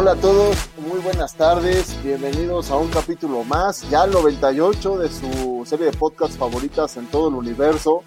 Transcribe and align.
Hola 0.00 0.12
a 0.12 0.16
todos, 0.16 0.56
muy 0.78 0.98
buenas 1.00 1.36
tardes, 1.36 1.94
bienvenidos 2.02 2.70
a 2.70 2.76
un 2.76 2.88
capítulo 2.88 3.44
más, 3.44 3.86
ya 3.90 4.04
el 4.04 4.12
98 4.12 4.96
de 4.96 5.10
su 5.10 5.62
serie 5.66 5.90
de 5.90 5.92
podcast 5.92 6.38
favoritas 6.38 6.96
en 6.96 7.06
todo 7.08 7.28
el 7.28 7.34
universo, 7.34 8.02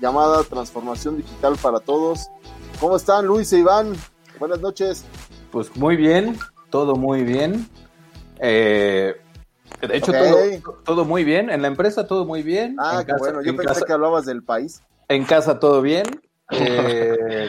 llamada 0.00 0.44
Transformación 0.44 1.16
Digital 1.16 1.56
para 1.60 1.80
Todos. 1.80 2.28
¿Cómo 2.78 2.94
están 2.94 3.26
Luis 3.26 3.52
e 3.52 3.58
Iván? 3.58 3.92
Buenas 4.38 4.60
noches. 4.60 5.04
Pues 5.50 5.76
muy 5.76 5.96
bien, 5.96 6.38
todo 6.70 6.94
muy 6.94 7.24
bien. 7.24 7.68
Eh, 8.38 9.16
de 9.80 9.96
hecho, 9.96 10.12
todo, 10.12 10.36
todo 10.84 11.04
muy 11.04 11.24
bien. 11.24 11.50
En 11.50 11.60
la 11.60 11.66
empresa 11.66 12.06
todo 12.06 12.24
muy 12.24 12.44
bien. 12.44 12.76
Ah, 12.78 12.98
en 13.00 13.06
casa, 13.06 13.18
bueno, 13.18 13.42
yo 13.42 13.50
en 13.50 13.56
pensé 13.56 13.74
casa- 13.74 13.84
que 13.84 13.92
hablabas 13.92 14.26
del 14.26 14.44
país. 14.44 14.80
en 15.08 15.24
casa 15.24 15.58
todo 15.58 15.82
bien. 15.82 16.06
Eh, 16.54 17.48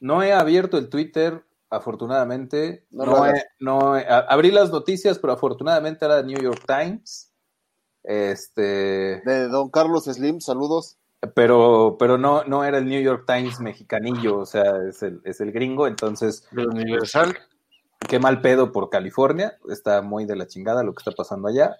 no 0.00 0.22
he 0.22 0.32
abierto 0.32 0.78
el 0.78 0.88
Twitter, 0.88 1.42
afortunadamente. 1.72 2.86
No 2.90 3.04
No, 3.60 3.96
he- 3.96 4.02
he- 4.02 4.06
abrí 4.28 4.50
las 4.50 4.70
noticias, 4.70 5.18
pero 5.18 5.32
afortunadamente 5.32 6.04
era 6.04 6.22
New 6.22 6.40
York 6.40 6.62
Times. 6.66 7.32
Este, 8.04 9.20
De 9.24 9.48
don 9.48 9.70
Carlos 9.70 10.04
Slim, 10.04 10.40
saludos. 10.40 10.98
pero, 11.34 11.96
pero 11.98 12.18
no, 12.18 12.42
no 12.44 12.64
era 12.64 12.78
el 12.78 12.86
New 12.88 13.00
York 13.00 13.24
Times 13.26 13.60
mexicanillo, 13.60 14.38
o 14.38 14.46
sea, 14.46 14.64
es 14.88 15.02
el, 15.02 15.20
es 15.24 15.40
el 15.40 15.52
gringo, 15.52 15.86
entonces 15.86 16.46
del 16.50 16.68
Universal. 16.68 17.36
qué 18.08 18.18
mal 18.18 18.40
pedo 18.40 18.72
por 18.72 18.90
California, 18.90 19.56
está 19.70 20.02
muy 20.02 20.24
de 20.24 20.34
la 20.34 20.48
chingada 20.48 20.82
lo 20.82 20.92
que 20.94 21.00
está 21.00 21.12
pasando 21.12 21.46
allá. 21.48 21.76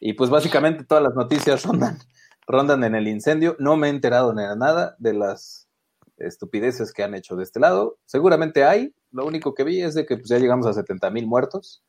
Y 0.00 0.14
pues 0.14 0.30
básicamente 0.30 0.84
todas 0.84 1.04
las 1.04 1.14
noticias 1.14 1.62
rondan, 1.66 1.98
rondan 2.46 2.82
en 2.84 2.94
el 2.94 3.06
incendio. 3.08 3.54
No 3.58 3.76
me 3.76 3.88
he 3.88 3.90
enterado 3.90 4.32
de 4.32 4.56
nada 4.56 4.96
de 4.98 5.12
las 5.12 5.68
estupideces 6.16 6.92
que 6.94 7.02
han 7.04 7.14
hecho 7.14 7.36
de 7.36 7.42
este 7.44 7.60
lado. 7.60 7.98
Seguramente 8.06 8.64
hay, 8.64 8.94
lo 9.10 9.26
único 9.26 9.54
que 9.54 9.64
vi 9.64 9.82
es 9.82 9.94
de 9.94 10.06
que 10.06 10.16
pues, 10.16 10.28
ya 10.28 10.38
llegamos 10.38 10.66
a 10.66 10.72
70 10.72 11.10
mil 11.10 11.26
muertos. 11.26 11.82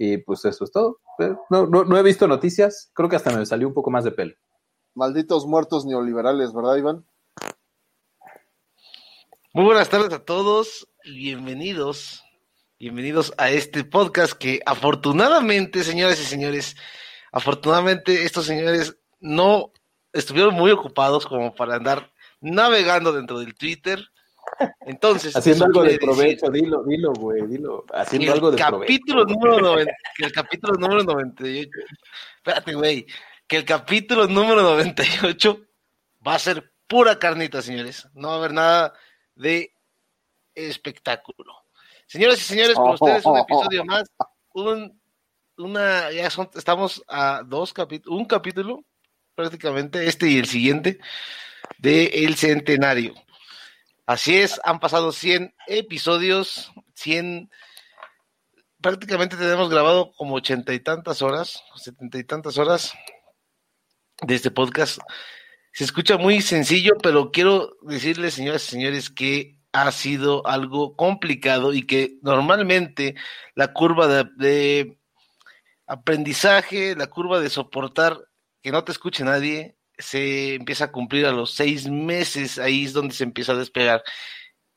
Y 0.00 0.18
pues 0.18 0.44
eso 0.44 0.64
es 0.64 0.70
todo. 0.70 1.00
Pero 1.16 1.44
No, 1.50 1.66
no, 1.66 1.84
no 1.84 1.98
he 1.98 2.02
visto 2.02 2.28
noticias, 2.28 2.90
creo 2.94 3.08
que 3.08 3.16
hasta 3.16 3.36
me 3.36 3.44
salió 3.46 3.66
un 3.66 3.74
poco 3.74 3.90
más 3.90 4.04
de 4.04 4.12
pelo. 4.12 4.34
Malditos 4.94 5.46
muertos 5.46 5.84
neoliberales, 5.86 6.52
¿verdad 6.52 6.76
Iván? 6.76 7.06
Muy 9.52 9.64
buenas 9.64 9.88
tardes 9.88 10.12
a 10.12 10.24
todos 10.24 10.88
y 11.04 11.14
bienvenidos. 11.14 12.22
Bienvenidos 12.78 13.32
a 13.38 13.50
este 13.50 13.82
podcast 13.82 14.34
que 14.34 14.60
afortunadamente, 14.64 15.82
señoras 15.82 16.20
y 16.20 16.24
señores, 16.24 16.76
afortunadamente 17.32 18.24
estos 18.24 18.46
señores 18.46 18.96
no 19.18 19.72
estuvieron 20.12 20.54
muy 20.54 20.70
ocupados 20.70 21.26
como 21.26 21.54
para 21.54 21.74
andar 21.74 22.12
navegando 22.40 23.12
dentro 23.12 23.40
del 23.40 23.56
Twitter. 23.56 24.00
Entonces, 24.80 25.36
Haciendo 25.36 25.66
algo 25.66 25.82
de 25.82 25.98
quiere 25.98 26.06
decir 26.06 26.38
provecho, 26.40 26.50
dilo, 26.50 26.82
dilo, 26.84 27.12
güey, 27.12 27.46
dilo. 27.46 27.84
Haciendo 27.92 28.32
algo 28.32 28.50
de 28.50 28.56
provecho. 28.56 28.80
capítulo 28.80 29.24
número 29.24 29.60
90, 29.60 29.92
que 30.16 30.24
el 30.24 30.32
capítulo 30.32 30.78
número 30.78 31.02
98. 31.04 31.70
Espérate, 32.36 32.74
güey. 32.74 33.06
Que 33.46 33.56
el 33.58 33.64
capítulo 33.64 34.26
número 34.26 34.62
98 34.62 35.60
va 36.26 36.34
a 36.34 36.38
ser 36.38 36.72
pura 36.86 37.18
carnita, 37.18 37.62
señores. 37.62 38.08
No 38.14 38.28
va 38.28 38.34
a 38.34 38.38
haber 38.38 38.52
nada 38.52 38.94
de 39.34 39.72
espectáculo. 40.54 41.54
Señoras 42.06 42.38
y 42.38 42.44
señores, 42.44 42.74
con 42.74 42.90
ustedes 42.90 43.24
un 43.24 43.38
episodio 43.38 43.84
más. 43.84 44.04
Un, 44.54 45.00
una, 45.58 46.10
ya 46.10 46.30
son, 46.30 46.48
estamos 46.54 47.04
a 47.06 47.42
dos 47.44 47.72
capítulos, 47.72 48.18
un 48.18 48.24
capítulo 48.24 48.84
prácticamente, 49.34 50.06
este 50.08 50.28
y 50.28 50.38
el 50.38 50.46
siguiente, 50.46 50.98
de 51.78 52.06
El 52.06 52.34
Centenario. 52.34 53.14
Así 54.08 54.38
es, 54.38 54.58
han 54.64 54.80
pasado 54.80 55.12
100 55.12 55.54
episodios, 55.66 56.72
100, 56.94 57.50
prácticamente 58.80 59.36
tenemos 59.36 59.68
grabado 59.68 60.12
como 60.16 60.36
ochenta 60.36 60.72
y 60.72 60.80
tantas 60.80 61.20
horas, 61.20 61.62
setenta 61.76 62.16
y 62.16 62.24
tantas 62.24 62.56
horas 62.56 62.94
de 64.22 64.34
este 64.34 64.50
podcast. 64.50 64.98
Se 65.74 65.84
escucha 65.84 66.16
muy 66.16 66.40
sencillo, 66.40 66.94
pero 67.02 67.30
quiero 67.32 67.76
decirles, 67.82 68.32
señoras 68.32 68.66
y 68.68 68.70
señores, 68.70 69.10
que 69.10 69.58
ha 69.72 69.92
sido 69.92 70.46
algo 70.46 70.96
complicado 70.96 71.74
y 71.74 71.86
que 71.86 72.16
normalmente 72.22 73.14
la 73.54 73.74
curva 73.74 74.06
de, 74.06 74.24
de 74.38 74.98
aprendizaje, 75.86 76.96
la 76.96 77.08
curva 77.08 77.40
de 77.40 77.50
soportar 77.50 78.16
que 78.62 78.72
no 78.72 78.84
te 78.84 78.92
escuche 78.92 79.22
nadie, 79.22 79.77
se 79.98 80.54
empieza 80.54 80.84
a 80.86 80.92
cumplir 80.92 81.26
a 81.26 81.32
los 81.32 81.52
seis 81.54 81.88
meses, 81.88 82.58
ahí 82.58 82.84
es 82.84 82.92
donde 82.92 83.14
se 83.14 83.24
empieza 83.24 83.52
a 83.52 83.56
despegar. 83.56 84.02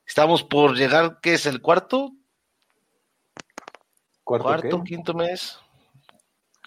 Estamos 0.05 0.43
por 0.43 0.75
llegar, 0.75 1.19
¿qué 1.21 1.33
es 1.35 1.45
el 1.45 1.61
cuarto? 1.61 2.11
¿Cuarto 4.23 4.43
cuarto, 4.45 4.83
qué? 4.83 4.89
quinto 4.89 5.13
mes 5.13 5.59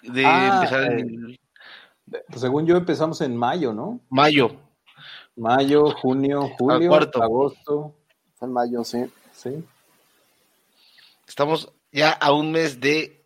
de 0.03 0.25
Ah, 0.25 0.55
empezar 0.55 0.83
eh. 0.91 0.99
en 0.99 1.37
Pues 2.27 2.41
según 2.41 2.65
yo 2.65 2.75
empezamos 2.77 3.21
en 3.21 3.35
mayo, 3.35 3.73
¿no? 3.73 3.99
mayo. 4.09 4.55
Mayo, 5.35 5.91
junio, 5.91 6.49
julio, 6.57 6.89
cuarto. 6.89 7.21
agosto, 7.21 7.93
en 8.41 8.53
mayo, 8.53 8.83
sí. 8.85 9.05
sí. 9.33 9.63
Estamos 11.27 11.71
ya 11.91 12.11
a 12.11 12.31
un 12.31 12.51
mes 12.51 12.79
de 12.79 13.25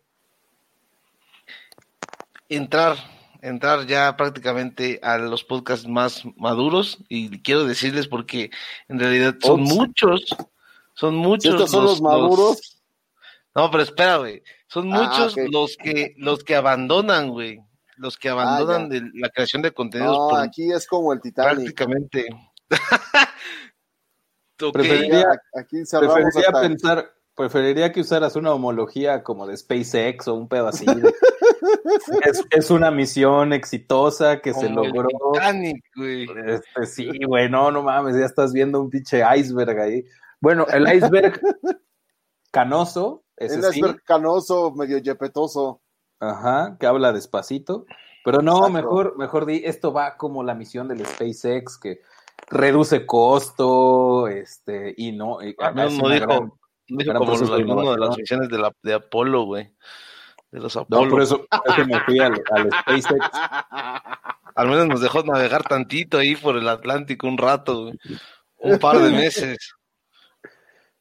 entrar, 2.48 2.96
entrar 3.42 3.86
ya 3.86 4.16
prácticamente 4.16 5.00
a 5.02 5.18
los 5.18 5.44
podcasts 5.44 5.86
más 5.88 6.22
maduros 6.36 6.98
y 7.08 7.40
quiero 7.42 7.64
decirles 7.64 8.06
porque 8.08 8.50
en 8.88 8.98
realidad 8.98 9.34
son 9.40 9.62
Ups. 9.62 9.74
muchos, 9.74 10.24
son 10.94 11.16
muchos 11.16 11.54
estos 11.54 11.70
son 11.70 11.84
los 11.84 12.00
maduros, 12.02 12.80
No, 13.54 13.70
pero 13.70 13.82
espera, 13.82 14.18
güey. 14.18 14.42
Son 14.68 14.92
Ah, 14.92 14.96
muchos 15.02 15.34
los 15.50 15.76
que 15.76 16.14
los 16.18 16.44
que 16.44 16.54
abandonan, 16.54 17.30
güey. 17.30 17.60
Los 17.96 18.16
que 18.16 18.28
abandonan 18.28 18.88
ya. 18.90 19.00
de 19.00 19.10
la 19.14 19.28
creación 19.28 19.60
de 19.62 19.72
contenidos 19.72 20.16
no, 20.16 20.28
por- 20.30 20.40
aquí 20.40 20.72
es 20.72 20.86
como 20.86 21.12
el 21.12 21.20
Titanic. 21.20 21.56
prácticamente. 21.74 22.28
Ok, 24.62 24.74
Preferiría- 24.74 25.24
aquí 25.58 25.78
Preferiría 25.90 26.52
pensar, 26.60 27.10
preferiría 27.40 27.90
que 27.92 28.00
usaras 28.02 28.36
una 28.36 28.52
homología 28.52 29.22
como 29.22 29.46
de 29.46 29.56
SpaceX 29.56 30.28
o 30.28 30.34
un 30.34 30.48
pedo 30.48 30.68
así. 30.68 30.84
es, 32.24 32.44
es 32.50 32.70
una 32.70 32.90
misión 32.90 33.52
exitosa 33.52 34.40
que 34.40 34.52
se 34.54 34.66
como 34.66 34.84
logró. 34.84 35.08
Titanic, 35.32 35.82
güey. 35.96 36.26
Este, 36.46 36.86
sí, 36.86 37.10
güey, 37.26 37.48
no, 37.50 37.70
no 37.70 37.82
mames, 37.82 38.16
ya 38.16 38.26
estás 38.26 38.52
viendo 38.52 38.80
un 38.80 38.90
pinche 38.90 39.22
iceberg 39.36 39.78
ahí. 39.80 40.04
Bueno, 40.40 40.66
el 40.72 40.86
iceberg 40.94 41.40
canoso, 42.50 43.24
ese 43.36 43.56
El 43.56 43.64
sí, 43.64 43.78
iceberg 43.80 44.02
canoso, 44.04 44.72
medio 44.72 44.98
yepetoso. 44.98 45.80
ajá, 46.20 46.76
que 46.78 46.86
habla 46.86 47.12
despacito. 47.12 47.86
Pero 48.24 48.42
no, 48.42 48.56
Exacto. 48.66 48.72
mejor, 48.72 49.18
mejor 49.18 49.46
di, 49.46 49.62
esto 49.64 49.92
va 49.92 50.16
como 50.18 50.42
la 50.42 50.54
misión 50.54 50.88
del 50.88 51.06
SpaceX 51.06 51.78
que 51.78 52.00
reduce 52.48 53.06
costo, 53.06 54.28
este, 54.28 54.92
y 54.96 55.12
no, 55.12 55.42
y 55.42 55.54
Ah, 55.58 55.70
no, 55.70 55.88
dijo, 55.88 56.06
gran- 56.26 56.52
dijo 56.98 57.12
como 57.12 57.26
proceso 57.26 57.54
de 57.54 57.62
alguno 57.62 57.92
de 57.92 57.98
las 57.98 58.16
misiones 58.16 58.48
de, 58.48 58.58
la, 58.58 58.72
de 58.82 58.94
Apolo, 58.94 59.44
güey. 59.44 59.72
De 60.50 60.60
los 60.60 60.74
No, 60.74 60.82
Apolo. 60.82 61.10
por 61.10 61.22
eso, 61.22 61.46
eso 61.64 61.86
me 61.86 62.00
fui 62.00 62.18
al, 62.18 62.42
al 62.50 62.70
SpaceX. 62.70 63.30
Al 64.56 64.68
menos 64.68 64.88
nos 64.88 65.00
dejó 65.00 65.22
navegar 65.22 65.62
tantito 65.62 66.18
ahí 66.18 66.36
por 66.36 66.56
el 66.56 66.68
Atlántico 66.68 67.26
un 67.26 67.38
rato, 67.38 67.84
güey. 67.84 67.98
Un 68.58 68.78
par 68.78 68.98
de 68.98 69.10
meses. 69.10 69.74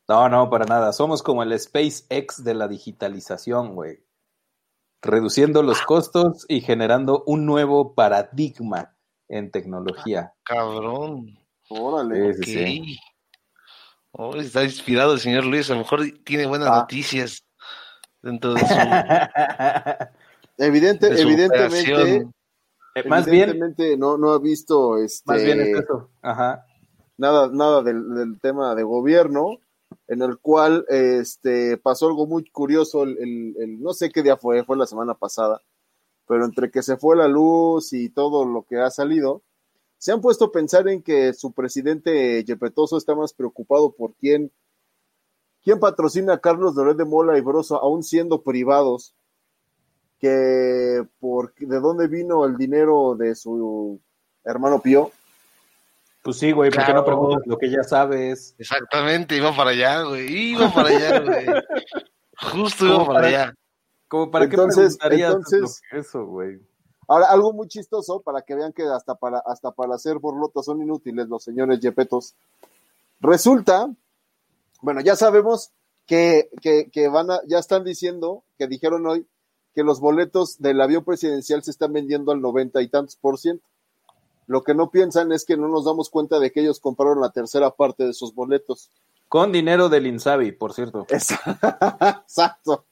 No, 0.07 0.29
no, 0.29 0.49
para 0.49 0.65
nada. 0.65 0.93
Somos 0.93 1.21
como 1.21 1.43
el 1.43 1.59
SpaceX 1.59 2.43
de 2.43 2.53
la 2.53 2.67
digitalización, 2.67 3.75
güey. 3.75 3.99
Reduciendo 5.01 5.61
los 5.61 5.81
costos 5.81 6.45
y 6.47 6.61
generando 6.61 7.23
un 7.25 7.45
nuevo 7.45 7.95
paradigma 7.95 8.95
en 9.27 9.51
tecnología. 9.51 10.33
Cabrón. 10.43 11.37
Órale. 11.69 12.33
Sí, 12.35 12.43
sí, 12.43 12.53
sí. 12.53 12.97
Oh, 14.11 14.35
está 14.35 14.63
inspirado 14.63 15.13
el 15.13 15.19
señor 15.19 15.45
Luis. 15.45 15.69
A 15.69 15.73
lo 15.73 15.79
mejor 15.79 16.01
tiene 16.23 16.45
buenas 16.47 16.69
Ah. 16.71 16.79
noticias 16.81 17.45
dentro 18.21 18.53
de 18.53 18.59
su, 18.61 18.65
Evidente, 20.57 21.09
de 21.09 21.17
su 21.17 21.23
evidentemente, 21.27 21.93
operación. 21.93 22.33
Eh, 22.95 23.07
más 23.07 23.25
bien, 23.25 23.49
evidentemente 23.49 23.97
no, 23.97 24.17
no 24.17 24.31
ha 24.33 24.39
visto 24.39 24.97
este, 24.97 25.31
más 25.31 25.43
bien 25.43 25.61
es 25.61 25.77
eso. 25.79 26.09
Ajá. 26.21 26.65
nada, 27.17 27.49
nada 27.51 27.81
del, 27.83 28.13
del 28.15 28.39
tema 28.41 28.75
de 28.75 28.83
gobierno, 28.83 29.59
en 30.07 30.21
el 30.21 30.39
cual 30.39 30.85
este, 30.89 31.77
pasó 31.77 32.07
algo 32.07 32.25
muy 32.27 32.49
curioso, 32.49 33.03
el, 33.03 33.17
el- 33.19 33.55
el- 33.59 33.81
no 33.81 33.93
sé 33.93 34.09
qué 34.09 34.21
día 34.23 34.35
fue, 34.37 34.63
fue 34.65 34.75
la 34.75 34.87
semana 34.87 35.13
pasada, 35.13 35.61
pero 36.27 36.43
entre 36.45 36.71
que 36.71 36.81
se 36.81 36.97
fue 36.97 37.15
la 37.15 37.27
luz 37.27 37.93
y 37.93 38.09
todo 38.09 38.43
lo 38.45 38.63
que 38.63 38.77
ha 38.79 38.89
salido, 38.89 39.43
se 39.99 40.11
han 40.11 40.19
puesto 40.21 40.45
a 40.45 40.51
pensar 40.51 40.87
en 40.87 41.03
que 41.03 41.33
su 41.33 41.51
presidente 41.51 42.43
Yepetoso 42.43 42.97
está 42.97 43.13
más 43.13 43.33
preocupado 43.33 43.91
por 43.91 44.13
quién, 44.15 44.51
quién 45.63 45.79
patrocina 45.79 46.33
a 46.33 46.39
Carlos 46.39 46.73
Loret 46.73 46.97
de 46.97 47.05
Mola 47.05 47.37
y 47.37 47.41
Broso, 47.41 47.77
aún 47.79 48.01
siendo 48.01 48.41
privados, 48.41 49.13
que 50.19 51.05
por 51.19 51.53
de 51.55 51.79
dónde 51.79 52.07
vino 52.07 52.45
el 52.45 52.57
dinero 52.57 53.15
de 53.15 53.35
su 53.35 53.99
hermano 54.43 54.81
Pío. 54.81 55.11
Pues 56.23 56.37
sí, 56.37 56.51
güey, 56.51 56.69
¿por 56.69 56.79
qué 56.79 56.85
Claro. 56.85 56.99
no 57.01 57.05
preguntas 57.05 57.41
lo 57.47 57.57
que 57.57 57.69
ya 57.69 57.83
sabes? 57.83 58.53
Exactamente, 58.57 59.37
iba 59.37 59.55
para 59.55 59.69
allá, 59.69 60.01
güey. 60.03 60.51
Iba 60.51 60.73
para 60.73 60.89
allá, 60.89 61.19
güey. 61.21 61.45
Justo 62.53 62.85
iba 62.85 62.97
para 63.05 63.07
para- 63.13 63.27
allá. 63.27 63.53
Como 64.09 64.31
para 64.31 64.45
Entonces- 64.45 64.97
qué 64.97 65.07
preguntarías 65.07 65.35
entonces- 65.35 65.81
eso, 65.91 66.25
güey. 66.25 66.59
Ahora, 67.09 67.25
algo 67.25 67.53
muy 67.53 67.67
chistoso 67.67 68.21
para 68.21 68.43
que 68.43 68.53
vean 68.53 68.71
que 68.71 68.83
hasta 68.83 69.15
para, 69.15 69.39
hasta 69.39 69.71
para 69.71 69.95
hacer 69.95 70.19
borlotas 70.19 70.65
son 70.65 70.79
inútiles 70.79 71.27
los 71.27 71.43
señores 71.43 71.79
Yepetos. 71.79 72.35
Resulta, 73.19 73.91
bueno, 74.81 75.01
ya 75.01 75.15
sabemos 75.15 75.71
que, 76.05 76.51
que, 76.61 76.91
que 76.91 77.07
van 77.07 77.31
a, 77.31 77.39
ya 77.47 77.57
están 77.57 77.83
diciendo, 77.83 78.43
que 78.59 78.67
dijeron 78.67 79.07
hoy, 79.07 79.25
que 79.73 79.83
los 79.83 79.99
boletos 79.99 80.59
del 80.59 80.79
avión 80.81 81.03
presidencial 81.03 81.63
se 81.63 81.71
están 81.71 81.93
vendiendo 81.93 82.31
al 82.31 82.41
noventa 82.41 82.79
y 82.79 82.87
tantos 82.89 83.15
por 83.15 83.39
ciento. 83.39 83.65
Lo 84.45 84.63
que 84.63 84.75
no 84.75 84.91
piensan 84.91 85.31
es 85.31 85.45
que 85.45 85.57
no 85.57 85.67
nos 85.67 85.85
damos 85.85 86.11
cuenta 86.11 86.39
de 86.39 86.51
que 86.51 86.61
ellos 86.61 86.79
compraron 86.79 87.21
la 87.21 87.31
tercera 87.31 87.71
parte 87.71 88.03
de 88.03 88.11
esos 88.11 88.35
boletos. 88.35 88.91
Con 89.27 89.51
dinero 89.51 89.89
del 89.89 90.05
Insabi, 90.05 90.51
por 90.51 90.73
cierto. 90.73 91.07
Exacto. 91.09 92.85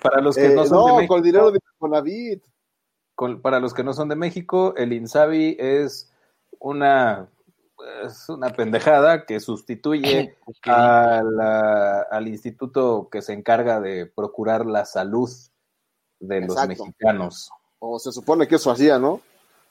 Para 0.00 0.20
los 0.20 0.36
que 0.36 0.46
Eh, 0.46 0.54
no 0.54 0.66
son 0.66 0.88
no, 0.88 0.98
de 0.98 1.08
con 1.08 1.20
dinero 1.20 1.50
de 1.50 1.58
Conavit. 1.78 2.44
Con- 3.16 3.40
para 3.42 3.58
los 3.58 3.74
que 3.74 3.82
no 3.82 3.92
son 3.92 4.08
de 4.08 4.14
México, 4.14 4.74
el 4.76 4.92
Insabi 4.92 5.56
es 5.58 6.12
una 6.60 7.28
es 8.04 8.28
una 8.30 8.50
pendejada 8.50 9.26
que 9.26 9.38
sustituye 9.40 10.36
Ok. 10.46 10.66
a 10.68 11.22
la- 11.22 12.00
al 12.10 12.28
instituto 12.28 13.08
que 13.10 13.20
se 13.22 13.32
encarga 13.32 13.80
de 13.80 14.06
procurar 14.06 14.64
la 14.64 14.84
salud 14.86 15.28
de 16.20 16.40
los 16.42 16.66
mexicanos. 16.68 17.50
O 17.78 17.98
se 17.98 18.12
supone 18.12 18.48
que 18.48 18.54
eso 18.54 18.70
hacía, 18.70 18.98
¿no? 18.98 19.20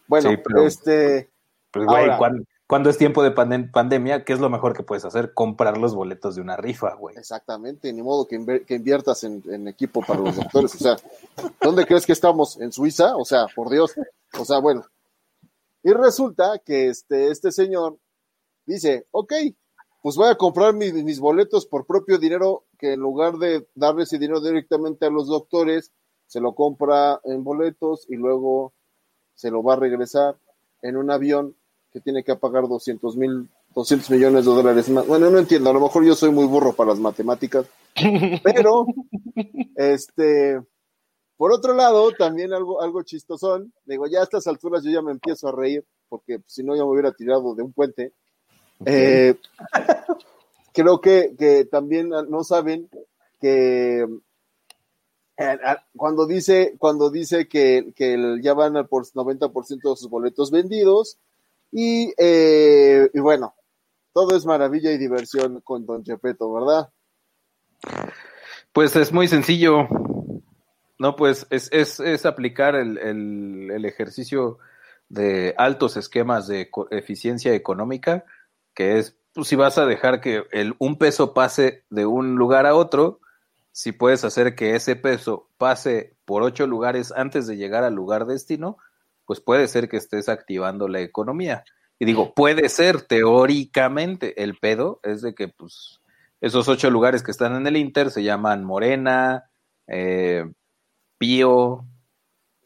Bueno, 0.07 0.29
Sí, 0.29 0.37
pero- 0.37 0.65
este, 0.67 1.29
Pues, 1.71 1.85
güey, 1.87 2.03
Ahora- 2.03 2.17
cuan- 2.17 2.45
cuando 2.67 2.89
es 2.89 2.97
tiempo 2.97 3.21
de 3.21 3.33
pandem- 3.33 3.71
pandemia, 3.71 4.23
¿qué 4.23 4.33
es 4.33 4.39
lo 4.39 4.49
mejor 4.49 4.75
que 4.75 4.83
puedes 4.83 5.05
hacer? 5.05 5.33
Comprar 5.33 5.77
los 5.77 5.93
boletos 5.93 6.35
de 6.35 6.41
una 6.41 6.57
rifa, 6.57 6.95
güey. 6.95 7.15
exactamente, 7.17 7.91
ni 7.93 8.01
modo 8.01 8.27
que, 8.27 8.35
inviertas 8.69 9.23
en, 9.23 9.43
en 9.47 9.67
equipo 9.67 10.01
para 10.01 10.21
los 10.21 10.35
doctores. 10.35 10.73
O 10.75 10.77
sea, 10.79 10.97
¿dónde 11.61 11.85
crees 11.85 12.05
que 12.05 12.13
estamos? 12.13 12.59
¿En 12.59 12.71
Suiza? 12.71 13.15
O 13.15 13.25
sea, 13.25 13.47
por 13.55 13.69
Dios. 13.69 13.93
O 14.39 14.45
sea, 14.45 14.59
bueno. 14.59 14.83
Y 15.83 15.91
resulta 15.91 16.59
que 16.59 16.87
este, 16.87 17.29
este 17.29 17.51
señor 17.51 17.97
dice, 18.65 19.05
ok, 19.11 19.33
pues 20.01 20.15
voy 20.15 20.29
a 20.29 20.35
comprar 20.35 20.73
mis, 20.73 20.93
mis 20.93 21.19
boletos 21.19 21.67
por 21.67 21.85
propio 21.85 22.17
dinero, 22.17 22.65
que 22.79 22.93
en 22.93 22.99
lugar 22.99 23.37
de 23.37 23.67
darle 23.75 24.03
ese 24.03 24.17
dinero 24.17 24.41
directamente 24.41 25.05
a 25.05 25.11
los 25.11 25.27
doctores, 25.27 25.91
se 26.25 26.39
lo 26.41 26.55
compra 26.55 27.21
en 27.23 27.43
boletos 27.43 28.07
y 28.09 28.15
luego 28.15 28.73
se 29.35 29.51
lo 29.51 29.61
va 29.61 29.73
a 29.73 29.77
regresar 29.77 30.37
en 30.81 30.97
un 30.97 31.11
avión 31.11 31.55
que 31.95 32.01
tiene 32.01 32.25
que 32.25 32.35
pagar 32.35 32.67
200 32.67 33.15
mil, 33.15 33.47
200 33.73 34.09
millones 34.09 34.43
de 34.43 34.51
dólares 34.51 34.89
más. 34.89 35.07
Bueno, 35.07 35.29
no 35.29 35.39
entiendo, 35.39 35.69
a 35.69 35.73
lo 35.73 35.79
mejor 35.79 36.03
yo 36.03 36.13
soy 36.13 36.29
muy 36.29 36.45
burro 36.45 36.73
para 36.73 36.89
las 36.89 36.99
matemáticas, 36.99 37.67
pero, 38.43 38.85
este, 39.77 40.61
por 41.37 41.53
otro 41.53 41.73
lado, 41.73 42.11
también 42.11 42.51
algo, 42.51 42.81
algo 42.81 43.01
chistosón, 43.03 43.71
digo, 43.85 44.07
ya 44.07 44.19
a 44.19 44.23
estas 44.23 44.45
alturas 44.45 44.83
yo 44.83 44.91
ya 44.91 45.01
me 45.01 45.13
empiezo 45.13 45.47
a 45.47 45.53
reír, 45.53 45.85
porque 46.09 46.41
si 46.47 46.63
no 46.63 46.75
ya 46.75 46.83
me 46.83 46.89
hubiera 46.89 47.13
tirado 47.13 47.55
de 47.55 47.63
un 47.63 47.71
puente. 47.71 48.11
Eh, 48.85 49.35
creo 50.73 50.99
que, 50.99 51.33
que 51.39 51.63
también 51.63 52.09
no 52.09 52.43
saben 52.43 52.89
que 53.39 54.01
eh, 54.01 55.57
ah, 55.63 55.81
cuando 55.95 56.27
dice, 56.27 56.75
cuando 56.77 57.09
dice 57.09 57.47
que, 57.47 57.93
que 57.95 58.37
ya 58.41 58.53
van 58.53 58.75
al 58.75 58.89
por 58.89 59.05
90% 59.05 59.69
de 59.69 59.95
sus 59.95 60.09
boletos 60.09 60.51
vendidos, 60.51 61.19
y, 61.77 62.13
eh, 62.17 63.09
y 63.13 63.19
bueno, 63.19 63.53
todo 64.13 64.37
es 64.37 64.45
maravilla 64.45 64.93
y 64.93 64.97
diversión 64.97 65.59
con 65.59 65.85
Don 65.85 66.05
Chepeto, 66.05 66.53
¿verdad? 66.53 66.89
Pues 68.71 68.95
es 68.95 69.11
muy 69.11 69.27
sencillo. 69.27 69.85
No, 70.97 71.17
pues 71.17 71.45
es, 71.49 71.67
es, 71.73 71.99
es 71.99 72.25
aplicar 72.25 72.75
el, 72.75 72.97
el, 72.97 73.83
ejercicio 73.83 74.57
de 75.09 75.53
altos 75.57 75.97
esquemas 75.97 76.47
de 76.47 76.69
eficiencia 76.91 77.53
económica, 77.53 78.23
que 78.73 78.97
es, 78.97 79.17
pues 79.33 79.49
si 79.49 79.57
vas 79.57 79.77
a 79.77 79.85
dejar 79.85 80.21
que 80.21 80.45
el, 80.53 80.75
un 80.79 80.97
peso 80.97 81.33
pase 81.33 81.83
de 81.89 82.05
un 82.05 82.37
lugar 82.37 82.65
a 82.65 82.75
otro, 82.75 83.19
si 83.73 83.91
puedes 83.91 84.23
hacer 84.23 84.55
que 84.55 84.75
ese 84.75 84.95
peso 84.95 85.49
pase 85.57 86.15
por 86.23 86.41
ocho 86.41 86.67
lugares 86.67 87.11
antes 87.11 87.47
de 87.47 87.57
llegar 87.57 87.83
al 87.83 87.95
lugar 87.95 88.27
destino, 88.27 88.77
pues 89.25 89.41
puede 89.41 89.67
ser 89.67 89.89
que 89.89 89.97
estés 89.97 90.29
activando 90.29 90.87
la 90.87 91.01
economía. 91.01 91.63
Y 91.99 92.05
digo, 92.05 92.33
puede 92.33 92.69
ser 92.69 93.01
teóricamente. 93.01 94.41
El 94.43 94.57
pedo 94.57 94.99
es 95.03 95.21
de 95.21 95.33
que, 95.33 95.47
pues, 95.47 96.01
esos 96.41 96.67
ocho 96.67 96.89
lugares 96.89 97.23
que 97.23 97.31
están 97.31 97.55
en 97.55 97.65
el 97.67 97.77
Inter 97.77 98.11
se 98.11 98.23
llaman 98.23 98.63
Morena, 98.63 99.49
eh, 99.87 100.45
Pío, 101.17 101.85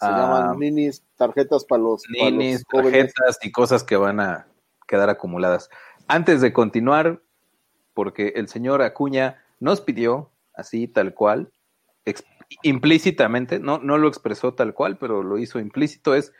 Se 0.02 0.06
Ah. 0.06 0.18
llaman 0.18 0.58
ninis, 0.60 1.04
tarjetas 1.18 1.66
para 1.66 1.82
los, 1.84 2.04
ninis, 2.10 2.64
tarjetas 2.72 3.38
y 3.44 3.52
cosas 3.52 3.84
que 3.84 3.98
van 3.98 4.22
a 4.22 4.48
quedar 4.88 5.10
acumuladas. 5.10 5.70
Antes 6.08 6.40
de 6.40 6.54
continuar, 6.54 7.22
porque 7.94 8.30
el 8.38 8.48
señor 8.48 8.82
Acuña 8.82 9.44
nos 9.60 9.82
pidió, 9.82 10.32
así 10.54 10.88
tal 10.88 11.14
cual, 11.14 11.52
implícitamente, 12.64 13.60
no, 13.60 13.80
no 13.80 13.98
lo 13.98 14.08
expresó 14.08 14.54
tal 14.54 14.74
cual, 14.74 14.98
pero 14.98 15.22
lo 15.22 15.38
hizo 15.38 15.60
implícito, 15.60 16.16
es 16.16 16.32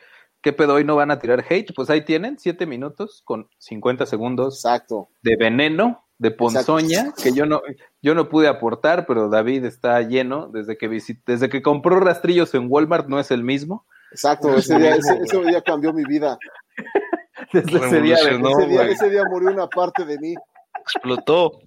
¿qué 0.42 0.52
pedo 0.52 0.74
hoy 0.74 0.84
no 0.84 0.96
van 0.96 1.10
a 1.10 1.18
tirar 1.18 1.44
hate? 1.48 1.72
Pues 1.74 1.90
ahí 1.90 2.04
tienen, 2.04 2.38
siete 2.38 2.66
minutos 2.66 3.22
con 3.24 3.48
50 3.58 4.06
segundos 4.06 4.56
Exacto. 4.56 5.08
de 5.22 5.36
veneno, 5.36 6.04
de 6.18 6.30
ponzoña, 6.30 7.12
que 7.22 7.32
yo 7.32 7.46
no, 7.46 7.62
yo 8.02 8.14
no 8.14 8.28
pude 8.28 8.48
aportar, 8.48 9.06
pero 9.06 9.28
David 9.28 9.64
está 9.64 10.00
lleno 10.02 10.48
desde 10.48 10.76
que 10.76 10.88
visit- 10.90 11.22
desde 11.26 11.48
que 11.48 11.62
compró 11.62 11.98
rastrillos 12.00 12.54
en 12.54 12.66
Walmart, 12.68 13.06
no 13.08 13.18
es 13.18 13.30
el 13.30 13.42
mismo. 13.42 13.86
Exacto, 14.12 14.48
ese 14.56 14.76
día, 14.78 14.96
ese, 14.96 15.18
ese 15.22 15.40
día 15.42 15.62
cambió 15.62 15.92
mi 15.92 16.04
vida. 16.04 16.38
Desde 17.52 17.78
ese 17.78 18.00
día, 18.00 18.14
ese, 18.16 18.66
día 18.68 18.82
ese 18.84 19.10
día 19.10 19.24
murió 19.24 19.50
una 19.50 19.66
parte 19.66 20.04
de 20.04 20.18
mí. 20.18 20.34
Explotó. 20.82 21.60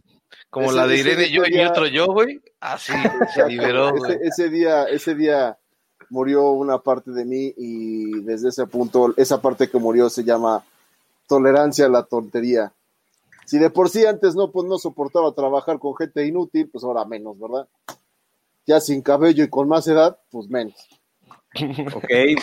Como 0.49 0.67
Ese- 0.67 0.75
la 0.75 0.87
de 0.87 0.97
Irene 0.97 1.29
yo 1.29 1.43
y 1.45 1.51
día- 1.51 1.69
otro 1.69 1.87
yo, 1.87 2.05
güey. 2.07 2.39
Así, 2.59 2.93
se 2.93 2.97
Exacto. 3.07 3.47
liberó, 3.49 3.91
ese 4.21 4.49
día, 4.49 4.83
ese 4.85 5.15
día 5.15 5.57
murió 6.13 6.51
una 6.51 6.77
parte 6.77 7.09
de 7.09 7.25
mí 7.25 7.55
y 7.57 8.21
desde 8.21 8.49
ese 8.49 8.67
punto, 8.67 9.15
esa 9.17 9.41
parte 9.41 9.67
que 9.67 9.79
murió 9.79 10.11
se 10.11 10.23
llama 10.23 10.63
tolerancia 11.27 11.87
a 11.87 11.89
la 11.89 12.03
tontería. 12.03 12.71
Si 13.45 13.57
de 13.57 13.71
por 13.71 13.89
sí 13.89 14.05
antes 14.05 14.35
no, 14.35 14.51
pues 14.51 14.67
no 14.67 14.77
soportaba 14.77 15.33
trabajar 15.33 15.79
con 15.79 15.95
gente 15.95 16.23
inútil, 16.27 16.69
pues 16.69 16.83
ahora 16.83 17.03
menos, 17.03 17.39
¿verdad? 17.39 17.67
Ya 18.67 18.79
sin 18.79 19.01
cabello 19.01 19.43
y 19.43 19.49
con 19.49 19.67
más 19.67 19.87
edad, 19.87 20.19
pues 20.29 20.47
menos. 20.49 20.75
Ok. 21.95 22.39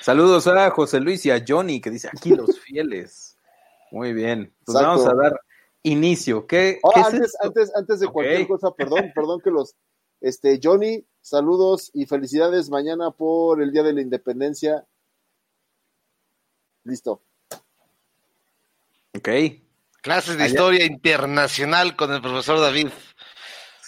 Saludos 0.00 0.46
a 0.46 0.70
José 0.70 0.98
Luis 0.98 1.24
y 1.26 1.30
a 1.30 1.44
Johnny, 1.46 1.82
que 1.82 1.90
dice 1.90 2.08
aquí 2.08 2.30
los 2.30 2.58
fieles. 2.64 3.36
Muy 3.90 4.14
bien. 4.14 4.54
Pues 4.64 4.74
Exacto. 4.76 4.88
vamos 4.88 5.06
a 5.06 5.22
dar 5.22 5.40
inicio. 5.82 6.46
¿Qué, 6.46 6.80
Oh, 6.82 6.92
qué 6.94 7.00
antes, 7.00 7.36
antes, 7.42 7.72
antes 7.76 8.00
de 8.00 8.08
cualquier 8.08 8.48
cosa, 8.48 8.70
perdón, 8.70 9.12
perdón 9.14 9.40
que 9.42 9.50
los, 9.50 9.74
este, 10.22 10.58
Johnny, 10.62 11.04
saludos 11.22 11.90
y 11.94 12.04
felicidades 12.06 12.68
mañana 12.68 13.10
por 13.10 13.62
el 13.62 13.72
Día 13.72 13.82
de 13.82 13.92
la 13.94 14.02
Independencia. 14.02 14.84
Listo. 16.84 17.22
Ok. 19.16 19.28
Clases 20.02 20.36
de 20.36 20.44
Allá- 20.44 20.52
historia 20.52 20.84
internacional 20.84 21.96
con 21.96 22.12
el 22.12 22.20
profesor 22.20 22.58
David. 22.60 22.88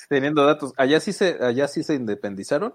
Teniendo 0.08 0.44
datos. 0.46 0.72
¿Allá 0.76 1.00
sí 1.00 1.12
se, 1.12 1.38
allá 1.42 1.66
sí 1.66 1.82
se 1.82 1.94
independizaron? 1.94 2.74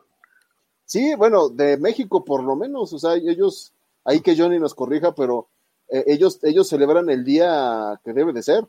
Sí, 0.86 1.14
bueno, 1.16 1.50
de 1.50 1.78
México 1.78 2.26
por 2.26 2.44
lo 2.44 2.56
menos, 2.56 2.92
o 2.94 3.00
sea, 3.00 3.14
ellos, 3.14 3.72
ahí 4.04 4.22
que 4.22 4.36
Johnny 4.36 4.58
nos 4.60 4.74
corrija, 4.74 5.14
pero 5.14 5.48
eh, 5.88 6.04
ellos, 6.08 6.40
ellos 6.44 6.68
celebran 6.68 7.10
el 7.12 7.24
día 7.24 8.02
que 8.04 8.12
debe 8.12 8.34
de 8.34 8.42
ser. 8.42 8.68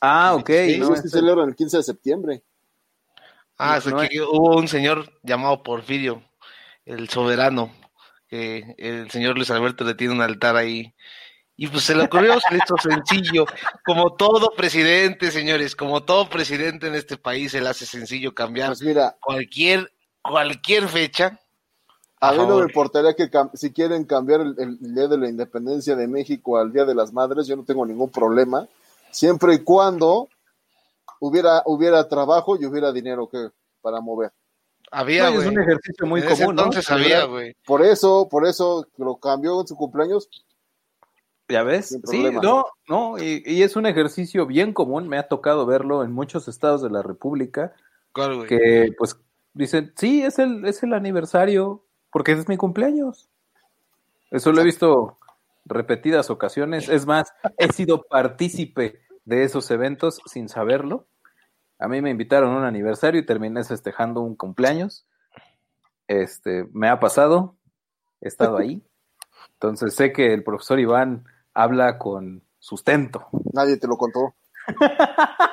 Ah, 0.00 0.34
ok. 0.34 0.48
Sí, 0.48 0.54
no, 0.78 0.86
ellos 0.86 0.88
sí 1.00 1.06
este- 1.06 1.08
celebran 1.10 1.50
el 1.50 1.54
15 1.54 1.76
de 1.76 1.82
septiembre. 1.82 2.42
Ah, 3.58 3.76
No, 3.76 3.80
sea, 3.82 3.92
no 3.92 4.08
que 4.08 4.20
hubo 4.20 4.56
un 4.56 4.68
señor 4.68 5.12
llamado 5.22 5.62
Porfirio, 5.62 6.22
el 6.84 7.08
soberano, 7.08 7.72
que 8.28 8.74
el 8.78 9.10
señor 9.10 9.36
Luis 9.36 9.50
Alberto 9.50 9.84
le 9.84 9.94
tiene 9.94 10.14
un 10.14 10.22
altar 10.22 10.56
ahí. 10.56 10.94
Y 11.54 11.68
pues 11.68 11.84
se 11.84 11.94
le 11.94 12.04
ocurrió, 12.04 12.40
se 12.40 12.54
le 12.54 12.60
hizo 12.64 12.74
sencillo, 12.78 13.44
como 13.84 14.14
todo 14.14 14.50
presidente, 14.56 15.30
señores, 15.30 15.76
como 15.76 16.02
todo 16.02 16.28
presidente 16.28 16.88
en 16.88 16.94
este 16.94 17.16
país, 17.18 17.52
se 17.52 17.60
le 17.60 17.68
hace 17.68 17.86
sencillo 17.86 18.34
cambiar 18.34 18.68
Pues 18.68 18.82
mira, 18.82 19.16
cualquier, 19.20 19.92
cualquier 20.22 20.88
fecha. 20.88 21.38
a, 22.20 22.28
A 22.28 22.32
mí 22.32 22.38
no 22.38 22.44
favor. 22.46 22.64
me 22.64 22.70
importaría 22.70 23.14
que 23.14 23.30
si 23.54 23.70
quieren 23.72 24.04
cambiar 24.06 24.40
el, 24.40 24.54
el 24.58 24.94
día 24.94 25.06
de 25.08 25.18
la 25.18 25.28
independencia 25.28 25.94
de 25.94 26.08
México 26.08 26.56
al 26.56 26.72
Día 26.72 26.84
de 26.86 26.94
las 26.94 27.12
Madres, 27.12 27.46
yo 27.46 27.54
no 27.54 27.64
tengo 27.64 27.84
ningún 27.84 28.10
problema, 28.10 28.66
siempre 29.10 29.54
y 29.54 29.58
cuando 29.58 30.28
hubiera, 31.24 31.62
hubiera 31.66 32.08
trabajo 32.08 32.56
y 32.60 32.66
hubiera 32.66 32.92
dinero 32.92 33.28
que 33.28 33.48
para 33.80 34.00
mover. 34.00 34.32
Había, 34.90 35.30
No, 35.30 35.40
es 35.40 35.46
un 35.46 35.60
ejercicio 35.60 36.04
muy 36.06 36.20
En 36.20 36.26
ese 36.26 36.42
común, 36.42 36.56
¿no? 36.56 36.62
entonces 36.64 36.90
había, 36.90 37.24
güey. 37.24 37.54
Por 37.64 37.82
eso, 37.82 38.28
por 38.28 38.44
eso 38.46 38.86
lo 38.98 39.16
cambió 39.16 39.60
en 39.60 39.66
su 39.68 39.76
cumpleaños. 39.76 40.28
¿Ya 41.48 41.62
ves? 41.62 41.88
Sin 41.90 42.00
Sí, 42.06 42.20
problema. 42.22 42.40
no, 42.42 42.64
no, 42.88 43.18
y, 43.18 43.42
y 43.46 43.62
es 43.62 43.76
un 43.76 43.86
ejercicio 43.86 44.46
bien 44.46 44.72
común, 44.72 45.08
me 45.08 45.18
ha 45.18 45.28
tocado 45.28 45.64
verlo 45.64 46.02
en 46.02 46.12
muchos 46.12 46.48
estados 46.48 46.82
de 46.82 46.90
la 46.90 47.02
República, 47.02 47.72
¿Cuál, 48.12 48.36
güey? 48.36 48.48
que 48.48 48.92
pues 48.98 49.16
dicen, 49.54 49.92
sí, 49.96 50.22
es 50.22 50.38
el, 50.38 50.64
es 50.66 50.82
el 50.82 50.92
aniversario, 50.92 51.84
porque 52.10 52.32
es 52.32 52.48
mi 52.48 52.56
cumpleaños. 52.56 53.28
Eso 54.30 54.50
lo 54.52 54.60
he 54.60 54.64
visto 54.64 55.18
repetidas 55.66 56.30
ocasiones, 56.30 56.88
es 56.88 57.06
más, 57.06 57.32
he 57.58 57.72
sido 57.72 58.02
partícipe 58.10 59.00
de 59.24 59.44
esos 59.44 59.70
eventos 59.70 60.20
sin 60.26 60.48
saberlo. 60.48 61.06
A 61.82 61.88
mí 61.88 62.00
me 62.00 62.10
invitaron 62.10 62.54
a 62.54 62.58
un 62.58 62.64
aniversario 62.64 63.20
y 63.20 63.26
terminé 63.26 63.64
festejando 63.64 64.20
un 64.20 64.36
cumpleaños. 64.36 65.04
Este, 66.06 66.64
me 66.72 66.88
ha 66.88 67.00
pasado, 67.00 67.56
he 68.20 68.28
estado 68.28 68.58
ahí. 68.58 68.80
Entonces 69.54 69.92
sé 69.96 70.12
que 70.12 70.32
el 70.32 70.44
profesor 70.44 70.78
Iván 70.78 71.24
habla 71.52 71.98
con 71.98 72.44
sustento. 72.60 73.26
Nadie 73.52 73.78
te 73.78 73.88
lo 73.88 73.96
contó. 73.96 74.36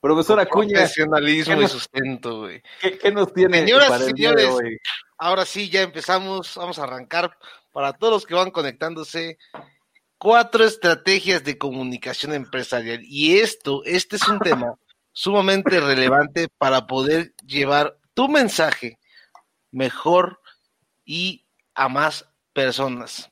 Profesor 0.00 0.40
Acuña, 0.40 0.78
Profesionalismo 0.78 1.58
¿qué 1.58 1.64
y 1.64 1.68
sustento, 1.68 2.38
güey. 2.38 2.62
¿qué, 2.80 2.96
qué 2.96 3.12
nos 3.12 3.34
tiene 3.34 3.58
Señoras 3.58 3.88
y 3.88 3.90
para 3.90 4.04
el 4.06 4.12
día 4.14 4.32
de 4.32 4.44
señores, 4.44 4.64
hoy? 4.64 4.78
Ahora 5.18 5.44
sí, 5.44 5.68
ya 5.68 5.82
empezamos. 5.82 6.56
Vamos 6.56 6.78
a 6.78 6.84
arrancar. 6.84 7.36
Para 7.72 7.92
todos 7.92 8.14
los 8.14 8.24
que 8.24 8.34
van 8.34 8.50
conectándose, 8.50 9.36
cuatro 10.20 10.64
estrategias 10.64 11.44
de 11.44 11.56
comunicación 11.56 12.34
empresarial. 12.34 13.00
Y 13.02 13.38
esto, 13.38 13.82
este 13.86 14.16
es 14.16 14.28
un 14.28 14.38
tema 14.38 14.74
sumamente 15.12 15.80
relevante 15.80 16.48
para 16.58 16.86
poder 16.86 17.34
llevar 17.46 17.96
tu 18.12 18.28
mensaje 18.28 18.98
mejor 19.72 20.40
y 21.06 21.46
a 21.74 21.88
más 21.88 22.28
personas. 22.52 23.30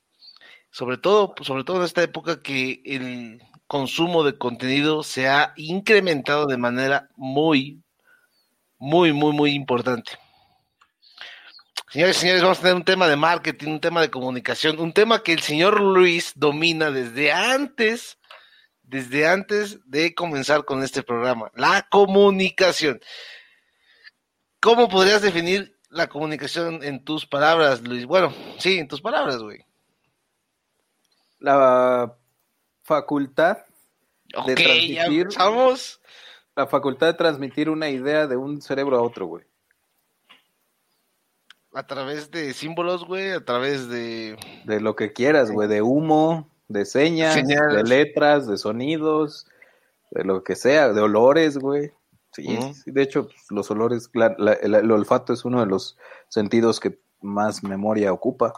Sobre 0.71 0.97
todo, 0.97 1.35
sobre 1.43 1.63
todo 1.63 1.77
en 1.77 1.83
esta 1.83 2.01
época 2.01 2.41
que 2.41 2.81
el 2.83 3.39
consumo 3.67 4.23
de 4.23 4.39
contenido 4.39 5.03
se 5.03 5.27
ha 5.27 5.53
incrementado 5.57 6.47
de 6.47 6.57
manera 6.57 7.07
muy, 7.15 7.83
muy, 8.79 9.13
muy, 9.13 9.31
muy 9.31 9.51
importante. 9.51 10.13
Señores 11.91 12.17
y 12.17 12.19
señores, 12.19 12.43
vamos 12.43 12.59
a 12.59 12.61
tener 12.61 12.75
un 12.75 12.85
tema 12.85 13.07
de 13.07 13.15
marketing, 13.15 13.67
un 13.71 13.81
tema 13.81 14.01
de 14.01 14.11
comunicación, 14.11 14.79
un 14.79 14.93
tema 14.93 15.23
que 15.23 15.33
el 15.33 15.39
señor 15.39 15.79
Luis 15.81 16.33
domina 16.35 16.91
desde 16.91 17.31
antes, 17.31 18.19
desde 18.83 19.27
antes 19.27 19.79
de 19.89 20.13
comenzar 20.13 20.65
con 20.65 20.83
este 20.83 21.01
programa, 21.01 21.51
la 21.55 21.87
comunicación. 21.89 23.01
¿Cómo 24.59 24.87
podrías 24.87 25.23
definir 25.23 25.75
la 25.89 26.07
comunicación 26.07 26.83
en 26.83 27.03
tus 27.03 27.25
palabras, 27.25 27.81
Luis? 27.81 28.05
Bueno, 28.05 28.33
sí, 28.59 28.77
en 28.77 28.87
tus 28.87 29.01
palabras, 29.01 29.37
güey. 29.41 29.65
La 31.39 32.13
facultad, 32.83 33.57
ya 34.27 34.43
transmitir- 35.07 35.31
la 36.55 36.67
facultad 36.67 37.07
de 37.07 37.13
transmitir 37.13 37.67
una 37.69 37.89
idea 37.89 38.27
de 38.27 38.35
un 38.35 38.61
cerebro 38.61 38.97
a 38.97 39.01
otro, 39.01 39.25
güey. 39.25 39.45
A 41.73 41.85
través 41.85 42.31
de 42.31 42.53
símbolos, 42.53 43.05
güey, 43.05 43.31
a 43.31 43.45
través 43.45 43.89
de... 43.89 44.37
De 44.65 44.79
lo 44.81 44.95
que 44.95 45.13
quieras, 45.13 45.51
güey, 45.51 45.67
de 45.67 45.81
humo, 45.83 46.49
de 46.67 46.83
señas, 46.85 47.35
Señales. 47.35 47.75
de 47.75 47.83
letras, 47.83 48.47
de 48.47 48.57
sonidos, 48.57 49.45
de 50.11 50.23
lo 50.23 50.43
que 50.43 50.55
sea, 50.55 50.91
de 50.91 51.01
olores, 51.01 51.57
güey. 51.57 51.91
Sí, 52.31 52.57
sí, 52.73 52.91
de 52.91 53.01
hecho, 53.03 53.25
pues, 53.27 53.45
los 53.49 53.69
olores, 53.71 54.09
la- 54.13 54.35
la- 54.37 54.53
el, 54.53 54.75
el 54.75 54.91
olfato 54.91 55.31
es 55.33 55.45
uno 55.45 55.59
de 55.59 55.65
los 55.67 55.97
sentidos 56.27 56.79
que 56.79 56.99
más 57.21 57.63
memoria 57.63 58.13
ocupa. 58.13 58.53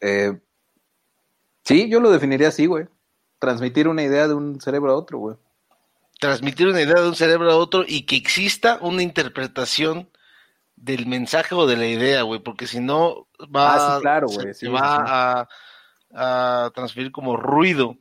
Eh, 0.00 0.38
sí, 1.64 1.88
yo 1.88 2.00
lo 2.00 2.10
definiría 2.10 2.48
así, 2.48 2.66
güey. 2.66 2.86
Transmitir 3.38 3.86
una 3.88 4.02
idea 4.02 4.26
de 4.28 4.34
un 4.34 4.60
cerebro 4.60 4.92
a 4.92 4.96
otro, 4.96 5.18
güey. 5.18 5.36
transmitir 6.20 6.68
una 6.68 6.80
idea 6.80 6.94
de 7.02 7.08
un 7.08 7.14
cerebro 7.16 7.50
a 7.50 7.56
otro 7.56 7.84
y 7.86 8.02
que 8.06 8.16
exista 8.16 8.78
una 8.80 9.02
interpretación 9.02 10.08
del 10.84 11.06
mensaje 11.06 11.54
o 11.54 11.66
de 11.66 11.76
la 11.76 11.86
idea, 11.86 12.22
güey, 12.22 12.40
porque 12.40 12.66
si 12.66 12.78
no 12.80 13.26
va, 13.54 13.74
Ah, 13.74 13.96
sí, 13.96 14.02
claro, 14.02 14.26
güey, 14.28 14.46
se- 14.48 14.54
sí, 14.54 14.66
va 14.68 14.80
sí. 14.80 15.02
a, 15.06 16.64
a 16.66 16.70
transferir 16.74 17.10
como 17.10 17.36
ruido. 17.38 17.96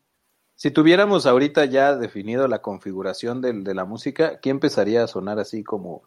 Si 0.56 0.70
tuviéramos 0.70 1.26
ahorita 1.26 1.66
ya 1.66 1.96
definido 1.96 2.48
la 2.48 2.62
configuración 2.62 3.42
del- 3.42 3.64
de 3.64 3.74
la 3.74 3.86
música, 3.86 4.40
¿quién 4.42 4.58
empezaría 4.58 5.04
a 5.04 5.08
sonar 5.08 5.40
así 5.40 5.64
como... 5.64 6.04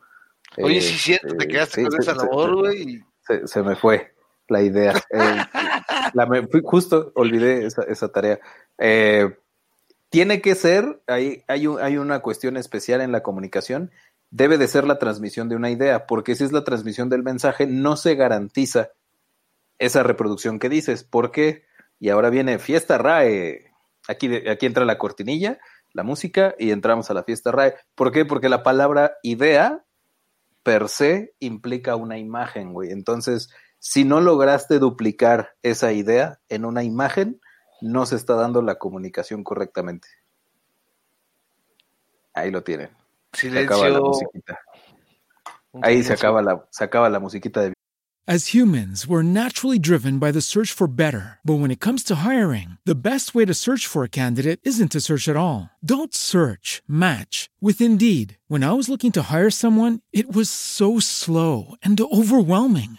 Oye, 0.58 0.78
eh, 0.78 0.82
sí, 0.82 0.98
cierto, 0.98 1.34
te 1.36 1.44
eh, 1.44 1.48
quedaste 1.48 1.82
con 1.84 2.00
esa 2.00 2.14
labor, 2.14 2.54
güey. 2.56 3.02
Se, 3.26 3.46
se 3.48 3.62
me 3.62 3.74
fue 3.76 4.14
la 4.48 4.62
idea. 4.62 4.92
Eh, 5.10 5.44
la 6.14 6.26
me- 6.26 6.46
fui- 6.46 6.62
justo 6.64 7.10
olvidé 7.14 7.66
esa, 7.66 7.82
esa 7.82 8.08
tarea. 8.12 8.38
Eh, 8.78 9.34
tiene 10.10 10.40
que 10.40 10.54
ser, 10.54 11.02
hay, 11.06 11.42
hay, 11.48 11.66
un- 11.66 11.80
hay 11.80 11.96
una 11.96 12.20
cuestión 12.20 12.56
especial 12.56 13.00
en 13.00 13.12
la 13.12 13.22
comunicación, 13.22 13.90
debe 14.30 14.58
de 14.58 14.68
ser 14.68 14.86
la 14.86 14.98
transmisión 14.98 15.48
de 15.48 15.56
una 15.56 15.70
idea, 15.70 16.06
porque 16.06 16.34
si 16.34 16.44
es 16.44 16.52
la 16.52 16.64
transmisión 16.64 17.08
del 17.08 17.22
mensaje, 17.22 17.66
no 17.66 17.96
se 17.96 18.14
garantiza 18.14 18.90
esa 19.78 20.02
reproducción 20.02 20.58
que 20.58 20.68
dices. 20.68 21.04
¿Por 21.04 21.30
qué? 21.30 21.64
Y 21.98 22.08
ahora 22.10 22.30
viene 22.30 22.58
fiesta 22.58 22.98
RAE. 22.98 23.72
Aquí, 24.08 24.34
aquí 24.48 24.66
entra 24.66 24.84
la 24.84 24.98
cortinilla, 24.98 25.58
la 25.92 26.02
música, 26.02 26.54
y 26.58 26.70
entramos 26.70 27.10
a 27.10 27.14
la 27.14 27.24
fiesta 27.24 27.52
RAE. 27.52 27.74
¿Por 27.94 28.12
qué? 28.12 28.24
Porque 28.24 28.48
la 28.48 28.62
palabra 28.62 29.16
idea 29.22 29.84
per 30.62 30.88
se 30.88 31.34
implica 31.38 31.96
una 31.96 32.18
imagen, 32.18 32.72
güey. 32.72 32.90
Entonces, 32.90 33.50
si 33.78 34.04
no 34.04 34.20
lograste 34.20 34.78
duplicar 34.78 35.54
esa 35.62 35.92
idea 35.92 36.40
en 36.48 36.64
una 36.64 36.82
imagen, 36.82 37.40
no 37.80 38.06
se 38.06 38.16
está 38.16 38.34
dando 38.34 38.62
la 38.62 38.76
comunicación 38.76 39.44
correctamente. 39.44 40.08
Ahí 42.34 42.50
lo 42.50 42.62
tienen. 42.62 42.90
Se 43.36 43.48
acaba 43.58 43.88
la 43.88 44.00
Silencio. 44.00 44.56
Ahí 45.82 46.02
se 46.02 46.12
acaba 46.12 46.42
la, 46.42 46.66
se 46.70 46.84
acaba 46.84 47.10
la 47.10 47.20
musiquita 47.20 47.60
de 47.62 47.72
As 48.28 48.48
humans, 48.48 49.06
we're 49.06 49.22
naturally 49.22 49.78
driven 49.78 50.18
by 50.18 50.32
the 50.32 50.40
search 50.40 50.72
for 50.72 50.88
better. 50.88 51.38
But 51.44 51.60
when 51.60 51.70
it 51.70 51.78
comes 51.78 52.02
to 52.04 52.26
hiring, 52.26 52.76
the 52.84 53.00
best 53.00 53.36
way 53.36 53.44
to 53.44 53.54
search 53.54 53.86
for 53.86 54.02
a 54.02 54.08
candidate 54.08 54.58
isn't 54.64 54.90
to 54.92 55.00
search 55.00 55.28
at 55.28 55.36
all. 55.36 55.70
Don't 55.78 56.12
search, 56.12 56.82
match 56.88 57.48
with 57.60 57.80
Indeed. 57.80 58.36
When 58.48 58.64
I 58.64 58.72
was 58.72 58.88
looking 58.88 59.12
to 59.12 59.30
hire 59.30 59.50
someone, 59.50 60.00
it 60.12 60.34
was 60.34 60.50
so 60.50 60.98
slow 60.98 61.76
and 61.84 62.00
overwhelming. 62.00 62.98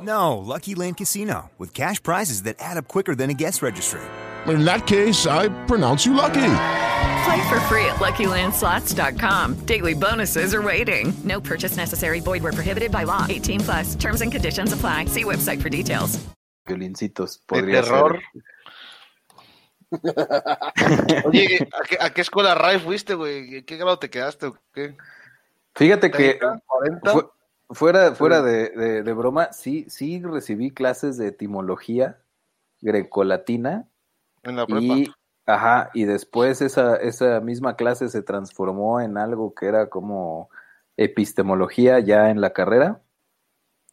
No, 0.00 0.38
Lucky 0.38 0.74
Land 0.74 0.96
Casino, 0.96 1.50
with 1.58 1.74
cash 1.74 2.02
prizes 2.02 2.44
that 2.44 2.56
add 2.58 2.76
up 2.78 2.88
quicker 2.88 3.14
than 3.14 3.28
a 3.30 3.34
guest 3.34 3.60
registry. 3.62 4.00
In 4.46 4.64
that 4.64 4.86
case, 4.86 5.26
I 5.26 5.48
pronounce 5.66 6.06
you 6.06 6.14
lucky. 6.14 6.52
Play 7.24 7.48
for 7.48 7.60
free 7.68 7.84
at 7.84 7.96
LuckyLandSlots.com. 7.96 9.66
Daily 9.66 9.94
bonuses 9.94 10.54
are 10.54 10.62
waiting. 10.62 11.12
No 11.24 11.40
purchase 11.40 11.76
necessary. 11.76 12.20
Void 12.20 12.42
where 12.42 12.52
prohibited 12.54 12.90
by 12.90 13.04
law. 13.04 13.26
18 13.28 13.60
plus. 13.60 13.94
Terms 13.96 14.22
and 14.22 14.32
conditions 14.32 14.72
apply. 14.72 15.04
See 15.06 15.24
website 15.24 15.60
for 15.60 15.68
details. 15.68 16.18
Violincitos. 16.66 17.38
De 17.48 17.60
Podría 17.60 17.82
terror. 17.82 18.18
Oye, 21.26 21.58
¿a 21.72 21.82
qué, 21.86 21.96
a 22.00 22.10
qué 22.10 22.20
escuela 22.22 22.54
RAI 22.54 22.78
fuiste, 22.78 23.14
güey? 23.14 23.62
¿Qué 23.64 23.76
grado 23.76 23.98
te 23.98 24.08
quedaste 24.08 24.46
o 24.46 24.56
qué? 24.72 24.96
Fíjate 25.74 26.10
que 26.10 26.38
40. 26.38 27.12
fu- 27.12 27.30
fuera, 27.70 28.14
fuera 28.14 28.42
de, 28.42 28.70
de- 28.70 29.02
de 29.02 29.12
broma, 29.12 29.52
sí, 29.52 29.86
sí 29.88 30.20
recibí 30.22 30.70
clases 30.70 31.16
de 31.16 31.28
etimología 31.28 32.18
grecolatina 32.80 33.88
En 34.42 34.56
la 34.56 34.66
prepa. 34.66 34.80
y, 34.82 35.06
ajá, 35.46 35.90
y 35.94 36.04
después 36.04 36.62
esa, 36.62 36.96
esa 36.96 37.40
misma 37.40 37.76
clase 37.76 38.08
se 38.08 38.22
transformó 38.22 39.00
en 39.00 39.18
algo 39.18 39.54
que 39.54 39.66
era 39.66 39.88
como 39.88 40.50
epistemología 40.96 41.98
ya 42.00 42.30
en 42.30 42.40
la 42.40 42.52
carrera. 42.52 43.00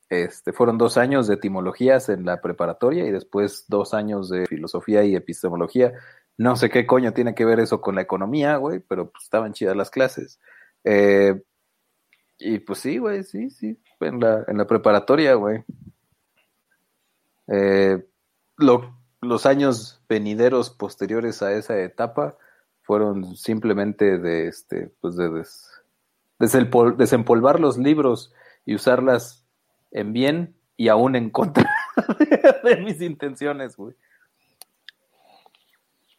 Este, 0.10 0.54
fueron 0.54 0.78
dos 0.78 0.98
años 0.98 1.28
de 1.28 1.34
etimologías 1.34 2.08
en 2.10 2.26
la 2.26 2.40
preparatoria 2.40 3.06
y 3.06 3.12
después 3.12 3.66
dos 3.68 3.94
años 3.94 4.30
de 4.30 4.46
filosofía 4.46 5.04
y 5.04 5.16
epistemología. 5.16 5.94
No 6.38 6.56
sé 6.56 6.70
qué 6.70 6.86
coño 6.88 7.14
tiene 7.14 7.36
que 7.36 7.44
ver 7.46 7.60
eso 7.60 7.82
con 7.82 7.96
la 7.96 8.02
economía, 8.04 8.56
güey, 8.58 8.80
pero 8.80 9.10
pues, 9.12 9.24
estaban 9.26 9.52
chidas 9.54 9.76
las 9.76 9.90
clases. 9.90 10.40
Eh, 10.86 11.42
y 12.40 12.60
pues 12.60 12.80
sí, 12.80 12.98
güey, 12.98 13.24
sí, 13.24 13.50
sí, 13.50 13.78
en 14.00 14.20
la, 14.20 14.44
en 14.48 14.58
la 14.58 14.68
preparatoria, 14.68 15.34
güey. 15.36 15.64
Eh, 17.48 18.06
lo- 18.58 18.96
los 19.22 19.46
años 19.46 20.02
venideros 20.08 20.70
posteriores 20.70 21.42
a 21.42 21.54
esa 21.54 21.80
etapa 21.82 22.38
fueron 22.84 23.36
simplemente 23.36 24.18
de 24.20 24.48
este, 24.48 24.92
pues 25.02 25.16
de 25.16 25.30
des- 25.30 25.70
desempolvar 26.40 27.60
los 27.60 27.78
libros 27.78 28.34
y 28.66 28.76
usarlas 28.76 29.46
en 29.92 30.14
bien 30.14 30.56
y 30.76 30.90
aún 30.90 31.16
en 31.16 31.30
contra 31.32 31.68
de 32.64 32.78
mis 32.78 33.02
intenciones, 33.02 33.76
güey. 33.76 33.96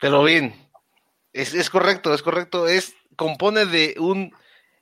Pero 0.01 0.23
bien, 0.25 0.55
es, 1.33 1.55
es 1.55 1.71
correcto, 1.71 2.13
es 2.15 2.23
correcto. 2.23 2.67
Es, 2.67 2.95
compone 3.17 3.67
de 3.67 3.95
un 3.99 4.33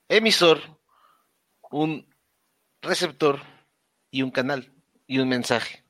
emisor, 0.09 0.59
un 1.71 2.07
receptor 2.81 3.41
y 4.11 4.21
un 4.21 4.31
canal 4.31 4.71
y 5.07 5.19
un 5.19 5.29
mensaje. 5.29 5.83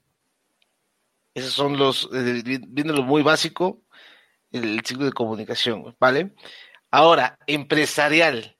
Esos 1.34 1.54
son 1.54 1.78
los, 1.78 2.10
eh, 2.14 2.42
vi- 2.44 2.62
viéndolo 2.68 3.04
muy 3.04 3.22
básico, 3.22 3.82
el, 4.52 4.64
el 4.80 4.86
ciclo 4.86 5.06
de 5.06 5.14
comunicación, 5.14 5.96
¿vale? 6.00 6.34
Ahora, 6.90 7.38
empresarial. 7.48 8.56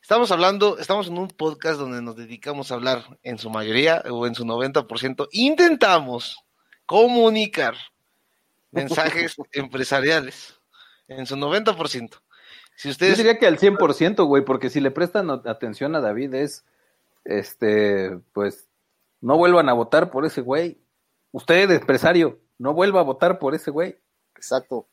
Estamos 0.00 0.30
hablando, 0.30 0.78
estamos 0.78 1.08
en 1.08 1.16
un 1.16 1.28
podcast 1.28 1.78
donde 1.80 2.02
nos 2.02 2.14
dedicamos 2.14 2.70
a 2.70 2.74
hablar 2.74 3.18
en 3.22 3.38
su 3.38 3.48
mayoría 3.48 4.02
o 4.10 4.26
en 4.26 4.34
su 4.34 4.44
90%. 4.44 5.28
Intentamos 5.32 6.36
comunicar 6.84 7.74
mensajes 8.70 9.34
empresariales 9.52 10.60
en 11.08 11.24
su 11.26 11.36
90%. 11.36 12.20
Si 12.76 12.92
Yo 12.92 13.14
diría 13.14 13.38
que 13.38 13.46
al 13.46 13.58
100%, 13.58 14.26
güey, 14.26 14.44
porque 14.44 14.68
si 14.70 14.80
le 14.80 14.90
prestan 14.90 15.30
atención 15.30 15.94
a 15.94 16.00
David 16.00 16.34
es, 16.34 16.64
este, 17.24 18.18
pues, 18.32 18.68
no 19.20 19.36
vuelvan 19.36 19.68
a 19.68 19.72
votar 19.72 20.10
por 20.10 20.24
ese 20.26 20.40
güey. 20.40 20.78
Usted, 21.32 21.70
empresario, 21.70 22.40
no 22.58 22.74
vuelva 22.74 23.00
a 23.00 23.04
votar 23.04 23.38
por 23.38 23.54
ese 23.54 23.70
güey. 23.70 23.96
Exacto. 24.36 24.86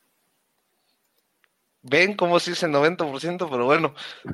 ven 1.82 2.14
cómo 2.16 2.38
se 2.38 2.50
dice 2.52 2.66
el 2.66 2.72
90%, 2.72 3.48
pero 3.50 3.64
bueno. 3.64 3.94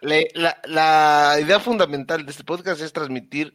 Le- 0.00 0.28
la, 0.34 0.56
la 0.64 1.38
idea 1.40 1.58
fundamental 1.60 2.24
de 2.24 2.30
este 2.30 2.44
podcast 2.44 2.80
es 2.80 2.92
transmitir 2.92 3.52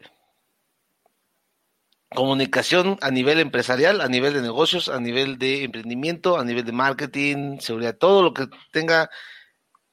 comunicación 2.14 2.98
a 3.02 3.12
nivel 3.12 3.40
empresarial, 3.40 4.02
a 4.02 4.08
nivel 4.08 4.34
de 4.34 4.42
negocios, 4.42 4.90
a 4.90 5.00
nivel 5.00 5.38
de 5.38 5.64
emprendimiento, 5.64 6.38
a 6.38 6.46
nivel 6.46 6.66
de 6.66 6.72
marketing, 6.72 7.60
seguridad, 7.60 7.98
todo 7.98 8.24
lo 8.24 8.34
que 8.34 8.48
tenga 8.72 9.10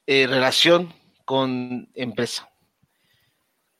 eh, 0.07 0.27
relación 0.27 0.93
con 1.25 1.89
empresa. 1.93 2.49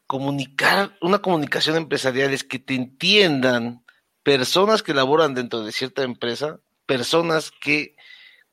Comunicar, 0.08 0.98
una 1.02 1.20
comunicación 1.20 1.78
empresarial 1.78 2.34
es 2.34 2.44
que 2.44 2.60
te 2.60 2.76
entiendan 2.76 3.84
personas 4.24 4.84
que 4.84 4.94
laboran 4.94 5.34
dentro 5.34 5.64
de 5.64 5.72
cierta 5.72 6.04
empresa, 6.04 6.60
personas 6.86 7.52
que 7.52 7.96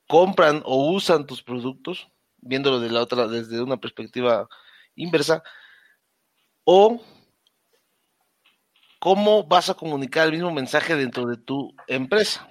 compran 0.07 0.62
o 0.64 0.90
usan 0.90 1.27
tus 1.27 1.42
productos, 1.42 2.09
viéndolo 2.38 2.81
de 2.81 2.90
la 2.90 3.03
otra, 3.03 3.29
desde 3.29 3.61
una 3.61 3.77
perspectiva 3.77 4.48
inversa, 4.94 5.42
o 6.64 7.01
cómo 8.98 9.44
vas 9.44 9.70
a 9.70 9.74
comunicar 9.74 10.26
el 10.26 10.32
mismo 10.32 10.52
mensaje 10.52 10.96
dentro 10.96 11.26
de 11.26 11.37
tu 11.37 11.74
empresa. 11.87 12.48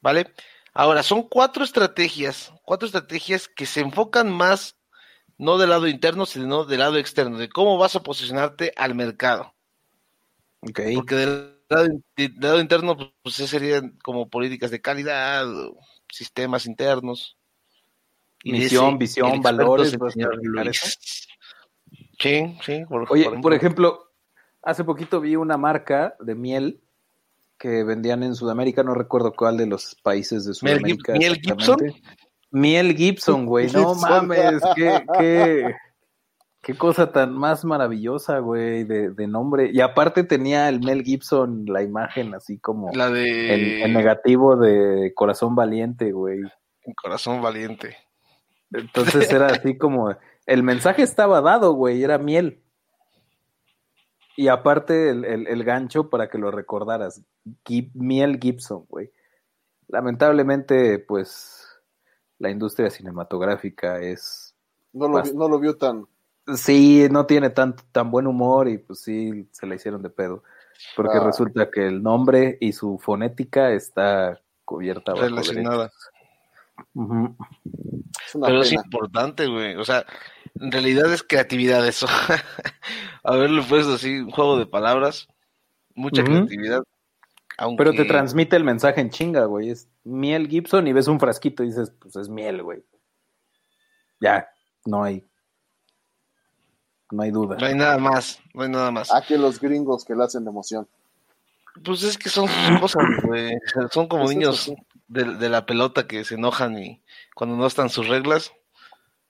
¿Vale? 0.00 0.32
Ahora, 0.72 1.02
son 1.02 1.24
cuatro 1.28 1.64
estrategias, 1.64 2.52
cuatro 2.64 2.86
estrategias 2.86 3.48
que 3.48 3.66
se 3.66 3.80
enfocan 3.80 4.30
más 4.30 4.76
no 5.36 5.58
del 5.58 5.70
lado 5.70 5.88
interno, 5.88 6.26
sino 6.26 6.64
del 6.64 6.80
lado 6.80 6.98
externo, 6.98 7.38
de 7.38 7.48
cómo 7.48 7.78
vas 7.78 7.96
a 7.96 8.02
posicionarte 8.02 8.72
al 8.76 8.94
mercado. 8.94 9.54
Ok. 10.60 10.80
Porque 10.94 11.14
del 11.14 11.58
lado, 11.68 11.86
in- 11.86 12.04
del 12.16 12.34
lado 12.38 12.60
interno, 12.60 12.96
pues, 12.96 13.10
pues, 13.22 13.34
serían 13.36 13.96
como 14.02 14.28
políticas 14.28 14.70
de 14.70 14.80
calidad, 14.80 15.46
sistemas 16.10 16.66
internos. 16.66 17.38
Y 18.42 18.52
Misión, 18.52 18.88
ese, 18.90 18.98
visión, 18.98 19.42
valores. 19.42 19.96
Sí, 22.18 22.58
sí. 22.64 22.84
Por, 22.88 23.06
Oye, 23.10 23.30
por 23.40 23.54
ejemplo, 23.54 24.09
hace 24.62 24.84
poquito 24.84 25.20
vi 25.20 25.36
una 25.36 25.56
marca 25.56 26.14
de 26.20 26.34
miel 26.34 26.80
que 27.58 27.84
vendían 27.84 28.22
en 28.22 28.34
Sudamérica, 28.34 28.82
no 28.82 28.94
recuerdo 28.94 29.34
cuál 29.34 29.58
de 29.58 29.66
los 29.66 29.94
países 30.02 30.46
de 30.46 30.54
Sudamérica. 30.54 31.12
¿Miel 31.12 31.32
exactamente. 31.34 32.02
Miel 32.50 32.96
Gibson, 32.96 33.46
güey, 33.46 33.70
no 33.70 33.94
Gibson. 33.94 34.10
mames, 34.10 34.62
qué, 34.74 35.04
qué, 35.18 35.74
qué 36.62 36.74
cosa 36.74 37.12
tan 37.12 37.32
más 37.32 37.64
maravillosa, 37.64 38.38
güey, 38.38 38.84
de, 38.84 39.10
de 39.10 39.26
nombre. 39.26 39.70
Y 39.72 39.80
aparte 39.80 40.24
tenía 40.24 40.68
el 40.68 40.80
Mel 40.80 41.02
Gibson, 41.02 41.66
la 41.66 41.82
imagen 41.82 42.34
así 42.34 42.58
como 42.58 42.90
La 42.94 43.10
de 43.10 43.54
el, 43.54 43.82
el 43.82 43.92
negativo 43.92 44.56
de 44.56 45.12
Corazón 45.14 45.54
Valiente, 45.54 46.12
güey. 46.12 46.40
Corazón 46.96 47.42
Valiente. 47.42 47.96
Entonces 48.72 49.30
era 49.30 49.46
así 49.48 49.76
como, 49.76 50.16
el 50.46 50.62
mensaje 50.62 51.02
estaba 51.02 51.40
dado, 51.40 51.74
güey, 51.74 52.02
era 52.02 52.18
miel. 52.18 52.62
Y 54.36 54.48
aparte 54.48 55.10
el, 55.10 55.24
el- 55.24 55.46
el 55.46 55.64
gancho 55.64 56.08
para 56.08 56.28
que 56.28 56.38
lo 56.38 56.50
recordaras, 56.50 57.22
Gib- 57.64 57.90
miel 57.94 58.38
Gibson, 58.40 58.86
güey. 58.88 59.10
Lamentablemente, 59.88 60.98
pues, 61.00 61.66
la 62.38 62.48
industria 62.50 62.90
cinematográfica 62.90 64.00
es, 64.00 64.54
No 64.92 65.08
lo, 65.08 65.22
vi- 65.22 65.32
no 65.34 65.48
lo 65.48 65.58
vio 65.58 65.76
tan. 65.76 66.06
sí, 66.54 67.06
no 67.10 67.26
tiene 67.26 67.50
tan, 67.50 67.76
tan 67.92 68.10
buen 68.10 68.26
humor 68.26 68.68
y 68.68 68.78
pues 68.78 69.00
sí, 69.00 69.46
se 69.52 69.66
la 69.66 69.74
hicieron 69.74 70.02
de 70.02 70.10
pedo. 70.10 70.42
Porque 70.96 71.18
Ah. 71.18 71.24
resulta 71.24 71.70
que 71.70 71.86
el 71.86 72.02
nombre 72.02 72.56
y 72.60 72.72
su 72.72 72.98
fonética 72.98 73.72
está 73.72 74.40
cubierta 74.64 75.12
Relacionada. 75.14 75.90
Es 78.26 78.34
una 78.34 78.46
Pero 78.46 78.62
es 78.62 78.70
pena. 78.70 78.82
importante, 78.84 79.46
güey. 79.46 79.76
O 79.76 79.84
sea, 79.84 80.04
en 80.60 80.70
realidad 80.70 81.12
es 81.12 81.22
creatividad 81.22 81.86
eso. 81.86 82.06
Haberlo 83.24 83.64
puesto 83.64 83.94
así, 83.94 84.18
un 84.18 84.30
juego 84.30 84.58
de 84.58 84.66
palabras, 84.66 85.26
mucha 85.94 86.22
creatividad. 86.22 86.82
Aunque... 87.56 87.84
Pero 87.84 87.96
te 87.96 88.04
transmite 88.04 88.56
el 88.56 88.64
mensaje 88.64 89.00
en 89.00 89.10
chinga, 89.10 89.46
güey. 89.46 89.70
Es 89.70 89.88
miel 90.04 90.48
Gibson 90.48 90.86
y 90.86 90.92
ves 90.92 91.08
un 91.08 91.18
frasquito 91.18 91.62
y 91.62 91.68
dices, 91.68 91.92
pues 91.98 92.14
es 92.16 92.28
miel, 92.28 92.62
güey. 92.62 92.84
Ya, 94.20 94.48
no 94.84 95.02
hay. 95.02 95.26
no 97.10 97.22
hay 97.22 97.30
duda. 97.30 97.56
No 97.58 97.66
hay 97.66 97.74
nada 97.74 97.96
más, 97.96 98.38
no 98.52 98.62
hay 98.62 98.68
nada 98.68 98.90
más. 98.90 99.12
Aquí 99.14 99.36
los 99.36 99.60
gringos 99.60 100.04
que 100.04 100.14
le 100.14 100.24
hacen 100.24 100.44
de 100.44 100.50
emoción. 100.50 100.86
Pues 101.82 102.02
es 102.02 102.18
que 102.18 102.28
son 102.28 102.48
cosas, 102.80 103.02
güey. 103.22 103.52
Son 103.92 104.08
como 104.08 104.24
Pues 104.24 104.36
niños 104.36 104.72
de 105.08 105.48
la 105.48 105.64
pelota 105.64 106.06
que 106.06 106.24
se 106.24 106.34
enojan 106.34 106.78
y 106.78 107.02
cuando 107.34 107.56
no 107.56 107.66
están 107.66 107.88
sus 107.88 108.08
reglas, 108.08 108.52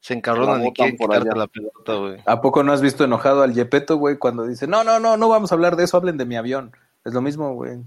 se 0.00 0.14
encabronan 0.14 0.66
y 0.66 0.72
quieren 0.72 0.96
por 0.96 1.08
quitarte 1.10 1.28
allá. 1.30 1.38
la 1.38 1.46
pelota, 1.46 1.94
güey. 1.94 2.22
¿A 2.26 2.40
poco 2.40 2.62
no 2.62 2.72
has 2.72 2.80
visto 2.80 3.04
enojado 3.04 3.42
al 3.42 3.52
Yepeto, 3.54 3.96
güey, 3.96 4.16
cuando 4.16 4.46
dice, 4.46 4.66
no, 4.66 4.82
no, 4.84 4.98
no, 4.98 5.16
no 5.16 5.28
vamos 5.28 5.52
a 5.52 5.54
hablar 5.54 5.76
de 5.76 5.84
eso, 5.84 5.96
hablen 5.96 6.16
de 6.16 6.24
mi 6.24 6.36
avión? 6.36 6.74
Es 7.04 7.12
lo 7.14 7.20
mismo, 7.20 7.54
güey. 7.54 7.78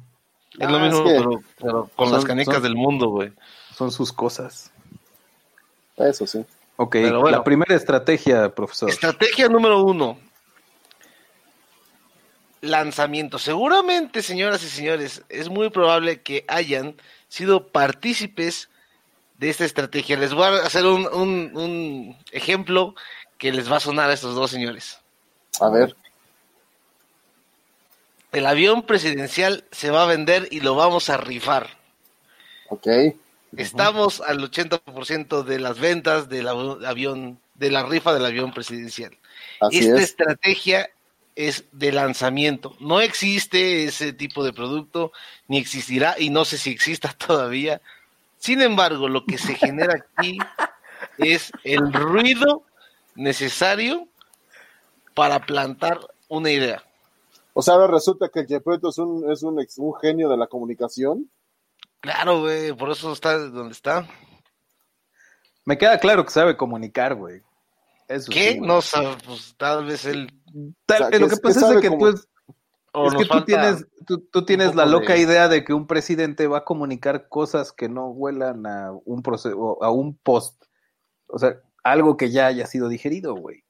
Es 0.59 0.69
lo 0.69 0.77
Ah, 0.77 0.79
mismo, 0.79 0.99
es 0.99 1.03
que- 1.13 1.17
pero, 1.17 1.39
pero 1.59 1.89
con 1.95 2.07
Son- 2.07 2.15
las 2.15 2.25
canicas 2.25 2.53
son- 2.55 2.63
del 2.63 2.75
mundo, 2.75 3.09
güey. 3.09 3.33
Son 3.75 3.91
sus 3.91 4.13
cosas. 4.13 4.71
Eso 5.97 6.27
sí. 6.27 6.45
Ok, 6.75 6.95
bueno. 7.01 7.29
la 7.29 7.43
primera 7.43 7.75
estrategia, 7.75 8.53
profesor. 8.53 8.89
Estrategia 8.89 9.47
número 9.47 9.83
uno. 9.83 10.17
Lanzamiento. 12.61 13.39
Seguramente, 13.39 14.21
señoras 14.21 14.63
y 14.63 14.69
señores, 14.69 15.23
es 15.29 15.49
muy 15.49 15.69
probable 15.69 16.21
que 16.21 16.45
hayan 16.47 16.95
sido 17.27 17.67
partícipes 17.67 18.69
de 19.43 19.49
esta 19.49 19.65
estrategia. 19.65 20.15
Les 20.17 20.33
voy 20.33 20.45
a 20.45 20.65
hacer 20.65 20.85
un, 20.85 21.05
un- 21.07 21.51
un 21.53 22.17
ejemplo 22.31 22.95
que 23.37 23.51
les 23.51 23.69
va 23.69 23.75
a 23.75 23.81
sonar 23.81 24.09
a 24.09 24.13
estos 24.13 24.35
dos 24.35 24.49
señores. 24.49 24.99
A 25.59 25.67
ver. 25.69 25.97
El 28.31 28.45
avión 28.45 28.83
presidencial 28.83 29.65
se 29.71 29.91
va 29.91 30.03
a 30.03 30.07
vender 30.07 30.47
y 30.49 30.61
lo 30.61 30.75
vamos 30.75 31.09
a 31.09 31.17
rifar. 31.17 31.77
Ok. 32.69 32.87
Estamos 33.57 34.21
al 34.21 34.39
80% 34.49 35.43
de 35.43 35.59
las 35.59 35.77
ventas 35.77 36.29
del 36.29 36.47
av- 36.47 36.83
avión, 36.85 37.37
de 37.55 37.69
la 37.69 37.83
rifa 37.83 38.13
del 38.13 38.25
avión 38.25 38.53
presidencial. 38.53 39.11
Así 39.59 39.79
Esta 39.79 39.97
es. 39.97 40.03
estrategia 40.03 40.89
es 41.35 41.65
de 41.73 41.91
lanzamiento. 41.91 42.75
No 42.79 43.01
existe 43.01 43.83
ese 43.83 44.13
tipo 44.13 44.43
de 44.45 44.53
producto, 44.53 45.11
ni 45.49 45.57
existirá, 45.59 46.15
y 46.17 46.29
no 46.29 46.45
sé 46.45 46.57
si 46.57 46.71
exista 46.71 47.13
todavía. 47.27 47.81
Sin 48.43 48.61
embargo, 48.61 49.07
lo 49.07 49.25
que 49.25 49.37
se 49.37 49.55
genera 49.55 49.93
aquí 50.17 50.37
es 51.17 51.49
el 51.63 51.93
ruido 51.93 52.65
necesario 53.15 54.09
para 55.13 55.39
plantar 55.45 56.01
una 56.27 56.51
idea. 56.51 56.83
O 57.53 57.61
sea, 57.61 57.75
ahora 57.75 57.87
resulta 57.87 58.27
que 58.27 58.41
el 58.41 58.47
Gepetto 58.47 58.89
es 58.89 58.97
un, 58.97 59.31
es 59.31 59.43
un, 59.43 59.61
ex- 59.61 59.77
un 59.77 59.93
genio 59.95 60.27
de 60.27 60.35
la 60.35 60.47
comunicación. 60.47 61.31
Claro, 62.01 62.41
güey, 62.41 62.73
por 62.73 62.89
eso 62.91 63.13
está 63.13 63.37
donde 63.37 63.71
está. 63.71 64.09
Me 65.63 65.77
queda 65.77 65.97
claro 65.99 66.25
que 66.25 66.31
sabe 66.31 66.57
comunicar, 66.57 67.15
güey. 67.15 67.41
Eso 68.09 68.29
¿Qué? 68.29 68.53
sí, 68.53 68.59
no 68.59 68.81
sabe, 68.81 69.15
pues 69.25 69.55
tal 69.57 69.85
vez 69.85 70.03
él. 70.03 70.29
Tal- 70.85 71.03
O 71.03 71.07
sea, 71.11 71.19
lo 71.19 71.27
que- 71.29 71.35
que 71.35 71.39
pasa 71.41 71.59
que 71.61 71.65
es 71.75 71.81
de 71.81 71.81
que 71.89 71.95
tú, 71.97 72.21
o 72.93 73.07
es 73.07 73.15
que 73.15 73.25
tú 73.25 73.43
tienes, 73.43 73.85
tú, 74.05 74.19
tú 74.19 74.45
tienes 74.45 74.75
la 74.75 74.85
loca 74.85 75.13
de- 75.13 75.19
idea 75.21 75.47
de 75.49 75.63
que 75.63 75.73
un 75.73 75.87
presidente 75.87 76.47
va 76.47 76.59
a 76.59 76.63
comunicar 76.65 77.27
cosas 77.27 77.71
que 77.71 77.89
no 77.89 78.07
huelan 78.07 78.65
a 78.65 78.91
un 79.05 79.21
proceso, 79.23 79.83
a 79.83 79.91
un 79.91 80.15
post. 80.17 80.63
O 81.27 81.37
sea, 81.39 81.57
algo 81.83 82.15
que 82.17 82.31
ya 82.31 82.47
haya 82.47 82.65
sido 82.67 82.87
digerido, 82.89 83.35
güey. 83.35 83.63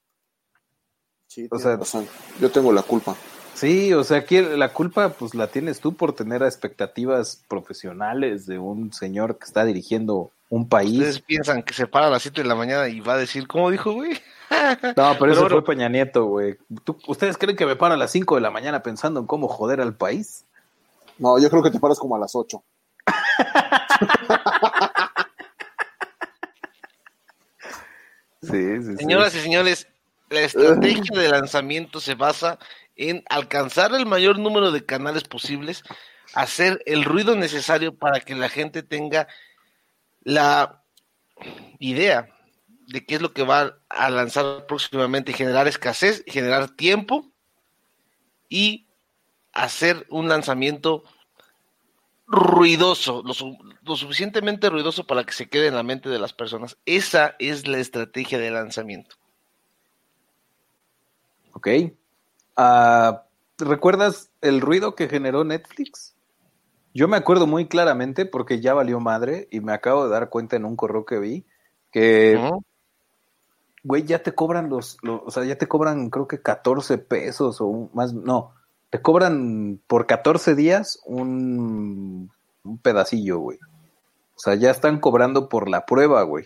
Sí, 1.28 1.48
O 1.50 1.58
sea- 1.58 1.78
razón. 1.78 2.06
Yo 2.40 2.52
tengo 2.52 2.72
la 2.72 2.84
culpa. 2.84 3.16
Sí, 3.56 3.94
o 3.94 4.04
sea, 4.04 4.18
aquí 4.18 4.42
la 4.42 4.74
culpa 4.74 5.10
pues 5.10 5.36
la 5.36 5.48
tienes 5.48 5.80
tú 5.80 5.96
por 5.96 6.14
tener 6.14 6.42
expectativas 6.44 7.44
profesionales 7.48 8.46
de 8.48 8.58
un 8.60 8.92
señor 8.94 9.38
que 9.38 9.46
está 9.46 9.64
dirigiendo 9.64 10.32
un 10.50 10.68
país. 10.68 10.94
Ustedes 10.98 11.20
piensan 11.22 11.64
que 11.64 11.74
se 11.74 11.88
para 11.88 12.08
a 12.08 12.10
las 12.10 12.24
7 12.24 12.42
de 12.42 12.48
la 12.48 12.56
mañana 12.56 12.88
y 12.90 13.00
va 13.00 13.14
a 13.14 13.18
decir, 13.18 13.48
¿cómo 13.48 13.70
dijo, 13.72 13.94
güey? 13.94 14.12
No, 14.98 15.16
pero, 15.20 15.32
eso 15.32 15.42
bueno. 15.42 15.56
fue 15.62 15.64
Peña 15.64 15.90
Nieto, 15.90 16.26
güey. 16.26 16.58
¿Tú- 16.84 16.98
¿Ustedes 17.08 17.38
creen 17.38 17.56
que 17.58 17.66
me 17.66 17.76
paro 17.76 17.94
a 17.94 17.98
las 17.98 18.12
5 18.12 18.36
de 18.36 18.42
la 18.42 18.52
mañana 18.52 18.82
pensando 18.84 19.20
en 19.20 19.26
cómo 19.28 19.48
joder 19.48 19.82
al 19.82 19.96
país? 19.96 20.46
No, 21.20 21.40
yo 21.40 21.50
creo 21.50 21.62
que 21.64 21.72
te 21.72 21.80
paras 21.80 22.00
como 22.00 22.16
a 22.16 22.20
las 22.20 22.36
8. 22.36 22.64
Sí, 28.42 28.50
sí, 28.82 28.84
sí. 28.84 28.98
Señoras 28.98 29.34
y 29.36 29.40
señores, 29.40 29.88
la 30.30 30.42
estrategia 30.42 31.18
de 31.18 31.30
lanzamiento 31.30 32.00
se 32.00 32.16
basa 32.16 32.60
en 32.96 33.24
alcanzar 33.30 33.94
el 33.96 34.06
mayor 34.06 34.38
número 34.38 34.72
de 34.72 34.86
canales 34.86 35.24
posibles, 35.24 35.84
hacer 36.34 36.82
el 36.86 37.06
ruido 37.06 37.36
necesario 37.36 37.96
para 37.96 38.20
que 38.20 38.36
la 38.36 38.50
gente 38.50 38.84
tenga 38.84 39.28
la 40.24 40.84
idea 41.80 42.30
de 42.94 43.04
qué 43.08 43.16
es 43.16 43.24
lo 43.24 43.34
que 43.34 43.42
va 43.42 43.80
a 43.90 44.10
lanzar 44.12 44.68
próximamente, 44.68 45.34
generar 45.34 45.68
escasez, 45.68 46.24
generar 46.28 46.70
tiempo 46.70 47.26
y 48.48 48.86
hacer 49.52 50.06
un 50.12 50.30
lanzamiento 50.30 51.04
ruidoso, 52.28 53.24
lo, 53.26 53.34
su- 53.34 53.58
lo 53.82 53.96
suficientemente 53.96 54.70
ruidoso 54.70 55.08
para 55.08 55.24
que 55.24 55.34
se 55.34 55.50
quede 55.50 55.68
en 55.68 55.76
la 55.76 55.82
mente 55.82 56.08
de 56.08 56.20
las 56.20 56.34
personas. 56.34 56.78
Esa 56.86 57.36
es 57.40 57.68
la 57.68 57.80
estrategia 57.80 58.38
de 58.38 58.52
lanzamiento. 58.52 59.16
Ok. 61.54 61.68
Ah, 62.56 63.24
¿Recuerdas 63.58 64.30
el 64.42 64.62
ruido 64.62 64.94
que 64.94 65.10
generó 65.10 65.44
Netflix? 65.44 66.16
Yo 66.94 67.08
me 67.08 67.18
acuerdo 67.18 67.48
muy 67.48 67.68
claramente 67.68 68.28
porque 68.28 68.62
ya 68.62 68.76
valió 68.76 69.00
madre 69.00 69.48
y 69.50 69.62
me 69.62 69.74
acabo 69.74 70.04
de 70.06 70.12
dar 70.12 70.30
cuenta 70.30 70.58
en 70.58 70.66
un 70.66 70.76
correo 70.76 71.06
que 71.06 71.18
vi 71.18 71.46
que. 71.92 72.38
Güey, 73.84 74.04
ya 74.04 74.24
te 74.24 74.34
cobran 74.34 74.70
los, 74.70 74.98
los- 75.02 75.22
o 75.26 75.32
sea, 75.32 75.44
ya 75.44 75.58
te 75.58 75.68
cobran 75.68 76.10
creo 76.10 76.28
que 76.28 76.42
14 76.42 76.98
pesos 76.98 77.58
o 77.62 77.90
más, 77.94 78.14
no, 78.14 78.52
te 78.90 79.02
cobran 79.02 79.80
por 79.88 80.06
14 80.06 80.56
días 80.56 81.00
un, 81.06 82.32
un 82.64 82.78
pedacillo, 82.80 83.40
güey. 83.40 83.60
O 84.36 84.40
sea, 84.40 84.56
ya 84.56 84.72
están 84.72 85.00
cobrando 85.00 85.50
por 85.50 85.70
la 85.70 85.86
prueba, 85.86 86.24
güey. 86.24 86.46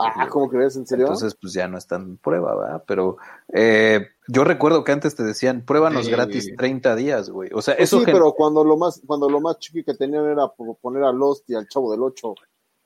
Ah, 0.00 0.28
¿cómo 0.28 0.48
crees? 0.48 0.76
¿En 0.76 0.86
serio? 0.86 1.06
Entonces, 1.06 1.34
pues 1.40 1.52
ya 1.52 1.66
no 1.66 1.76
están 1.76 2.02
en 2.02 2.16
prueba, 2.18 2.54
¿verdad? 2.54 2.84
Pero 2.86 3.16
eh, 3.52 4.06
yo 4.28 4.44
recuerdo 4.44 4.84
que 4.84 4.92
antes 4.92 5.16
te 5.16 5.24
decían, 5.24 5.62
pruébanos 5.66 6.04
Sí. 6.06 6.12
gratis 6.12 6.52
30 6.56 6.94
días, 6.94 7.30
güey. 7.30 7.50
O 7.52 7.60
sea, 7.62 7.74
Pues 7.76 7.88
eso 7.88 7.98
sí, 8.00 8.04
pero 8.06 8.32
cuando 8.32 8.62
lo 8.62 8.76
más 8.76 9.02
cuando 9.04 9.28
lo 9.28 9.40
más 9.40 9.58
chiqui 9.58 9.82
que 9.82 9.94
tenían 9.94 10.26
era 10.26 10.46
poner 10.80 11.02
a 11.02 11.10
Lost 11.12 11.50
y 11.50 11.56
al 11.56 11.66
Chavo 11.68 11.90
del 11.90 12.02
8. 12.02 12.34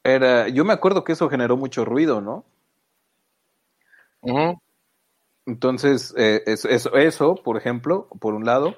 era, 0.04 0.48
yo 0.48 0.64
me 0.64 0.72
acuerdo 0.72 1.04
que 1.04 1.12
eso 1.12 1.28
generó 1.28 1.56
mucho 1.58 1.84
ruido, 1.84 2.22
¿no? 2.22 2.44
Entonces, 5.46 6.14
eh, 6.16 6.42
eso, 6.46 6.68
eso, 6.68 6.94
eso, 6.94 7.35
por 7.35 7.56
ejemplo, 7.56 8.08
por 8.20 8.35
un 8.35 8.44
lado. 8.44 8.76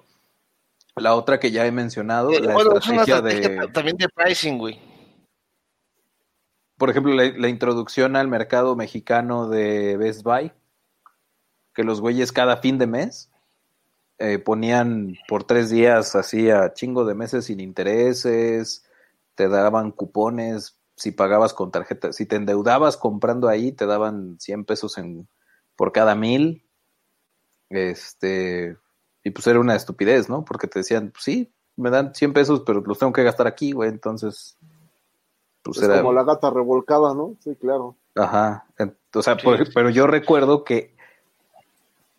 La 0.96 1.14
otra 1.14 1.40
que 1.40 1.50
ya 1.50 1.66
he 1.66 1.72
mencionado, 1.72 2.30
Eh, 2.30 2.40
la 2.40 2.54
bueno, 2.54 2.76
es 2.78 2.86
una 2.88 3.02
estrategia 3.02 3.48
de, 3.50 3.56
ta- 3.66 3.72
también 3.72 3.96
de 3.96 4.08
pricing, 4.08 4.58
güey. 4.58 4.80
por 6.78 6.90
ejemplo, 6.90 7.12
la, 7.14 7.24
la 7.36 7.48
introducción 7.48 8.14
al 8.16 8.28
mercado 8.28 8.76
mexicano 8.76 9.48
de 9.48 9.96
Best 9.96 10.22
Buy, 10.22 10.52
que 11.74 11.84
los 11.84 12.00
güeyes 12.00 12.30
cada 12.32 12.58
fin 12.58 12.78
de 12.78 12.86
mes 12.86 13.30
eh, 14.18 14.38
ponían 14.38 15.16
por 15.28 15.44
tres 15.44 15.70
días 15.70 16.14
así 16.14 16.50
a 16.50 16.72
chingo 16.72 17.04
de 17.04 17.14
meses 17.14 17.46
sin 17.46 17.58
intereses, 17.60 18.84
te 19.34 19.48
daban 19.48 19.90
cupones, 19.90 20.78
si 20.96 21.10
pagabas 21.10 21.54
con 21.54 21.70
tarjeta, 21.72 22.12
si 22.12 22.24
te 22.26 22.36
endeudabas 22.36 22.96
comprando 22.96 23.48
ahí, 23.48 23.72
te 23.72 23.86
daban 23.86 24.36
100 24.38 24.64
pesos 24.64 24.96
en, 24.98 25.26
por 25.76 25.92
cada 25.92 26.14
mil. 26.14 26.64
Este, 27.70 28.76
y 29.22 29.30
pues 29.30 29.46
era 29.46 29.58
una 29.60 29.74
estupidez, 29.74 30.28
¿no? 30.28 30.44
Porque 30.44 30.66
te 30.68 30.80
decían, 30.80 31.10
pues 31.10 31.24
sí, 31.24 31.50
me 31.76 31.90
dan 31.90 32.14
100 32.14 32.32
pesos, 32.32 32.62
pero 32.64 32.80
los 32.80 32.98
tengo 32.98 33.12
que 33.12 33.24
gastar 33.24 33.46
aquí, 33.46 33.72
güey, 33.72 33.88
entonces, 33.90 34.56
pues 35.62 35.78
es 35.78 35.84
era... 35.84 35.96
como 35.98 36.12
la 36.12 36.22
gata 36.24 36.50
revolcada, 36.50 37.14
¿no? 37.14 37.34
Sí, 37.40 37.56
claro. 37.60 37.96
Ajá. 38.14 38.66
O 39.14 39.22
sea, 39.22 39.34
Sí. 39.36 39.44
por- 39.44 39.72
pero 39.72 39.90
yo 39.90 40.06
recuerdo 40.06 40.62
que 40.64 40.94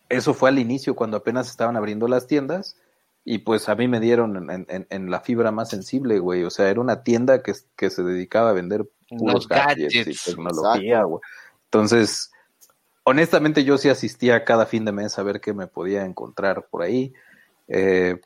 eso 0.08 0.34
fue 0.34 0.50
al 0.50 0.58
inicio, 0.58 0.94
cuando 0.94 1.16
apenas 1.16 1.48
estaban 1.48 1.76
abriendo 1.76 2.06
las 2.08 2.26
tiendas, 2.26 2.76
y 3.24 3.38
pues 3.38 3.68
a 3.68 3.74
mí 3.74 3.88
me 3.88 3.98
dieron 3.98 4.50
en, 4.50 4.66
en- 4.68 4.86
en 4.88 5.10
la 5.10 5.20
fibra 5.20 5.50
más 5.50 5.70
sensible, 5.70 6.18
güey. 6.20 6.44
O 6.44 6.50
sea, 6.50 6.68
era 6.70 6.80
una 6.80 7.02
tienda 7.02 7.42
que, 7.42 7.54
que 7.76 7.90
se 7.90 8.02
dedicaba 8.04 8.50
a 8.50 8.52
vender 8.52 8.88
puros 9.08 9.48
gadgets. 9.48 9.94
y 9.94 10.30
tecnología, 10.30 11.02
güey. 11.02 11.20
Entonces, 11.64 12.30
honestamente 13.06 13.62
yo 13.62 13.78
sí 13.78 13.88
asistía 13.88 14.44
cada 14.44 14.66
fin 14.66 14.84
de 14.84 14.90
mes 14.90 15.16
a 15.18 15.22
ver 15.22 15.40
qué 15.40 15.54
me 15.54 15.68
podía 15.68 16.04
encontrar 16.04 16.66
por 16.66 16.82
ahí. 16.82 17.14
Eh, 17.68 18.20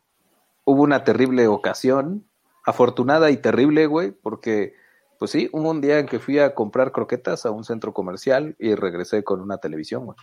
hubo 0.65 0.83
una 0.83 1.05
terrible 1.05 1.47
ocasión, 1.49 2.27
afortunada 2.65 3.31
y 3.31 3.37
terrible, 3.37 3.87
güey, 3.87 4.11
porque, 4.11 4.75
pues 5.19 5.33
sí, 5.33 5.51
hubo 5.53 5.71
un 5.71 5.83
día 5.83 5.99
en 5.99 6.07
que 6.07 6.19
fui 6.19 6.39
a 6.39 6.55
comprar 6.55 6.93
croquetas 6.93 7.45
a 7.45 7.51
un 7.51 7.65
centro 7.65 7.93
comercial 7.93 8.57
y 8.59 8.75
regresé 8.75 9.23
con 9.23 9.43
una 9.43 9.59
televisión, 9.59 10.07
güey. 10.07 10.17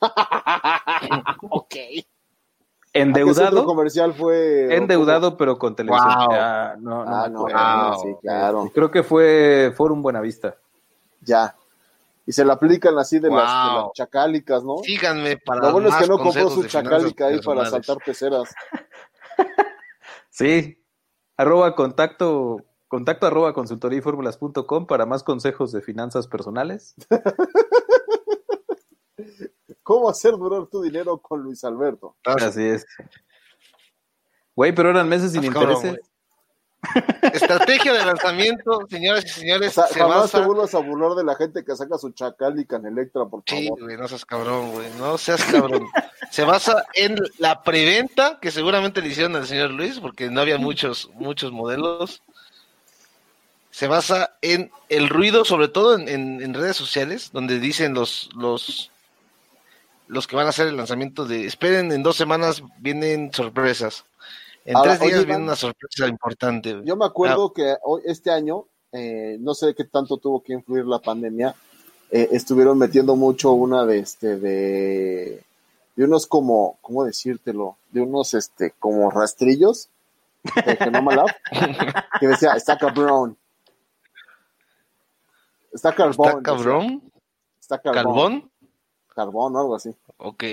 ok. 1.50 1.64
¿A 1.66 1.76
qué 1.76 2.06
Endeudado, 2.94 3.46
centro 3.46 3.64
comercial 3.64 4.12
fue? 4.12 4.74
endeudado, 4.74 5.36
pero 5.36 5.56
con 5.56 5.76
televisión. 5.76 6.14
Wow. 6.14 6.28
Ah, 6.32 6.74
no, 6.78 7.04
no 7.04 7.46
Ah, 7.52 7.90
no, 7.92 7.98
sí, 8.00 8.08
claro. 8.20 8.70
Creo 8.74 8.90
que 8.90 9.04
fue 9.04 9.72
Forum 9.76 10.02
Buenavista. 10.02 10.56
Ya. 11.20 11.56
Y 12.26 12.32
se 12.32 12.44
la 12.44 12.54
aplican 12.54 12.98
así 12.98 13.18
de, 13.18 13.28
las, 13.28 13.68
de 13.68 13.80
las 13.80 13.92
chacálicas, 13.92 14.64
¿no? 14.64 14.78
Síganme 14.78 15.36
para 15.36 15.60
Lo 15.60 15.72
bueno 15.72 15.90
es 15.90 15.96
que 15.96 16.06
no 16.06 16.18
compró 16.18 16.50
su 16.50 16.64
chacálica 16.64 17.26
ahí 17.26 17.40
para 17.40 17.66
saltar 17.66 17.98
peceras. 18.04 18.54
Sí, 20.30 20.84
arroba 21.36 21.76
contacto, 21.76 22.56
contacto 22.88 23.28
arroba 23.28 23.54
consultoríformulas.com 23.54 24.88
para 24.88 25.06
más 25.06 25.22
consejos 25.22 25.70
de 25.70 25.80
finanzas 25.80 26.26
personales. 26.26 26.96
¿Cómo 29.84 30.10
hacer 30.10 30.32
durar 30.32 30.66
tu 30.66 30.82
dinero 30.82 31.18
con 31.18 31.40
Luis 31.40 31.62
Alberto? 31.62 32.16
Así 32.24 32.64
es. 32.64 32.84
Güey, 34.56 34.74
pero 34.74 34.90
eran 34.90 35.08
meses 35.08 35.30
sin 35.30 35.42
cabrón, 35.52 35.76
intereses. 35.76 36.10
Estrategia 37.32 37.92
de 37.92 38.04
lanzamiento, 38.04 38.80
señoras 38.88 39.24
y 39.24 39.28
O 39.28 39.32
señores, 39.32 39.72
sea, 39.72 39.86
se 39.86 39.98
jamás 39.98 40.18
basa... 40.22 40.40
te 40.40 40.46
vuelvas 40.46 40.74
a 40.74 40.78
burlar 40.78 41.14
de 41.14 41.24
la 41.24 41.34
gente 41.36 41.64
que 41.64 41.74
saca 41.76 41.98
su 41.98 42.08
en 42.08 42.86
Electra, 42.86 43.24
por 43.26 43.42
Sí, 43.46 43.68
güey, 43.68 43.96
no 43.96 44.06
seas 44.08 44.24
cabrón, 44.24 44.72
güey, 44.72 44.88
no 44.98 45.16
seas 45.18 45.42
cabrón. 45.44 45.86
Se 46.30 46.44
basa 46.44 46.84
en 46.94 47.18
la 47.38 47.62
preventa 47.62 48.38
que 48.40 48.50
seguramente 48.50 49.00
le 49.02 49.08
hicieron 49.08 49.36
al 49.36 49.46
señor 49.46 49.70
Luis, 49.70 50.00
porque 50.00 50.30
no 50.30 50.40
había 50.40 50.58
muchos, 50.58 51.10
muchos 51.14 51.52
modelos. 51.52 52.22
Se 53.70 53.88
basa 53.88 54.36
en 54.40 54.70
el 54.88 55.08
ruido, 55.08 55.44
sobre 55.44 55.68
todo 55.68 55.96
en, 55.98 56.08
en- 56.08 56.40
en 56.42 56.54
redes 56.54 56.76
sociales, 56.76 57.30
donde 57.32 57.58
dicen 57.58 57.92
los, 57.94 58.30
los, 58.36 58.90
los 60.06 60.26
que 60.28 60.36
van 60.36 60.46
a 60.46 60.50
hacer 60.50 60.68
el 60.68 60.76
lanzamiento 60.76 61.24
de, 61.26 61.46
esperen, 61.46 61.90
en 61.90 62.02
dos 62.04 62.16
semanas 62.16 62.62
vienen 62.78 63.32
sorpresas. 63.32 64.04
En 64.64 64.76
Ahora, 64.76 64.96
tres 64.96 65.08
días 65.08 65.18
oye, 65.20 65.26
viene 65.26 65.42
una 65.44 65.56
sorpresa 65.56 66.06
importante. 66.08 66.80
Yo 66.84 66.96
me 66.96 67.04
acuerdo 67.04 67.48
Ah. 67.48 67.52
que 67.54 67.76
hoy, 67.82 68.02
este 68.06 68.30
año, 68.30 68.64
eh, 68.92 69.36
no 69.40 69.52
sé 69.54 69.74
qué 69.74 69.84
tanto 69.84 70.16
tuvo 70.16 70.42
que 70.42 70.54
influir 70.54 70.86
la 70.86 71.00
pandemia, 71.00 71.54
eh, 72.10 72.28
estuvieron 72.32 72.78
metiendo 72.78 73.14
mucho 73.16 73.52
una 73.52 73.84
de 73.84 73.98
este 73.98 74.38
de, 74.38 75.44
de 75.96 76.04
unos 76.04 76.26
como, 76.26 76.78
¿cómo 76.80 77.04
decírtelo? 77.04 77.76
De 77.90 78.00
unos 78.00 78.32
este 78.34 78.72
como 78.78 79.10
rastrillos 79.10 79.90
de 80.64 80.76
Genoma 80.76 81.14
Lab, 81.14 81.28
que 82.20 82.28
decía, 82.28 82.52
está 82.52 82.78
cabrón. 82.78 83.36
Está 85.72 85.94
carbón. 85.94 86.26
¿Está 86.28 86.36
decía. 86.36 86.42
cabrón? 86.42 87.12
Está 87.60 87.78
carbón. 87.82 88.04
¿Carbón? 88.04 88.50
Carbón 89.14 89.56
o 89.56 89.60
algo 89.60 89.74
así. 89.74 89.94
Ok. 90.18 90.44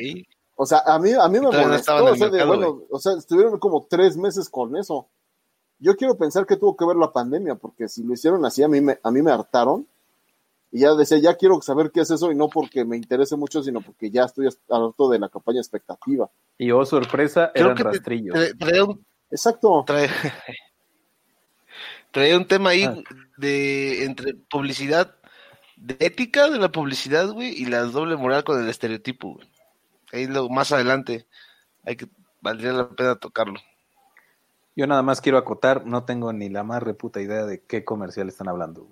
O 0.63 0.65
sea, 0.67 0.83
a 0.85 0.99
mí, 0.99 1.09
a 1.11 1.27
mí 1.27 1.39
me 1.39 1.41
no 1.45 1.51
molestó. 1.51 2.05
o, 2.05 2.15
sea, 2.15 2.27
de, 2.27 2.31
mercado, 2.33 2.47
bueno, 2.47 2.81
o 2.91 2.99
sea, 2.99 3.13
estuvieron 3.13 3.57
como 3.57 3.87
tres 3.89 4.15
meses 4.15 4.47
con 4.47 4.77
eso. 4.77 5.07
Yo 5.79 5.95
quiero 5.95 6.15
pensar 6.15 6.45
que 6.45 6.55
tuvo 6.55 6.77
que 6.77 6.85
ver 6.85 6.97
la 6.97 7.11
pandemia, 7.11 7.55
porque 7.55 7.87
si 7.87 8.03
lo 8.03 8.13
hicieron 8.13 8.45
así, 8.45 8.61
a 8.61 8.67
mí 8.67 8.79
me, 8.79 8.99
a 9.01 9.09
mí 9.09 9.23
me 9.23 9.31
hartaron. 9.31 9.87
Y 10.71 10.81
ya 10.81 10.93
decía, 10.93 11.17
ya 11.17 11.33
quiero 11.35 11.59
saber 11.63 11.89
qué 11.91 12.01
es 12.01 12.11
eso, 12.11 12.31
y 12.31 12.35
no 12.35 12.47
porque 12.47 12.85
me 12.85 12.95
interese 12.95 13.35
mucho, 13.35 13.63
sino 13.63 13.81
porque 13.81 14.11
ya 14.11 14.25
estoy 14.25 14.49
harto 14.69 15.09
de 15.09 15.17
la 15.17 15.29
campaña 15.29 15.59
expectativa. 15.61 16.29
Y 16.59 16.69
oh, 16.69 16.85
sorpresa, 16.85 17.49
Creo 17.55 17.65
eran 17.65 17.77
que 17.77 17.83
te- 17.83 17.89
rastrillos. 17.89 18.35
Tra- 18.37 18.57
traía 18.59 18.83
un, 18.83 19.03
Exacto. 19.31 19.83
trae, 19.87 20.09
traía 22.11 22.37
un 22.37 22.45
tema 22.45 22.71
ahí 22.71 22.83
Ah. 22.83 22.95
de 23.37 24.05
entre 24.05 24.35
publicidad, 24.35 25.15
de 25.75 25.97
ética 25.99 26.49
de 26.49 26.59
la 26.59 26.71
publicidad, 26.71 27.29
güey, 27.31 27.49
y 27.59 27.65
la 27.65 27.83
doble 27.85 28.15
moral 28.15 28.43
con 28.43 28.61
el 28.61 28.69
estereotipo, 28.69 29.35
güey. 29.35 29.47
Ahí 30.11 30.27
lo, 30.27 30.49
más 30.49 30.71
adelante 30.71 31.27
hay 31.83 31.95
que 31.95 32.07
valdría 32.41 32.73
la 32.73 32.89
pena 32.89 33.15
tocarlo. 33.15 33.59
Yo 34.75 34.87
nada 34.87 35.01
más 35.01 35.21
quiero 35.21 35.37
acotar, 35.37 35.85
no 35.85 36.05
tengo 36.05 36.31
ni 36.33 36.49
la 36.49 36.63
más 36.63 36.81
reputa 36.81 37.21
idea 37.21 37.45
de 37.45 37.61
qué 37.61 37.83
comercial 37.83 38.29
están 38.29 38.47
hablando. 38.47 38.87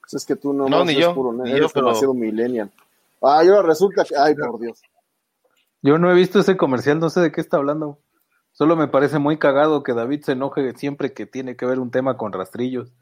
Pues 0.00 0.14
es 0.14 0.26
que 0.26 0.36
tú 0.36 0.52
no, 0.52 0.84
ni 0.84 0.94
yo, 0.94 1.14
puro, 1.14 1.32
ni 1.32 1.50
eres 1.50 1.62
yo, 1.62 1.68
pero- 1.72 1.86
demasiado 1.86 2.14
millennial. 2.14 2.70
Ah, 3.22 3.44
y 3.44 3.48
ahora 3.48 3.62
resulta 3.62 4.04
que, 4.04 4.16
ay, 4.16 4.34
por 4.34 4.58
Dios. 4.58 4.82
Yo 5.80 5.98
no 5.98 6.10
he 6.10 6.14
visto 6.14 6.40
ese 6.40 6.56
comercial, 6.56 6.98
no 6.98 7.08
sé 7.08 7.20
de 7.20 7.30
qué 7.30 7.40
está 7.40 7.56
hablando. 7.56 7.98
Solo 8.52 8.76
me 8.76 8.88
parece 8.88 9.18
muy 9.18 9.38
cagado 9.38 9.82
que 9.82 9.94
David 9.94 10.22
se 10.22 10.32
enoje 10.32 10.72
siempre 10.76 11.12
que 11.12 11.26
tiene 11.26 11.56
que 11.56 11.64
ver 11.64 11.78
un 11.78 11.90
tema 11.90 12.16
con 12.16 12.32
rastrillos. 12.32 12.92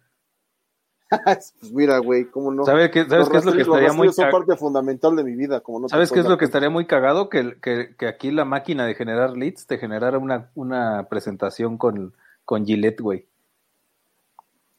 pues 1.24 1.72
mira, 1.72 1.98
güey, 1.98 2.24
cómo 2.26 2.52
no. 2.52 2.64
¿Sabes 2.64 2.90
qué, 2.90 3.00
sabes 3.04 3.18
Los 3.18 3.28
qué 3.30 3.36
es 3.38 3.44
lo 3.44 3.52
que 3.52 3.62
estaría 3.62 3.92
muy 3.92 4.08
cagado? 4.14 4.30
parte 4.38 4.56
fundamental 4.56 5.16
de 5.16 5.24
mi 5.24 5.34
vida, 5.34 5.60
como 5.60 5.80
no 5.80 5.86
te 5.86 5.90
¿Sabes 5.90 6.10
qué 6.12 6.20
es 6.20 6.24
puedes 6.24 6.30
lo 6.30 6.38
que 6.38 6.44
dar 6.44 6.50
cuenta. 6.50 6.58
estaría 6.58 6.70
muy 6.70 6.86
cagado? 6.86 7.28
Que, 7.28 7.56
que, 7.60 7.94
que 7.98 8.06
aquí 8.06 8.30
la 8.30 8.44
máquina 8.44 8.86
de 8.86 8.94
generar 8.94 9.36
leads 9.36 9.66
te 9.66 9.78
generara 9.78 10.18
una, 10.18 10.50
una 10.54 11.04
presentación 11.08 11.78
con, 11.78 12.14
con 12.44 12.64
Gillette, 12.64 13.00
güey. 13.00 13.26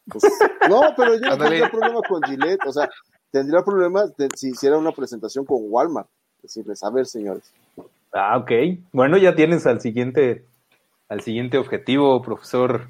Pues, 0.08 0.24
no, 0.70 0.82
pero 0.96 1.15
yo 1.15 1.20
no 1.30 1.38
tendría 1.38 1.70
problema 1.70 2.02
con 2.08 2.22
Gillette. 2.24 2.65
O 2.65 2.72
sea, 2.74 2.89
tendría 3.32 3.62
problemas 3.63 4.15
de- 4.17 4.30
si 4.36 4.50
hiciera 4.50 4.78
una 4.78 4.91
presentación 4.91 5.46
con 5.46 5.60
Walmart. 5.63 6.08
Decirles, 6.41 6.82
a 6.84 6.89
ver, 6.89 7.06
señores. 7.06 7.52
Ah, 8.13 8.38
ok. 8.38 8.52
Bueno, 8.91 9.17
ya 9.17 9.36
tienes 9.36 9.65
al 9.67 9.80
siguiente, 9.80 10.46
al 11.08 11.22
siguiente 11.22 11.58
objetivo, 11.58 12.22
profesor 12.22 12.89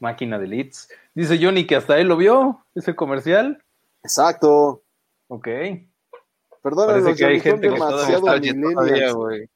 máquina 0.00 0.38
de 0.38 0.46
leads. 0.46 0.88
Dice 1.14 1.38
Johnny 1.42 1.66
que 1.66 1.76
hasta 1.76 1.98
él 1.98 2.08
lo 2.08 2.16
vio, 2.16 2.64
ese 2.74 2.94
comercial. 2.94 3.62
Exacto. 4.02 4.82
Ok. 5.28 5.46
Perdónenlos, 6.62 7.02
Parece 7.04 7.14
que 7.16 7.24
hay 7.24 7.40
gente 7.40 7.68
que 7.70 7.76
todavía 7.78 8.20
todavía, 8.20 9.12
güey. 9.12 9.48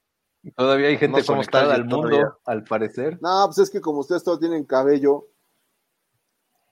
Todavía 0.55 0.87
hay 0.87 0.97
gente 0.97 1.19
No 1.21 1.25
conectada 1.25 1.73
al 1.73 1.85
mundo, 1.85 2.09
todavía. 2.09 2.33
al 2.45 2.63
parecer. 2.65 3.17
No, 3.21 3.45
pues 3.45 3.59
es 3.59 3.69
que 3.69 3.79
como 3.81 3.99
ustedes 3.99 4.23
todos 4.23 4.39
tienen 4.39 4.65
cabello, 4.65 5.27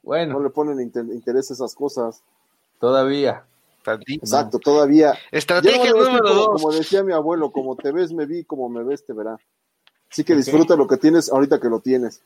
Bueno, 0.04 0.34
no 0.34 0.44
le 0.44 0.50
ponen 0.50 0.80
inter- 0.82 1.06
interés 1.06 1.52
a 1.52 1.54
esas 1.54 1.76
cosas. 1.76 2.24
todavía. 2.80 3.46
Tantito. 3.84 4.24
Exacto, 4.24 4.60
todavía. 4.60 5.14
Estrategia 5.32 5.92
no 5.92 6.04
número 6.04 6.20
como, 6.22 6.34
dos. 6.36 6.62
como 6.62 6.72
decía 6.72 7.02
mi 7.04 7.14
abuelo, 7.14 7.52
como 7.52 7.76
te 7.76 7.92
ves, 7.92 8.14
me 8.14 8.28
vi, 8.28 8.44
como 8.44 8.70
me 8.70 8.84
ves, 8.84 9.04
te 9.04 9.14
verá. 9.14 9.38
Así 10.12 10.24
que 10.24 10.36
disfruta 10.36 10.76
lo 10.76 10.86
que 10.88 10.98
tienes 10.98 11.32
ahorita 11.32 11.60
que 11.60 11.68
lo 11.70 11.80
tienes. 11.80 12.22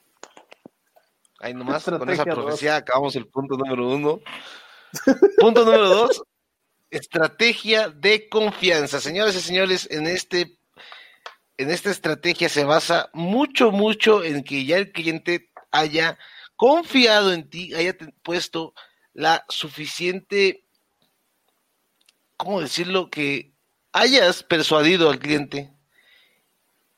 Ahí 1.46 1.54
nomás, 1.54 1.84
con 1.84 2.10
esa 2.10 2.26
dos. 2.26 2.34
profecía 2.34 2.78
acabamos 2.78 3.16
el 3.16 3.28
punto 3.28 3.56
número 3.56 3.88
uno. 3.88 4.20
punto 5.38 5.64
número 5.64 5.90
dos, 5.90 6.24
estrategia 6.90 7.90
de 7.90 8.28
confianza. 8.30 9.00
Señores 9.00 9.36
y 9.36 9.42
señores, 9.42 9.88
en 9.92 10.08
este 10.08 10.58
en 11.58 11.70
esta 11.70 11.92
estrategia 11.92 12.50
se 12.50 12.64
basa 12.64 13.12
mucho, 13.14 13.72
mucho 13.72 14.24
en 14.24 14.44
que 14.44 14.66
ya 14.66 14.78
el 14.78 14.92
cliente 14.92 15.52
haya 15.70 16.18
confiado 16.56 17.32
en 17.32 17.48
ti, 17.48 17.76
haya 17.76 17.96
puesto 18.24 18.74
la 19.14 19.46
suficiente, 19.48 20.66
¿cómo 22.38 22.60
decirlo? 22.60 23.12
Que 23.12 23.54
hayas 23.92 24.42
persuadido 24.42 25.12
al 25.12 25.20
cliente 25.20 25.72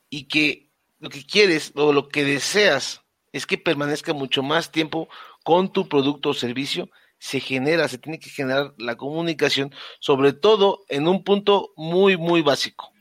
y 0.09 0.29
que 0.29 0.71
lo 0.99 1.09
que 1.09 1.25
quieres 1.25 1.73
o 1.75 1.91
lo 1.91 2.07
que 2.07 2.23
deseas 2.23 3.03
es 3.37 3.45
que 3.45 3.57
permanezca 3.57 4.13
mucho 4.13 4.43
más 4.43 4.71
tiempo 4.71 5.09
con 5.43 5.71
tu 5.71 5.87
producto 5.87 6.29
o 6.29 6.33
servicio, 6.33 6.89
se 7.19 7.39
genera, 7.39 7.87
se 7.87 7.97
tiene 7.97 8.19
que 8.19 8.29
generar 8.29 8.73
la 8.77 8.95
comunicación, 8.95 9.73
sobre 9.99 10.33
todo 10.33 10.83
en 10.89 11.07
un 11.07 11.23
punto 11.23 11.73
muy, 11.75 12.17
muy 12.17 12.41
básico. 12.41 12.91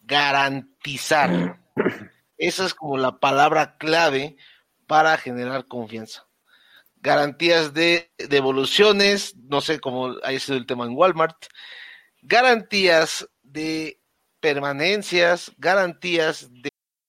Garantizar. 0.00 1.60
Esa 2.36 2.66
es 2.66 2.74
como 2.74 2.96
la 2.96 3.18
palabra 3.18 3.76
clave 3.76 4.36
para 4.86 5.16
generar 5.18 5.66
confianza. 5.66 6.26
Garantías 7.00 7.74
de 7.74 8.10
devoluciones, 8.16 9.36
no 9.36 9.60
sé 9.60 9.78
cómo 9.78 10.16
haya 10.24 10.40
sido 10.40 10.58
el 10.58 10.66
tema 10.66 10.84
en 10.84 10.96
Walmart, 10.96 11.36
garantías 12.22 13.28
de 13.42 14.00
permanencias, 14.40 15.52
garantías 15.58 16.48
de 16.50 16.70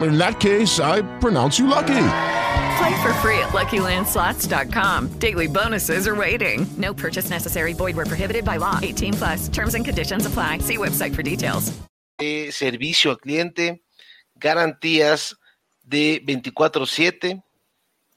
In 0.00 0.18
that 0.18 0.40
case, 0.40 0.78
I 0.78 1.02
pronounce 1.18 1.58
you 1.58 1.66
lucky. 1.66 1.86
Play 2.78 3.02
for 3.02 3.12
free 3.22 3.38
at 3.38 3.50
LuckyLandSlots.com. 3.52 5.08
Daily 5.18 5.46
bonuses 5.46 6.06
are 6.06 6.16
waiting. 6.16 6.66
No 6.76 6.94
purchase 6.94 7.30
necessary. 7.30 7.72
Void 7.72 7.96
where 7.96 8.06
prohibited 8.06 8.44
by 8.44 8.58
law. 8.58 8.78
18 8.82 9.14
plus. 9.14 9.48
Terms 9.48 9.74
and 9.74 9.84
conditions 9.84 10.26
apply. 10.26 10.58
See 10.58 10.76
website 10.76 11.14
for 11.14 11.22
details. 11.22 11.80
de 12.20 12.52
servicio 12.52 13.10
al 13.10 13.18
cliente, 13.18 13.82
garantías 14.34 15.38
de 15.82 16.20
24/7. 16.22 17.42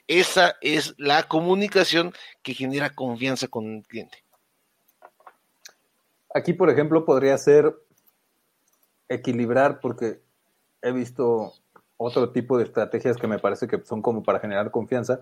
Esa 0.08 0.56
es 0.62 0.94
la 0.98 1.24
comunicación 1.24 2.14
que 2.44 2.54
genera 2.54 2.94
confianza 2.94 3.48
con 3.48 3.78
el 3.78 3.88
cliente. 3.88 4.24
Aquí, 6.36 6.52
por 6.54 6.70
ejemplo, 6.70 7.06
podría 7.06 7.38
ser 7.38 7.74
equilibrar, 9.08 9.80
porque 9.80 10.22
he 10.82 10.92
visto 10.92 11.54
otro 12.04 12.32
tipo 12.32 12.58
de 12.58 12.64
estrategias 12.66 13.18
que 13.18 13.28
me 13.28 13.40
parece 13.40 13.68
que 13.68 13.84
son 13.86 14.02
como 14.02 14.24
para 14.24 14.40
generar 14.40 14.72
confianza, 14.72 15.22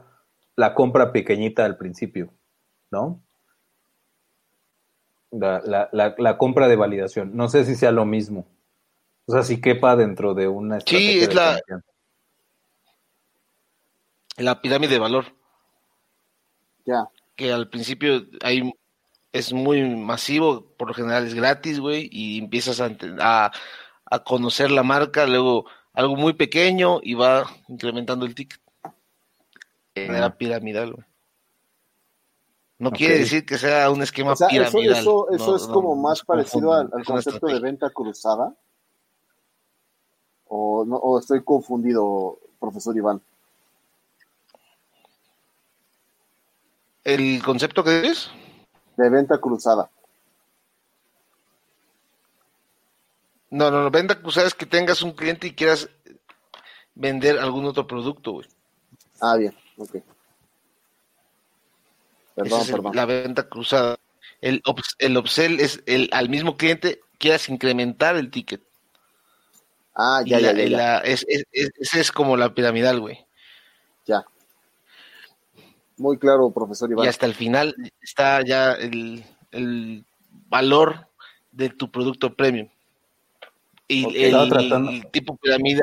la 0.55 0.73
compra 0.73 1.11
pequeñita 1.11 1.63
al 1.65 1.77
principio, 1.77 2.33
¿no? 2.89 3.21
La, 5.31 5.61
la- 5.65 5.89
la- 5.93 6.15
la 6.17 6.37
compra 6.37 6.67
de 6.67 6.75
validación. 6.75 7.35
No 7.35 7.47
sé 7.47 7.63
si 7.65 7.75
sea 7.75 7.91
lo 7.91 8.05
mismo. 8.05 8.47
O 9.27 9.31
sea, 9.31 9.43
si 9.43 9.61
quepa 9.61 9.95
dentro 9.95 10.33
de 10.33 10.47
una 10.47 10.77
estrategia 10.79 11.21
es 11.23 11.29
de 11.29 11.35
la- 11.35 11.53
confianza. 11.59 11.87
La 14.37 14.61
pirámide 14.61 14.93
de 14.93 14.99
valor, 14.99 15.25
Ya. 16.85 17.07
que 17.35 17.51
al 17.51 17.69
principio 17.69 18.23
hay, 18.43 18.73
es 19.31 19.53
muy 19.53 19.83
masivo, 19.95 20.73
por 20.77 20.87
lo 20.87 20.93
general 20.93 21.27
es 21.27 21.33
gratis, 21.33 21.79
güey, 21.79 22.09
y 22.11 22.39
empiezas 22.39 22.81
a, 22.81 23.51
a 24.05 24.23
conocer 24.23 24.71
la 24.71 24.83
marca, 24.83 25.27
luego 25.27 25.65
algo 26.01 26.15
muy 26.15 26.33
pequeño 26.33 26.99
y 27.01 27.13
va 27.13 27.45
incrementando 27.67 28.25
el 28.25 28.35
ticket. 28.35 28.59
De 29.95 30.07
manera 30.07 30.35
piramidal, 30.35 30.93
güey. 30.93 31.05
No 32.79 32.91
quiere 32.91 33.19
decir 33.19 33.45
que 33.45 33.59
sea 33.59 33.91
un 33.91 34.01
esquema 34.01 34.31
O 34.31 34.35
sea, 34.35 34.47
eso, 34.47 34.71
piramidal. 34.71 34.97
eso, 34.97 35.29
eso 35.29 35.51
No, 35.51 35.55
es 35.55 35.67
no, 35.67 35.73
como 35.73 35.95
no 35.95 36.01
más 36.01 36.23
parecido 36.23 36.73
al, 36.73 36.89
concepto 37.05 37.45
de 37.45 37.59
venta 37.59 37.91
cruzada. 37.91 38.55
O, 40.47 40.83
no, 40.85 40.95
o 40.95 41.19
estoy 41.19 41.43
confundido, 41.43 42.39
profesor 42.59 42.97
Iván. 42.97 43.21
¿El 47.03 47.43
concepto 47.43 47.83
que 47.83 48.07
es? 48.07 48.31
De 48.97 49.09
venta 49.09 49.37
cruzada. 49.39 49.89
No, 53.51 53.69
no, 53.69 53.83
no, 53.83 53.91
venta 53.91 54.19
cruzada 54.19 54.47
es 54.47 54.55
que 54.55 54.65
tengas 54.65 55.01
un 55.03 55.11
cliente 55.11 55.45
y 55.47 55.53
quieras 55.53 55.89
vender 56.95 57.37
algún 57.37 57.65
otro 57.65 57.85
producto, 57.85 58.31
güey. 58.31 58.47
Ah, 59.19 59.35
bien, 59.35 59.53
ok. 59.77 59.97
Perdón, 62.35 62.61
es 62.61 62.67
el- 62.69 62.75
perdón. 62.75 62.95
la 62.95 63.05
venta 63.05 63.47
cruzada. 63.49 63.97
El, 64.39 64.63
el 64.99 65.17
upsell 65.17 65.59
es 65.59 65.83
el 65.85 66.09
al 66.13 66.29
mismo 66.29 66.57
cliente 66.57 67.01
quieras 67.19 67.49
incrementar 67.49 68.15
el 68.15 68.31
ticket. 68.31 68.61
Ah, 69.95 70.21
Y 70.25 70.29
ya, 70.31 70.39
ya, 70.39 70.53
la- 70.53 70.59
ya, 70.59 70.63
y 70.65 70.69
ya, 70.69 70.77
la- 70.77 70.97
es, 70.99 71.25
es, 71.27 71.43
es- 71.51 71.71
esa 71.77 71.99
es 71.99 72.11
como 72.11 72.37
la 72.37 72.53
piramidal, 72.55 72.99
güey. 72.99 73.25
ya. 74.07 74.23
Muy 75.97 76.17
claro, 76.17 76.49
profesor 76.51 76.89
Y 76.89 76.93
Iván. 76.93 77.07
hasta 77.07 77.27
el 77.27 77.35
final 77.35 77.75
está 78.01 78.41
ya 78.43 78.71
el, 78.73 79.23
el 79.51 80.03
valor 80.49 81.07
de 81.51 81.69
tu 81.69 81.91
producto 81.91 82.33
premium. 82.33 82.69
Y 83.91 84.23
el 84.23 85.07
tipo 85.11 85.35
pirámide, 85.35 85.81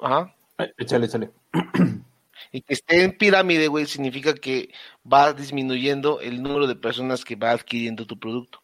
ajá, 0.00 0.34
Eh, 0.58 0.72
Échale, 0.78 1.06
échale. 1.06 1.30
y 2.52 2.62
que 2.62 2.74
esté 2.74 3.04
en 3.04 3.16
pirámide, 3.16 3.68
güey, 3.68 3.86
significa 3.86 4.34
que 4.34 4.70
va 5.10 5.32
disminuyendo 5.32 6.20
el 6.20 6.42
número 6.42 6.66
de 6.66 6.74
personas 6.74 7.24
que 7.24 7.36
va 7.36 7.52
adquiriendo 7.52 8.06
tu 8.06 8.18
producto. 8.18 8.60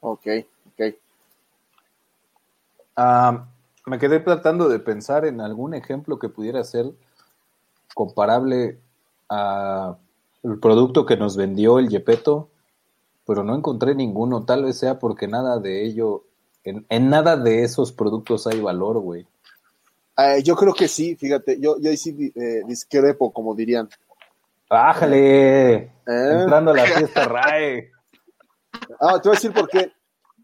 Ok, 0.00 0.26
ok. 0.66 0.94
Ah, 2.96 3.46
me 3.86 3.98
quedé 3.98 4.20
tratando 4.20 4.68
de 4.68 4.78
pensar 4.78 5.24
en 5.24 5.40
algún 5.40 5.74
ejemplo 5.74 6.18
que 6.18 6.28
pudiera 6.28 6.62
ser 6.62 6.86
comparable 7.94 8.78
a 9.28 9.96
el 10.44 10.60
producto 10.60 11.04
que 11.04 11.16
nos 11.16 11.36
vendió 11.36 11.78
el 11.78 11.88
Yepeto, 11.88 12.48
pero 13.26 13.42
no 13.42 13.56
encontré 13.56 13.94
ninguno. 13.94 14.44
Tal 14.44 14.64
vez 14.64 14.78
sea 14.78 14.98
porque 14.98 15.26
nada 15.26 15.58
de 15.58 15.84
ello, 15.84 16.24
en, 16.64 16.86
en 16.88 17.10
nada 17.10 17.36
de 17.36 17.62
esos 17.62 17.92
productos 17.92 18.46
hay 18.46 18.60
valor, 18.60 18.98
güey. 19.00 19.26
Eh, 20.18 20.42
yo 20.42 20.56
creo 20.56 20.74
que 20.74 20.88
sí, 20.88 21.14
fíjate, 21.14 21.60
yo, 21.60 21.78
yo 21.78 21.90
ahí 21.90 21.96
sí 21.96 22.32
eh, 22.34 22.62
discrepo, 22.66 23.32
como 23.32 23.54
dirían. 23.54 23.88
¡Bájale! 24.68 25.74
¿Eh? 25.74 25.90
Entrando 26.06 26.72
a 26.72 26.74
la 26.74 26.84
fiesta 26.84 27.24
RAE. 27.24 27.90
Ah, 29.00 29.20
te 29.20 29.28
voy 29.28 29.36
a 29.36 29.38
decir 29.38 29.52
por 29.52 29.68
qué. 29.68 29.92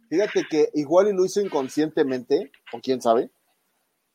Fíjate 0.09 0.45
que 0.49 0.71
igual 0.75 1.09
y 1.09 1.13
lo 1.13 1.25
hizo 1.25 1.41
inconscientemente, 1.41 2.51
o 2.73 2.81
quién 2.81 3.01
sabe, 3.01 3.31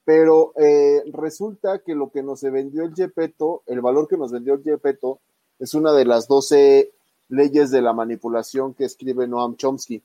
pero 0.04 0.54
eh, 0.58 1.04
resulta 1.14 1.80
que 1.80 1.96
lo 1.96 2.10
que 2.10 2.24
nos 2.24 2.42
vendió 2.42 2.84
el 2.84 2.94
Yepeto, 2.94 3.64
el 3.66 3.82
valor 3.82 4.08
que 4.08 4.18
nos 4.18 4.32
vendió 4.32 4.56
el 4.56 4.64
Yepeto, 4.64 5.20
es 5.58 5.74
una 5.74 5.94
de 5.94 6.06
las 6.06 6.28
12 6.28 6.92
leyes 7.30 7.72
de 7.72 7.82
la 7.82 7.94
manipulación 7.94 8.74
que 8.74 8.86
escribe 8.86 9.28
Noam 9.28 9.56
Chomsky. 9.56 10.02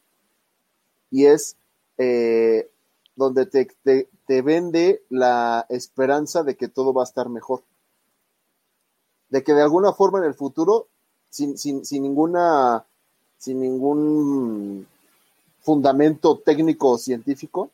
Y 1.10 1.26
es 1.26 1.56
eh, 1.98 2.70
donde 3.16 3.46
te, 3.46 3.66
te, 3.82 4.08
te 4.26 4.42
vende 4.42 5.02
la 5.10 5.66
esperanza 5.68 6.42
de 6.42 6.56
que 6.56 6.68
todo 6.68 6.92
va 6.92 7.02
a 7.02 7.06
estar 7.06 7.28
mejor. 7.28 7.62
De 9.28 9.42
que 9.44 9.52
de 9.52 9.62
alguna 9.62 9.92
forma 9.92 10.18
en 10.18 10.24
el 10.24 10.34
futuro, 10.34 10.88
sin, 11.30 11.58
sin, 11.58 11.84
sin 11.84 12.02
ninguna 12.02 12.84
sin 13.38 13.60
ningún 13.60 14.86
fundamento 15.60 16.38
técnico 16.38 16.90
o 16.92 16.98
científico, 16.98 17.70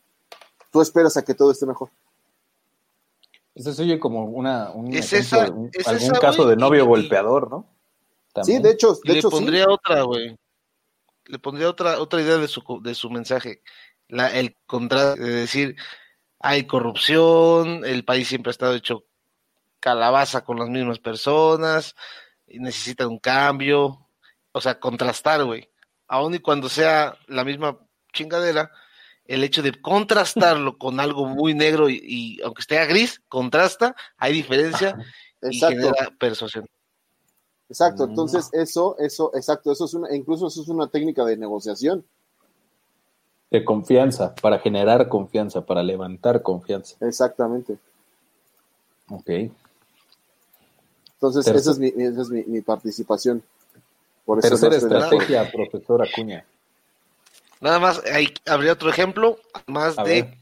tú 0.72 0.80
esperas 0.80 1.16
a 1.16 1.24
que 1.24 1.34
todo 1.34 1.52
esté 1.52 1.64
mejor. 1.66 1.90
Eso 3.54 3.72
se 3.72 3.82
oye 3.82 3.98
como 4.00 4.24
una, 4.24 4.70
un 4.70 4.92
Es 4.94 5.12
ejemplo 5.12 5.38
esa- 5.38 5.44
de 5.44 5.50
un- 5.50 5.70
es 5.72 5.86
algún 5.86 6.10
esa, 6.10 6.20
caso 6.20 6.46
de 6.46 6.56
novio 6.56 6.84
y- 6.84 6.86
golpeador, 6.86 7.50
¿no? 7.50 7.66
Sí, 8.42 8.58
de 8.58 8.70
hecho, 8.70 8.96
Y 9.04 9.08
de 9.08 9.12
le 9.14 9.18
hecho 9.18 9.30
sí. 9.30 9.36
pondría 9.36 9.66
otra, 9.68 10.02
güey. 10.02 10.36
Le 11.26 11.38
pondría 11.38 11.68
otra, 11.68 12.00
otra 12.00 12.20
idea 12.22 12.36
de 12.38 12.48
su, 12.48 12.62
de 12.82 12.94
su 12.94 13.10
mensaje. 13.10 13.60
La, 14.10 14.28
el 14.28 14.56
contraste 14.66 15.20
de 15.22 15.34
decir, 15.34 15.76
hay 16.38 16.66
corrupción, 16.66 17.84
el 17.84 18.04
país 18.04 18.28
siempre 18.28 18.50
ha 18.50 18.52
estado 18.52 18.74
hecho 18.74 19.04
calabaza 19.80 20.44
con 20.44 20.58
las 20.58 20.68
mismas 20.68 20.98
personas, 20.98 21.94
y 22.46 22.58
necesita 22.58 23.06
un 23.06 23.18
cambio. 23.18 24.06
O 24.52 24.60
sea, 24.60 24.78
contrastar, 24.80 25.44
güey. 25.44 25.70
Aun 26.08 26.34
y 26.34 26.40
cuando 26.40 26.68
sea 26.68 27.16
la 27.28 27.44
misma 27.44 27.78
chingadera, 28.12 28.70
el 29.24 29.44
hecho 29.44 29.62
de 29.62 29.80
contrastarlo 29.80 30.76
con 30.76 30.98
algo 30.98 31.24
muy 31.24 31.54
negro 31.54 31.88
y, 31.88 32.00
y 32.02 32.42
aunque 32.42 32.62
esté 32.62 32.78
a 32.78 32.86
gris, 32.86 33.22
contrasta, 33.28 33.94
hay 34.16 34.32
diferencia 34.32 34.96
y 35.42 35.54
Exacto, 35.56 35.76
genera 35.76 36.10
persuasión. 36.18 36.66
exacto. 37.68 38.06
Mm. 38.06 38.10
Entonces, 38.10 38.50
eso, 38.52 38.96
eso, 38.98 39.30
exacto, 39.34 39.70
eso 39.70 39.84
es 39.84 39.94
una, 39.94 40.14
incluso 40.14 40.48
eso 40.48 40.62
es 40.62 40.68
una 40.68 40.88
técnica 40.88 41.24
de 41.24 41.36
negociación. 41.36 42.04
De 43.50 43.64
confianza, 43.64 44.34
para 44.36 44.58
generar 44.60 45.08
confianza, 45.08 45.64
para 45.66 45.82
levantar 45.82 46.42
confianza. 46.42 46.96
Exactamente. 47.04 47.78
Ok. 49.08 49.28
Entonces, 51.14 51.44
Tercer- 51.46 51.56
esa 51.56 51.70
es 51.72 51.78
mi, 51.78 51.88
esa 51.88 52.20
es 52.22 52.28
mi, 52.30 52.42
mi 52.44 52.60
participación. 52.60 53.42
Por 54.24 54.38
eso 54.38 54.48
Tercera 54.48 54.70
no 54.70 54.76
estrategia, 55.04 55.50
profesor 55.50 56.06
Acuña. 56.06 56.44
Nada 57.60 57.78
más, 57.78 58.00
ahí 58.06 58.32
habría 58.46 58.72
otro 58.72 58.88
ejemplo, 58.88 59.38
más 59.66 59.98
A 59.98 60.04
de, 60.04 60.22
ver. 60.22 60.34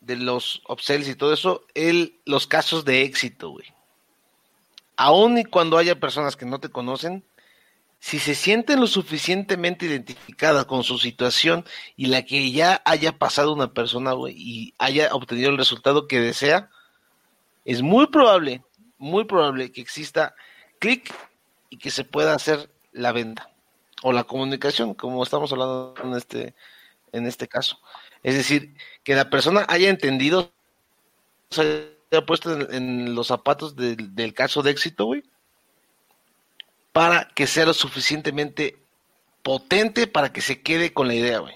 de 0.00 0.16
los 0.16 0.62
upsells 0.68 1.06
y 1.08 1.14
todo 1.14 1.32
eso, 1.32 1.62
el, 1.74 2.18
los 2.24 2.46
casos 2.46 2.84
de 2.84 3.02
éxito, 3.02 3.50
güey. 3.50 3.66
Aún 4.96 5.36
y 5.38 5.44
cuando 5.44 5.76
haya 5.78 6.00
personas 6.00 6.34
que 6.36 6.46
no 6.46 6.58
te 6.58 6.70
conocen, 6.70 7.22
si 7.98 8.18
se 8.18 8.34
sienten 8.34 8.80
lo 8.80 8.86
suficientemente 8.86 9.86
identificadas 9.86 10.66
con 10.66 10.84
su 10.84 10.98
situación 10.98 11.64
y 11.96 12.06
la 12.06 12.24
que 12.24 12.50
ya 12.52 12.82
haya 12.84 13.18
pasado 13.18 13.52
una 13.52 13.72
persona, 13.72 14.14
y 14.28 14.74
haya 14.78 15.14
obtenido 15.14 15.50
el 15.50 15.58
resultado 15.58 16.06
que 16.06 16.20
desea, 16.20 16.70
es 17.64 17.82
muy 17.82 18.06
probable, 18.06 18.62
muy 18.98 19.24
probable 19.24 19.72
que 19.72 19.80
exista 19.80 20.34
clic 20.78 21.12
y 21.70 21.78
que 21.78 21.90
se 21.90 22.04
pueda 22.04 22.34
hacer 22.34 22.70
la 22.92 23.12
venta 23.12 23.50
o 24.02 24.12
la 24.12 24.24
comunicación, 24.24 24.94
como 24.94 25.22
estamos 25.22 25.50
hablando 25.52 25.94
en 26.02 26.14
este, 26.14 26.54
en 27.12 27.26
este 27.26 27.48
caso. 27.48 27.80
Es 28.22 28.36
decir, 28.36 28.74
que 29.02 29.14
la 29.14 29.30
persona 29.30 29.64
haya 29.68 29.88
entendido, 29.88 30.52
se 31.50 31.96
haya 32.12 32.26
puesto 32.26 32.70
en, 32.70 33.14
los 33.14 33.28
zapatos 33.28 33.74
del 33.74 34.34
caso 34.34 34.62
de 34.62 34.70
éxito, 34.70 35.06
güey, 35.06 35.24
para 36.96 37.28
que 37.34 37.46
sea 37.46 37.66
lo 37.66 37.74
suficientemente 37.74 38.78
potente 39.42 40.06
para 40.06 40.32
que 40.32 40.40
se 40.40 40.62
quede 40.62 40.94
con 40.94 41.08
la 41.08 41.14
idea, 41.14 41.40
güey. 41.40 41.54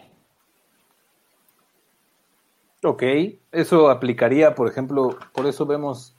Ok, 2.83 3.03
eso 3.53 3.89
aplicaría, 3.89 4.55
por 4.55 4.69
ejemplo, 4.69 5.19
por 5.33 5.47
eso 5.47 5.65
vemos 5.65 6.15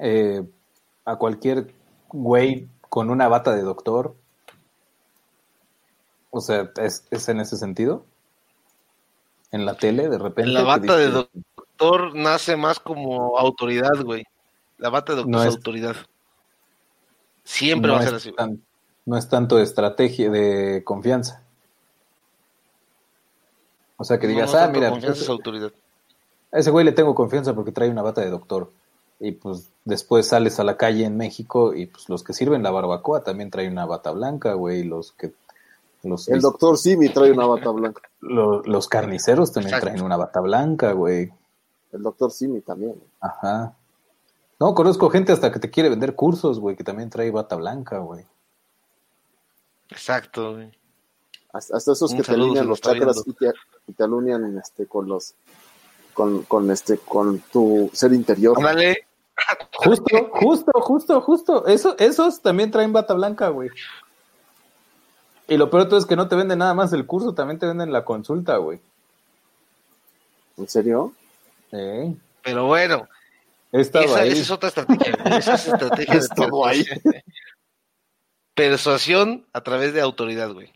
eh, 0.00 0.42
a 1.04 1.16
cualquier 1.16 1.74
güey 2.08 2.68
con 2.88 3.10
una 3.10 3.28
bata 3.28 3.54
de 3.54 3.60
doctor. 3.60 4.14
O 6.30 6.40
sea, 6.40 6.70
¿es, 6.76 7.06
es 7.10 7.28
en 7.28 7.40
ese 7.40 7.58
sentido? 7.58 8.06
En 9.52 9.66
la 9.66 9.76
tele, 9.76 10.08
de 10.08 10.16
repente. 10.18 10.52
La 10.52 10.62
bata 10.62 10.96
de 10.96 11.10
doctor 11.10 12.14
nace 12.14 12.56
más 12.56 12.80
como 12.80 13.38
autoridad, 13.38 14.02
güey. 14.02 14.24
La 14.78 14.88
bata 14.88 15.12
de 15.12 15.16
doctor 15.18 15.30
No 15.32 15.42
es 15.42 15.48
es- 15.50 15.54
autoridad. 15.56 15.96
Siempre 17.50 17.88
no 17.88 17.94
va 17.94 18.00
a 18.00 18.04
ser 18.04 18.14
es 18.14 18.22
así. 18.22 18.32
tan- 18.32 18.62
no 19.06 19.16
es 19.16 19.28
tanto 19.28 19.56
de 19.56 19.62
estrategia, 19.62 20.30
de 20.30 20.82
confianza. 20.84 21.42
O 23.96 24.04
sea, 24.04 24.18
que 24.18 24.26
digas, 24.26 24.52
no 24.52 24.58
ah, 24.58 24.62
tanto 24.64 24.78
mira, 24.78 24.90
confianza 24.90 25.22
es 25.22 25.28
autoridad. 25.28 25.72
a 26.52 26.58
ese 26.58 26.70
güey 26.70 26.84
le 26.84 26.92
tengo 26.92 27.14
confianza 27.14 27.54
porque 27.54 27.72
trae 27.72 27.88
una 27.90 28.02
bata 28.02 28.20
de 28.20 28.30
doctor. 28.30 28.70
Y 29.20 29.32
pues 29.32 29.70
después 29.84 30.28
sales 30.28 30.60
a 30.60 30.64
la 30.64 30.76
calle 30.76 31.04
en 31.04 31.16
México 31.16 31.74
y 31.74 31.86
pues 31.86 32.08
los 32.08 32.22
que 32.22 32.32
sirven 32.32 32.62
la 32.62 32.70
barbacoa 32.70 33.24
también 33.24 33.50
traen 33.50 33.72
una 33.72 33.86
bata 33.86 34.12
blanca, 34.12 34.52
güey. 34.52 34.84
Los 34.84 35.12
que 35.12 35.32
los, 36.04 36.28
El 36.28 36.40
doctor 36.40 36.78
Simi 36.78 37.08
trae 37.08 37.32
una 37.32 37.46
bata 37.46 37.70
blanca. 37.70 38.02
lo- 38.20 38.62
los 38.62 38.86
carniceros 38.86 39.52
también 39.52 39.74
Exacto. 39.74 39.88
traen 39.88 40.04
una 40.04 40.16
bata 40.16 40.40
blanca, 40.40 40.92
güey. 40.92 41.32
El 41.90 42.02
doctor 42.02 42.30
Simi 42.30 42.60
también. 42.60 42.94
Ajá. 43.20 43.74
No, 44.60 44.74
conozco 44.74 45.08
gente 45.10 45.32
hasta 45.32 45.52
que 45.52 45.60
te 45.60 45.70
quiere 45.70 45.88
vender 45.88 46.14
cursos, 46.14 46.58
güey, 46.58 46.76
que 46.76 46.84
también 46.84 47.10
trae 47.10 47.30
bata 47.30 47.56
blanca, 47.56 47.98
güey. 47.98 48.24
Exacto, 49.90 50.54
güey. 50.54 50.70
Hasta, 51.52 51.76
hasta 51.76 51.92
esos 51.92 52.10
Un 52.10 52.16
que 52.18 52.22
te 52.24 52.32
alinean 52.32 52.66
los 52.66 52.80
chakras 52.80 53.22
y 53.24 53.32
te, 53.32 53.52
y 53.86 53.92
te 53.92 54.04
alinean 54.04 54.58
este, 54.58 54.86
con 54.86 55.08
los 55.08 55.34
con, 56.12 56.42
con 56.42 56.70
este 56.70 56.98
con 56.98 57.38
tu 57.52 57.90
ser 57.92 58.12
interior. 58.12 58.56
Ándale. 58.58 59.06
Justo, 59.76 60.04
justo, 60.32 60.72
justo, 60.80 61.20
justo. 61.20 61.66
Eso, 61.66 61.96
esos 61.98 62.42
también 62.42 62.70
traen 62.70 62.92
bata 62.92 63.14
blanca, 63.14 63.48
güey. 63.48 63.70
Y 65.46 65.56
lo 65.56 65.70
peor 65.70 65.84
de 65.84 65.88
todo 65.88 65.98
es 65.98 66.06
que 66.06 66.16
no 66.16 66.28
te 66.28 66.36
venden 66.36 66.58
nada 66.58 66.74
más 66.74 66.92
el 66.92 67.06
curso, 67.06 67.32
también 67.32 67.58
te 67.58 67.66
venden 67.66 67.92
la 67.92 68.04
consulta, 68.04 68.56
güey. 68.58 68.80
¿En 70.58 70.68
serio? 70.68 71.12
Eh, 71.72 72.14
Pero 72.42 72.66
bueno, 72.66 73.08
esa, 73.72 74.24
es 74.24 74.50
otra 74.50 74.68
estrategia. 74.68 75.14
Esa 75.36 75.54
es 75.54 75.66
estrategia 75.68 76.14
de 76.14 76.20
estado 76.20 76.66
ahí. 76.66 76.84
persuasión. 78.54 79.46
A 79.52 79.62
través 79.62 79.92
de 79.92 80.00
autoridad, 80.00 80.52
güey. 80.52 80.72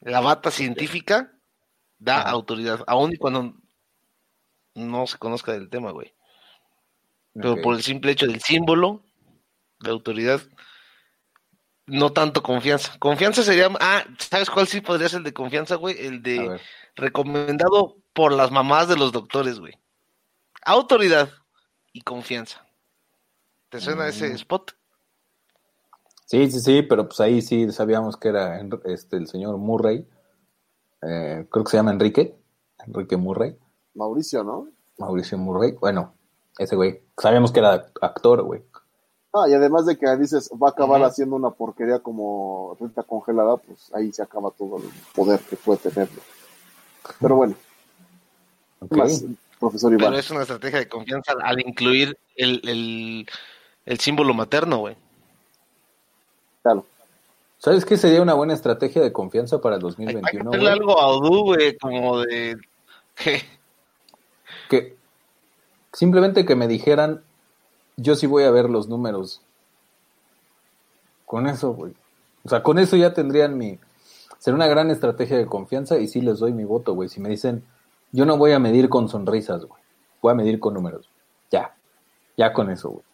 La 0.00 0.20
bata 0.20 0.50
científica 0.50 1.32
da 1.98 2.20
Ajá. 2.20 2.30
autoridad, 2.30 2.84
aun 2.86 3.12
y 3.14 3.16
cuando 3.16 3.54
no 4.74 5.06
se 5.06 5.18
conozca 5.18 5.52
del 5.52 5.70
tema, 5.70 5.92
güey. 5.92 6.12
Pero 7.32 7.60
por 7.62 7.74
el 7.74 7.82
simple 7.82 8.12
hecho 8.12 8.26
del 8.26 8.40
símbolo 8.40 9.02
de 9.80 9.90
autoridad, 9.90 10.40
no 11.86 12.12
tanto 12.12 12.42
confianza. 12.42 12.96
Confianza 12.98 13.42
sería, 13.42 13.68
ah, 13.80 14.04
¿sabes 14.18 14.50
cuál 14.50 14.68
sí 14.68 14.80
podría 14.80 15.08
ser 15.08 15.18
el 15.18 15.24
de 15.24 15.32
confianza, 15.32 15.76
güey? 15.76 15.96
El 15.98 16.22
de 16.22 16.60
recomendado 16.94 17.96
por 18.12 18.32
las 18.32 18.50
mamás 18.50 18.88
de 18.88 18.96
los 18.96 19.10
doctores, 19.10 19.58
güey. 19.58 19.74
Autoridad 20.64 21.30
y 21.94 22.02
confianza. 22.02 22.66
¿Te 23.70 23.80
suena 23.80 24.06
ese 24.08 24.28
Mm. 24.30 24.34
spot? 24.34 24.72
Sí, 26.26 26.50
sí, 26.50 26.60
sí, 26.60 26.82
pero 26.82 27.06
pues 27.06 27.20
ahí 27.20 27.40
sí 27.40 27.70
sabíamos 27.70 28.16
que 28.16 28.28
era 28.28 28.60
este 28.84 29.16
el 29.16 29.28
señor 29.28 29.56
Murray. 29.56 30.06
Eh, 31.02 31.46
creo 31.50 31.64
que 31.64 31.70
se 31.70 31.76
llama 31.76 31.92
Enrique. 31.92 32.36
Enrique 32.86 33.16
Murray. 33.16 33.56
Mauricio, 33.94 34.42
¿no? 34.42 34.68
Mauricio 34.98 35.38
Murray. 35.38 35.72
Bueno, 35.72 36.14
ese 36.58 36.76
güey. 36.76 37.02
Sabíamos 37.16 37.52
que 37.52 37.60
era 37.60 37.86
actor, 38.02 38.42
güey. 38.42 38.62
Ah, 39.32 39.48
y 39.48 39.54
además 39.54 39.86
de 39.86 39.96
que 39.98 40.16
dices 40.16 40.50
va 40.60 40.68
a 40.68 40.70
acabar 40.70 41.02
haciendo 41.02 41.36
una 41.36 41.50
porquería 41.50 41.98
como 42.00 42.76
renta 42.80 43.02
congelada, 43.02 43.56
pues 43.58 43.92
ahí 43.94 44.12
se 44.12 44.22
acaba 44.22 44.50
todo 44.50 44.78
el 44.78 44.84
poder 45.14 45.40
que 45.40 45.56
puede 45.56 45.78
tenerlo. 45.90 46.22
Pero 47.20 47.36
bueno, 47.36 47.54
¿qué 48.80 48.86
Ok. 48.86 48.96
más, 48.96 49.24
profesor 49.58 49.92
Iván? 49.92 50.06
Pero 50.06 50.18
es 50.18 50.30
una 50.30 50.42
estrategia 50.42 50.78
de 50.78 50.88
confianza 50.88 51.32
al 51.42 51.60
incluir 51.60 52.16
el, 52.36 52.60
el, 52.64 53.26
el 53.86 54.00
símbolo 54.00 54.34
materno, 54.34 54.78
güey. 54.78 54.96
Claro. 56.62 56.86
¿Sabes 57.58 57.84
qué 57.84 57.96
sería 57.96 58.20
una 58.20 58.34
buena 58.34 58.54
estrategia 58.54 59.02
de 59.02 59.12
confianza 59.12 59.60
para 59.60 59.76
el 59.76 59.82
Hay, 59.82 59.88
hay 59.88 59.96
que 59.96 60.38
2021? 60.38 60.50
hacerle 60.50 60.68
güey? 60.68 60.78
algo 60.78 61.00
a 61.00 61.06
Odú, 61.08 61.44
güey, 61.44 61.78
como 61.78 62.20
de... 62.20 62.56
¿Qué? 63.14 63.42
Que 64.68 64.96
simplemente 65.92 66.44
que 66.44 66.56
me 66.56 66.68
dijeran, 66.68 67.22
yo 67.96 68.16
sí 68.16 68.26
voy 68.26 68.44
a 68.44 68.50
ver 68.50 68.68
los 68.68 68.88
números. 68.88 69.40
Con 71.24 71.46
eso, 71.46 71.72
güey. 71.72 71.94
O 72.44 72.48
sea, 72.50 72.62
con 72.62 72.78
eso 72.78 72.96
ya 72.96 73.14
tendrían 73.14 73.56
mi... 73.56 73.78
Sería 74.38 74.56
una 74.56 74.66
gran 74.66 74.90
estrategia 74.90 75.38
de 75.38 75.46
confianza 75.46 75.98
y 75.98 76.06
sí 76.06 76.20
les 76.20 76.40
doy 76.40 76.52
mi 76.52 76.64
voto, 76.64 76.92
güey. 76.92 77.08
Si 77.08 77.18
me 77.18 77.30
dicen, 77.30 77.64
yo 78.14 78.24
no 78.24 78.36
voy 78.36 78.52
a 78.52 78.58
medir 78.60 78.88
con 78.88 79.08
sonrisas, 79.08 79.64
güey. 79.64 79.82
Voy 80.22 80.30
a 80.32 80.34
medir 80.36 80.60
con 80.60 80.72
números. 80.74 81.10
Ya. 81.50 81.74
Ya 82.36 82.52
con 82.52 82.70
eso, 82.70 82.90
güey. 82.90 83.04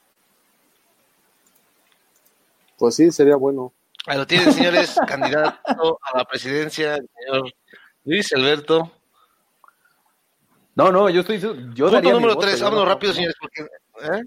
Pues 2.76 2.94
sí, 2.94 3.10
sería 3.10 3.36
bueno. 3.36 3.72
Ahí 4.06 4.18
lo 4.18 4.26
tienen, 4.26 4.52
señores, 4.52 4.96
candidato 5.06 5.98
a 6.02 6.18
la 6.18 6.24
presidencia, 6.24 6.96
el 6.96 7.08
señor 7.18 7.52
Luis 8.04 8.32
Alberto. 8.34 8.92
No, 10.74 10.92
no, 10.92 11.08
yo 11.10 11.20
estoy... 11.20 11.38
Yo 11.40 11.48
Punto 11.48 11.90
daría 11.90 12.10
mi 12.10 12.14
número 12.16 12.34
voto, 12.34 12.46
3, 12.46 12.58
yo 12.58 12.64
vámonos 12.64 12.84
no- 12.84 12.90
rápido, 12.90 13.12
no. 13.12 13.16
señores, 13.16 13.36
porque... 13.40 13.62
¿eh? 13.62 14.24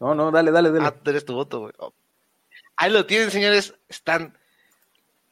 No, 0.00 0.14
no, 0.14 0.30
dale, 0.30 0.50
dale, 0.50 0.70
dale. 0.70 0.86
Ah, 0.86 0.92
tú 0.94 1.10
eres 1.10 1.24
tu 1.24 1.34
voto, 1.34 1.60
güey. 1.60 1.72
Oh. 1.78 1.92
Ahí 2.76 2.90
lo 2.92 3.04
tienen, 3.06 3.30
señores. 3.30 3.74
Están 3.88 4.38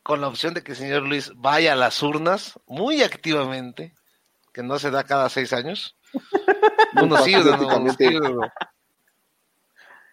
con 0.03 0.21
la 0.21 0.29
opción 0.29 0.55
de 0.55 0.63
que 0.63 0.73
el 0.73 0.79
señor 0.79 1.03
Luis 1.03 1.33
vaya 1.37 1.73
a 1.73 1.77
las 1.77 2.03
urnas 2.03 2.59
muy 2.67 3.03
activamente, 3.03 3.95
que 4.57 4.63
no 4.63 4.79
se 4.79 4.91
da 4.91 5.05
cada 5.05 5.29
seis 5.29 5.53
años. 5.53 5.95
Uno 7.03 7.19
sí, 7.19 7.35
uno 7.35 7.45
no, 7.45 7.57
uno 7.59 7.69
Patrióticamente. 7.69 8.09
sí, 8.09 8.17
uno 8.17 8.29
no. 8.31 8.49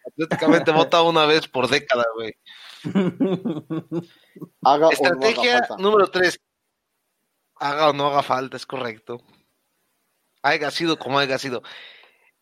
Patrióticamente 0.04 0.70
vota 0.72 1.00
una 1.02 1.24
vez 1.24 1.48
por 1.48 1.66
década, 1.66 2.04
güey. 2.14 2.34
Haga 4.62 4.90
Estrategia 4.90 5.60
no 5.60 5.64
haga 5.64 5.76
número 5.78 6.10
3. 6.10 6.38
Haga 7.56 7.88
o 7.88 7.92
no 7.94 8.08
haga 8.08 8.22
falta, 8.22 8.58
es 8.58 8.66
correcto. 8.66 9.22
Haya 10.42 10.70
sido 10.70 10.98
como 10.98 11.18
haya 11.18 11.38
sido. 11.38 11.62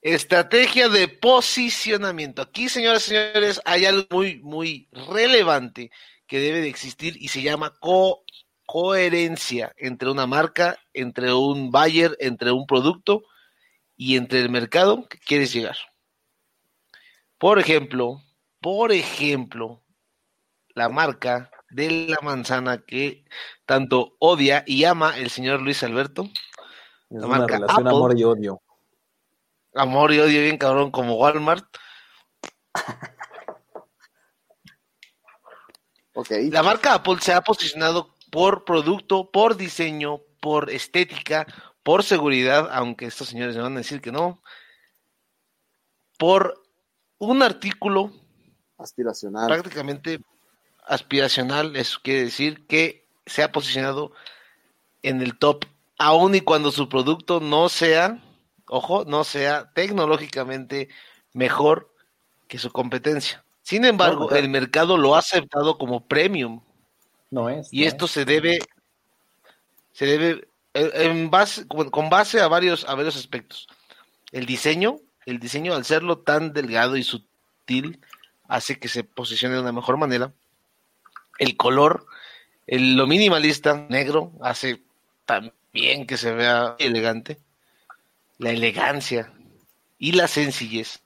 Estrategia 0.00 0.88
de 0.88 1.06
posicionamiento. 1.06 2.42
Aquí, 2.42 2.68
señoras 2.68 3.06
y 3.06 3.10
señores, 3.10 3.60
hay 3.64 3.86
algo 3.86 4.06
muy, 4.10 4.40
muy 4.42 4.88
relevante 4.90 5.92
que 6.26 6.40
debe 6.40 6.62
de 6.62 6.68
existir 6.68 7.14
y 7.20 7.28
se 7.28 7.42
llama 7.42 7.72
co- 7.78 8.24
coherencia 8.72 9.74
entre 9.76 10.10
una 10.10 10.26
marca, 10.26 10.78
entre 10.94 11.34
un 11.34 11.70
buyer, 11.70 12.16
entre 12.20 12.52
un 12.52 12.66
producto 12.66 13.22
y 13.98 14.16
entre 14.16 14.40
el 14.40 14.48
mercado 14.48 15.06
que 15.08 15.18
quieres 15.18 15.52
llegar. 15.52 15.76
Por 17.36 17.58
ejemplo, 17.58 18.22
por 18.62 18.90
ejemplo, 18.90 19.82
la 20.74 20.88
marca 20.88 21.50
de 21.68 22.06
la 22.08 22.16
manzana 22.22 22.78
que 22.78 23.26
tanto 23.66 24.16
odia 24.18 24.64
y 24.66 24.84
ama 24.84 25.18
el 25.18 25.28
señor 25.28 25.60
Luis 25.60 25.82
Alberto. 25.82 26.22
Es 27.10 27.20
La 27.20 27.26
una 27.26 27.38
marca 27.40 27.56
relación 27.56 27.86
Apple. 27.86 27.90
amor 27.90 28.18
y 28.18 28.24
odio. 28.24 28.62
Amor 29.74 30.14
y 30.14 30.20
odio 30.20 30.40
bien 30.40 30.56
cabrón 30.56 30.90
como 30.90 31.16
Walmart. 31.16 31.66
Ok. 36.14 36.28
La 36.50 36.62
marca 36.62 36.92
Apple 36.92 37.16
se 37.22 37.32
ha 37.32 37.40
posicionado 37.40 38.12
por 38.32 38.64
producto, 38.64 39.30
por 39.30 39.58
diseño, 39.58 40.22
por 40.40 40.70
estética, 40.70 41.46
por 41.82 42.02
seguridad, 42.02 42.66
aunque 42.72 43.04
estos 43.04 43.28
señores 43.28 43.54
me 43.54 43.60
van 43.62 43.74
a 43.74 43.80
decir 43.80 44.00
que 44.00 44.10
no, 44.10 44.42
por 46.18 46.62
un 47.18 47.42
artículo 47.42 48.10
Aspiracional. 48.78 49.48
prácticamente 49.48 50.18
aspiracional, 50.86 51.76
eso 51.76 52.00
quiere 52.02 52.24
decir 52.24 52.66
que 52.66 53.06
se 53.26 53.42
ha 53.42 53.52
posicionado 53.52 54.12
en 55.02 55.20
el 55.20 55.38
top, 55.38 55.66
aun 55.98 56.34
y 56.34 56.40
cuando 56.40 56.72
su 56.72 56.88
producto 56.88 57.38
no 57.38 57.68
sea, 57.68 58.18
ojo, 58.66 59.04
no 59.04 59.24
sea 59.24 59.70
tecnológicamente 59.74 60.88
mejor 61.34 61.94
que 62.48 62.56
su 62.56 62.72
competencia. 62.72 63.44
Sin 63.60 63.84
embargo, 63.84 64.28
No, 64.30 64.36
el 64.36 64.48
mercado 64.48 64.96
lo 64.96 65.16
ha 65.16 65.18
aceptado 65.18 65.76
como 65.76 66.06
premium 66.06 66.62
No 67.32 67.48
es. 67.48 67.72
y 67.72 67.80
no 67.80 67.88
esto 67.88 68.04
es. 68.04 68.10
se 68.12 68.24
debe, 68.24 68.58
se 69.92 70.06
debe, 70.06 70.48
eh, 70.74 70.90
en 70.94 71.30
base, 71.30 71.66
con 71.66 71.90
con 71.90 72.10
base 72.10 72.40
a 72.40 72.46
varios, 72.46 72.84
a 72.84 72.94
varios 72.94 73.16
aspectos. 73.16 73.66
El 74.30 74.46
diseño, 74.46 75.00
el 75.26 75.40
diseño 75.40 75.74
al 75.74 75.84
serlo 75.84 76.18
tan 76.18 76.52
delgado 76.52 76.96
y 76.96 77.02
sutil, 77.02 78.00
hace 78.48 78.78
que 78.78 78.88
se 78.88 79.02
posicione 79.02 79.54
de 79.54 79.62
una 79.62 79.72
mejor 79.72 79.96
manera. 79.96 80.32
El 81.38 81.56
color, 81.56 82.06
el, 82.66 82.96
lo 82.96 83.06
minimalista, 83.06 83.86
negro, 83.88 84.32
hace 84.42 84.82
también 85.24 86.06
que 86.06 86.18
se 86.18 86.32
vea 86.32 86.76
elegante. 86.78 87.38
La 88.36 88.50
elegancia 88.50 89.32
y 89.98 90.12
la 90.12 90.28
sencillez 90.28 91.02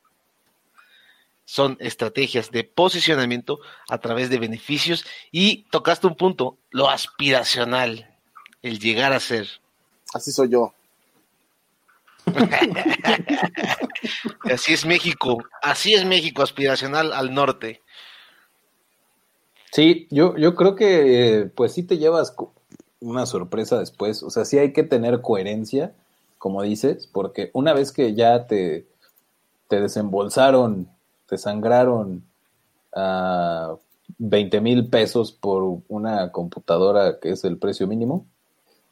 son 1.46 1.78
estrategias 1.80 2.50
de 2.50 2.64
posicionamiento 2.64 3.60
a 3.88 3.98
través 3.98 4.28
de 4.28 4.38
beneficios 4.38 5.06
y 5.30 5.62
tocaste 5.70 6.06
un 6.06 6.16
punto, 6.16 6.58
lo 6.70 6.90
aspiracional, 6.90 8.14
el 8.62 8.78
llegar 8.78 9.14
a 9.14 9.20
ser. 9.20 9.48
Así 10.12 10.32
soy 10.32 10.50
yo. 10.50 10.74
Así 14.42 14.74
es 14.74 14.84
México, 14.84 15.38
así 15.62 15.94
es 15.94 16.04
México 16.04 16.42
aspiracional 16.42 17.12
al 17.12 17.32
norte. 17.32 17.80
Sí, 19.72 20.08
yo, 20.10 20.36
yo 20.36 20.56
creo 20.56 20.74
que 20.74 21.50
pues 21.54 21.72
sí 21.72 21.84
te 21.84 21.98
llevas 21.98 22.34
una 23.00 23.26
sorpresa 23.26 23.78
después. 23.78 24.22
O 24.22 24.30
sea, 24.30 24.44
sí 24.44 24.58
hay 24.58 24.72
que 24.72 24.82
tener 24.82 25.20
coherencia, 25.20 25.94
como 26.38 26.62
dices, 26.62 27.06
porque 27.06 27.50
una 27.52 27.72
vez 27.74 27.92
que 27.92 28.14
ya 28.14 28.46
te, 28.46 28.86
te 29.68 29.80
desembolsaron, 29.80 30.88
te 31.26 31.38
sangraron 31.38 32.24
a 32.94 33.76
20 34.18 34.60
mil 34.60 34.88
pesos 34.88 35.32
por 35.32 35.80
una 35.88 36.32
computadora 36.32 37.18
que 37.20 37.30
es 37.32 37.44
el 37.44 37.58
precio 37.58 37.86
mínimo 37.86 38.26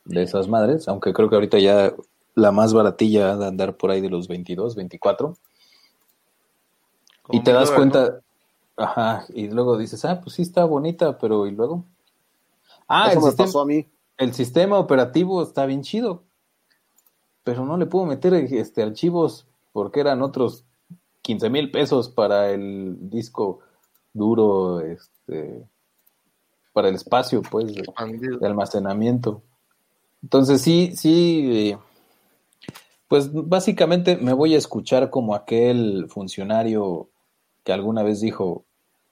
de 0.05 0.23
esas 0.23 0.49
madres, 0.49 0.89
aunque 0.89 1.13
creo 1.13 1.29
que 1.31 1.37
ahorita 1.37 1.59
ya 1.59 1.95
la 2.35 2.53
más 2.53 2.75
baratilla 2.75 3.33
ha 3.33 3.37
de 3.37 3.47
andar 3.47 3.77
por 3.77 3.91
ahí 3.91 4.01
de 4.01 4.11
los 4.11 4.29
22, 4.29 4.75
24. 4.75 5.37
Como 7.23 7.39
Y 7.39 7.43
te 7.43 7.53
das 7.53 7.71
cuenta, 7.71 8.21
ajá, 8.77 9.25
y 9.33 9.49
luego 9.49 9.79
dices, 9.79 10.05
ah, 10.05 10.21
pues 10.21 10.37
sí 10.37 10.43
está 10.43 10.65
bonita, 10.65 11.19
pero 11.19 11.47
¿y 11.47 11.53
luego? 11.53 11.85
Ah, 12.89 13.09
Eso 13.09 13.19
el 13.19 13.21
me 13.21 13.31
sistema, 13.31 13.47
pasó 13.47 13.61
a 13.61 13.67
mí. 13.67 13.87
el 14.19 14.35
sistema 14.35 14.79
operativo 14.79 15.43
está 15.43 15.65
bien 15.67 15.83
chido, 15.83 16.25
pero 17.45 17.65
no 17.65 17.77
le 17.77 17.87
puedo 17.87 18.07
meter 18.07 18.35
este 18.35 18.83
archivos 18.83 19.47
porque 19.73 20.01
eran 20.01 20.23
otros 20.23 20.65
15 21.25 21.49
mil 21.49 21.71
pesos 21.71 22.11
para 22.11 22.51
el 22.51 23.09
disco 23.09 23.61
duro, 24.13 24.81
este, 24.81 25.67
para 26.75 26.91
el 26.91 26.97
espacio, 26.97 27.41
pues, 27.41 27.75
de, 27.75 27.83
almacenamiento. 28.47 29.43
Entonces 30.23 30.61
sí, 30.61 30.93
sí, 30.95 31.71
eh, 31.71 31.79
pues 33.09 33.31
básicamente 33.33 34.19
me 34.19 34.35
voy 34.35 34.55
a 34.55 34.59
escuchar 34.59 35.09
como 35.09 35.35
aquel 35.35 36.09
funcionario 36.11 37.09
que 37.63 37.73
alguna 37.73 38.03
vez 38.03 38.21
dijo, 38.21 38.67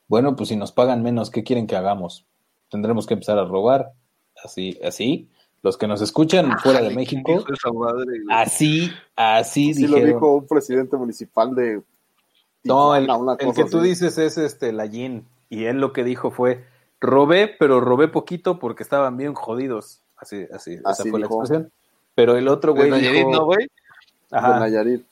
bueno, 0.07 0.37
pues 0.37 0.51
si 0.51 0.57
nos 0.57 0.71
pagan 0.71 1.03
menos, 1.03 1.31
¿qué 1.31 1.43
quieren 1.45 1.67
que 1.67 1.77
hagamos? 1.77 2.27
Tendremos 2.71 3.07
que 3.07 3.15
empezar 3.15 3.39
a 3.39 3.47
robar. 3.47 3.93
Así, 4.45 4.79
así. 4.85 5.31
Los 5.63 5.79
que 5.79 5.87
nos 5.87 6.03
escuchan 6.03 6.59
fuera 6.59 6.81
de 6.81 6.89
Ájale, 6.89 7.07
¿quién 7.07 7.23
México, 7.25 7.73
madre, 7.73 8.19
así, 8.31 8.91
así 9.17 9.73
Sí 9.73 9.87
lo 9.87 9.97
dijo 9.97 10.35
un 10.35 10.47
presidente 10.47 10.97
municipal 10.97 11.55
de 11.55 11.83
No, 12.65 12.95
el, 12.95 13.09
que 13.55 13.65
tú 13.65 13.81
dices 13.81 14.19
es 14.19 14.39
este 14.39 14.73
Lallín, 14.73 15.27
y 15.49 15.65
él 15.65 15.79
lo 15.81 15.93
que 15.93 16.05
dijo 16.05 16.31
fue, 16.31 16.65
robé, 17.01 17.49
pero 17.59 17.81
robé 17.81 18.09
poquito 18.09 18.59
porque 18.59 18.83
estaban 18.83 19.17
bien 19.17 19.35
jodidos. 19.35 20.01
Así, 20.17 20.47
así, 20.53 20.75
esa 20.75 21.05
fue 21.05 21.19
la 21.19 21.27
expresión. 21.27 21.73
Pero 22.15 22.37
el 22.37 22.47
otro 22.49 22.73
De 22.73 22.81
güey 22.81 22.91
Nayarit, 22.91 23.27
dijo, 23.27 23.31
¿no, 23.31 23.45
güey? 23.45 23.69
Ajá. 24.31 24.55
de 24.55 24.61
Nayarit. 24.61 25.07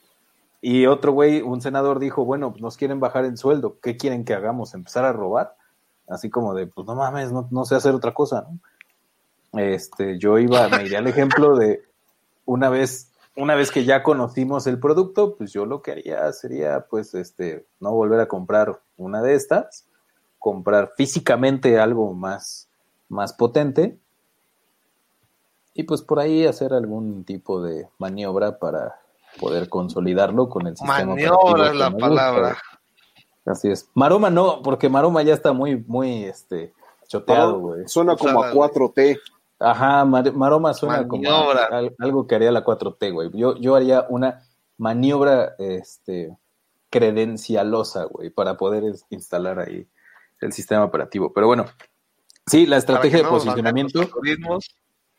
Y 0.61 0.85
otro 0.85 1.11
güey, 1.11 1.41
un 1.41 1.59
senador 1.59 1.99
dijo, 1.99 2.23
bueno, 2.23 2.51
pues 2.51 2.61
nos 2.61 2.77
quieren 2.77 2.99
bajar 2.99 3.25
el 3.25 3.37
sueldo, 3.37 3.77
¿qué 3.81 3.97
quieren 3.97 4.23
que 4.23 4.33
hagamos? 4.33 4.73
¿Empezar 4.73 5.05
a 5.05 5.11
robar? 5.11 5.55
Así 6.07 6.29
como 6.29 6.53
de, 6.53 6.67
pues 6.67 6.85
no 6.87 6.95
mames, 6.95 7.31
no, 7.31 7.47
no 7.51 7.65
sé 7.65 7.75
hacer 7.75 7.95
otra 7.95 8.13
cosa, 8.13 8.45
¿no? 8.47 8.59
Este, 9.59 10.17
yo 10.17 10.37
iba, 10.37 10.69
me 10.69 10.85
iría 10.85 10.99
al 10.99 11.07
ejemplo 11.07 11.57
de 11.57 11.83
una 12.45 12.69
vez, 12.69 13.10
una 13.35 13.55
vez 13.55 13.71
que 13.71 13.85
ya 13.85 14.03
conocimos 14.03 14.67
el 14.67 14.79
producto, 14.79 15.35
pues 15.35 15.51
yo 15.53 15.65
lo 15.65 15.81
que 15.81 15.91
haría 15.91 16.31
sería, 16.33 16.85
pues, 16.89 17.13
este, 17.13 17.65
no 17.79 17.91
volver 17.91 18.19
a 18.19 18.27
comprar 18.27 18.79
una 18.97 19.21
de 19.21 19.35
estas, 19.35 19.87
comprar 20.39 20.93
físicamente 20.97 21.79
algo 21.79 22.13
más, 22.13 22.69
más 23.09 23.33
potente, 23.33 23.97
y 25.73 25.83
pues 25.83 26.01
por 26.01 26.19
ahí 26.19 26.45
hacer 26.45 26.73
algún 26.73 27.23
tipo 27.23 27.61
de 27.61 27.87
maniobra 27.97 28.59
para 28.59 28.99
poder 29.39 29.69
consolidarlo 29.69 30.49
con 30.49 30.67
el 30.67 30.75
sistema 30.75 31.05
Maniobra 31.05 31.67
es 31.67 31.75
la 31.75 31.89
gusta. 31.89 32.07
palabra. 32.07 32.57
Así 33.45 33.69
es. 33.69 33.89
Maroma 33.93 34.29
no, 34.29 34.61
porque 34.61 34.89
Maroma 34.89 35.23
ya 35.23 35.33
está 35.33 35.53
muy, 35.53 35.77
muy, 35.87 36.25
este, 36.25 36.73
choteado, 37.07 37.59
güey. 37.59 37.87
Suena 37.87 38.15
como 38.15 38.43
a 38.43 38.51
Usada, 38.51 38.53
güey. 38.53 38.69
4T. 38.69 39.19
Ajá, 39.61 40.03
Mar- 40.05 40.33
Maroma 40.33 40.73
suena 40.73 41.03
Maniobra. 41.03 41.67
como 41.69 41.77
a- 41.87 41.91
algo 41.99 42.27
que 42.27 42.35
haría 42.35 42.51
la 42.51 42.63
4T, 42.63 43.11
güey. 43.11 43.29
Yo, 43.33 43.55
yo 43.57 43.75
haría 43.75 44.05
una 44.09 44.41
maniobra, 44.77 45.55
este, 45.59 46.35
credencialosa, 46.89 48.05
güey, 48.05 48.29
para 48.29 48.57
poder 48.57 48.83
es- 48.83 49.05
instalar 49.09 49.59
ahí 49.59 49.87
el 50.39 50.51
sistema 50.53 50.83
operativo. 50.83 51.31
Pero 51.33 51.47
bueno, 51.47 51.65
sí, 52.47 52.65
la 52.65 52.77
estrategia 52.77 53.19
de 53.19 53.23
no 53.23 53.29
posicionamiento, 53.29 53.99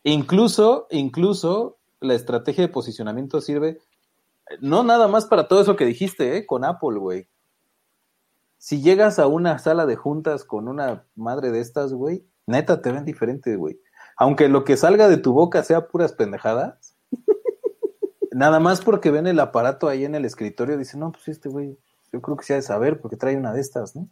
incluso, 0.03 0.87
incluso 0.91 1.77
la 2.01 2.15
estrategia 2.15 2.63
de 2.67 2.73
posicionamiento 2.73 3.41
sirve 3.41 3.79
no 4.61 4.83
nada 4.83 5.07
más 5.09 5.27
para 5.27 5.47
todo 5.49 5.61
eso 5.63 5.77
que 5.77 5.87
dijiste, 5.87 6.37
¿eh? 6.37 6.45
Con 6.47 6.65
Apple, 6.65 6.99
güey. 6.99 7.29
Si 8.59 8.83
llegas 8.83 9.19
a 9.19 9.27
una 9.29 9.59
sala 9.59 9.87
de 9.87 9.97
juntas 9.97 10.45
con 10.45 10.69
una 10.69 11.05
madre 11.15 11.51
de 11.53 11.61
estas, 11.61 11.93
güey, 11.93 12.25
neta 12.47 12.83
te 12.83 12.93
ven 12.93 13.05
diferente, 13.05 13.57
güey. 13.57 13.79
Aunque 14.17 14.49
lo 14.49 14.65
que 14.65 14.77
salga 14.77 15.09
de 15.09 15.17
tu 15.17 15.33
boca 15.33 15.63
sea 15.63 15.89
puras 15.89 16.13
pendejadas, 16.13 16.95
nada 18.33 18.61
más 18.61 18.81
porque 18.81 19.11
ven 19.11 19.27
el 19.27 19.41
aparato 19.41 19.89
ahí 19.89 20.05
en 20.05 20.15
el 20.15 20.25
escritorio, 20.25 20.77
dicen, 20.79 21.01
no, 21.01 21.13
pues 21.13 21.29
este 21.29 21.49
güey, 21.49 21.79
yo 22.13 22.21
creo 22.21 22.37
que 22.37 22.45
sí 22.45 22.53
ha 22.53 22.57
de 22.57 22.63
saber 22.63 23.01
porque 23.01 23.17
trae 23.17 23.37
una 23.37 23.53
de 23.53 23.61
estas, 23.61 23.97
¿no? 23.97 24.09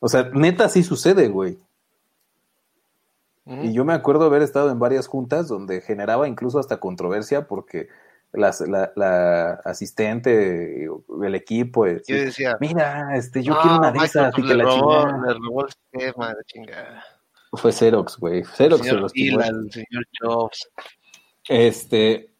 O 0.00 0.08
sea, 0.08 0.30
neta 0.32 0.68
sí 0.68 0.82
sucede, 0.82 1.28
güey. 1.28 1.58
Y 3.62 3.72
yo 3.72 3.84
me 3.86 3.94
acuerdo 3.94 4.26
haber 4.26 4.42
estado 4.42 4.70
en 4.70 4.78
varias 4.78 5.06
juntas 5.06 5.48
donde 5.48 5.80
generaba 5.80 6.28
incluso 6.28 6.58
hasta 6.58 6.78
controversia 6.80 7.48
porque 7.48 7.88
las- 8.30 8.60
la, 8.60 8.92
la 8.94 9.52
asistente, 9.64 10.84
el 10.84 11.34
equipo, 11.34 11.86
eh, 11.86 12.02
Yo 12.06 12.16
decía, 12.16 12.58
mira, 12.60 13.16
este, 13.16 13.42
yo 13.42 13.54
"No, 13.54 13.60
quiero 13.62 13.78
una 13.78 13.90
de 13.90 13.98
esas 14.04 14.38
le 14.38 14.62
robó, 14.62 15.06
le 15.06 15.32
robó 15.34 15.64
el 15.64 15.72
sistema, 15.72 16.34
la 16.34 16.44
chingada. 16.44 17.04
Fue 17.52 17.72
Xerox, 17.72 18.18
güey. 18.18 18.44
Xerox 18.44 18.84
se 18.86 18.92
los 18.92 19.12
Gila, 19.12 19.46
el 19.46 19.72
señor 19.72 20.06
Jobs. 20.20 20.68
Este, 21.48 22.30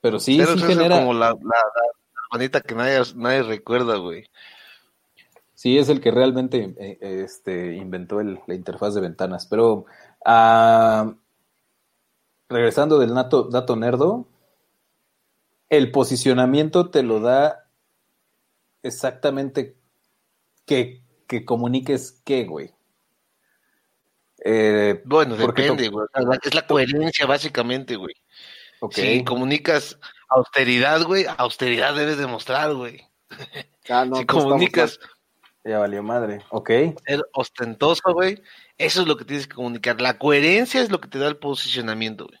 pero 0.00 0.18
sí, 0.20 0.36
Pero 0.38 0.52
sí 0.52 0.58
eso 0.58 0.66
es 0.68 0.76
genera, 0.76 0.98
como 0.98 1.14
la, 1.14 1.30
la, 1.30 1.34
la 1.40 1.82
hermanita 2.32 2.60
que 2.60 2.74
nadie, 2.74 3.00
nadie 3.14 3.42
recuerda, 3.42 3.96
güey. 3.96 4.24
sí 5.54 5.78
es 5.78 5.88
el 5.88 6.00
que 6.02 6.10
realmente 6.10 6.74
eh, 6.78 6.98
este, 7.24 7.76
inventó 7.76 8.20
el- 8.20 8.40
la 8.46 8.54
interfaz 8.54 8.94
de 8.94 9.00
ventanas. 9.00 9.46
Pero 9.46 9.86
ah, 10.24 11.14
regresando 12.50 12.98
del 12.98 13.14
nato- 13.14 13.44
dato 13.44 13.74
nerdo, 13.74 14.26
el 15.70 15.90
posicionamiento 15.90 16.90
te 16.90 17.02
lo 17.02 17.20
da 17.20 17.64
exactamente 18.82 19.76
que, 20.66 21.02
que 21.26 21.44
comuniques 21.44 22.20
qué, 22.24 22.44
güey. 22.44 22.75
Eh, 24.48 25.02
Bueno, 25.04 25.36
depende, 25.36 25.88
güey. 25.88 26.04
O 26.06 26.08
sea, 26.12 26.22
la- 26.22 26.38
Es 26.42 26.54
la 26.54 26.66
coherencia, 26.66 27.26
básicamente, 27.26 27.96
güey. 27.96 28.14
Si 28.92 29.24
comunicas 29.24 29.98
austeridad, 30.28 31.02
güey, 31.02 31.24
austeridad 31.38 31.94
debes 31.96 32.18
demostrar, 32.18 32.72
güey. 32.74 33.02
Ah, 33.88 34.04
no, 34.04 34.16
si 34.20 34.26
comunicas 34.26 35.00
Ya 35.64 35.78
valió 35.80 36.02
madre. 36.02 36.42
Ok. 36.50 36.70
ser 37.06 37.24
ostentoso, 37.32 38.12
güey, 38.12 38.40
eso 38.78 39.02
es 39.02 39.08
lo 39.08 39.16
que 39.16 39.24
tienes 39.24 39.48
que 39.48 39.56
comunicar. 39.56 40.00
La 40.00 40.16
coherencia 40.18 40.80
es 40.80 40.90
lo 40.90 41.00
que 41.00 41.08
te 41.08 41.18
da 41.18 41.26
el 41.26 41.38
posicionamiento, 41.38 42.26
güey. 42.26 42.38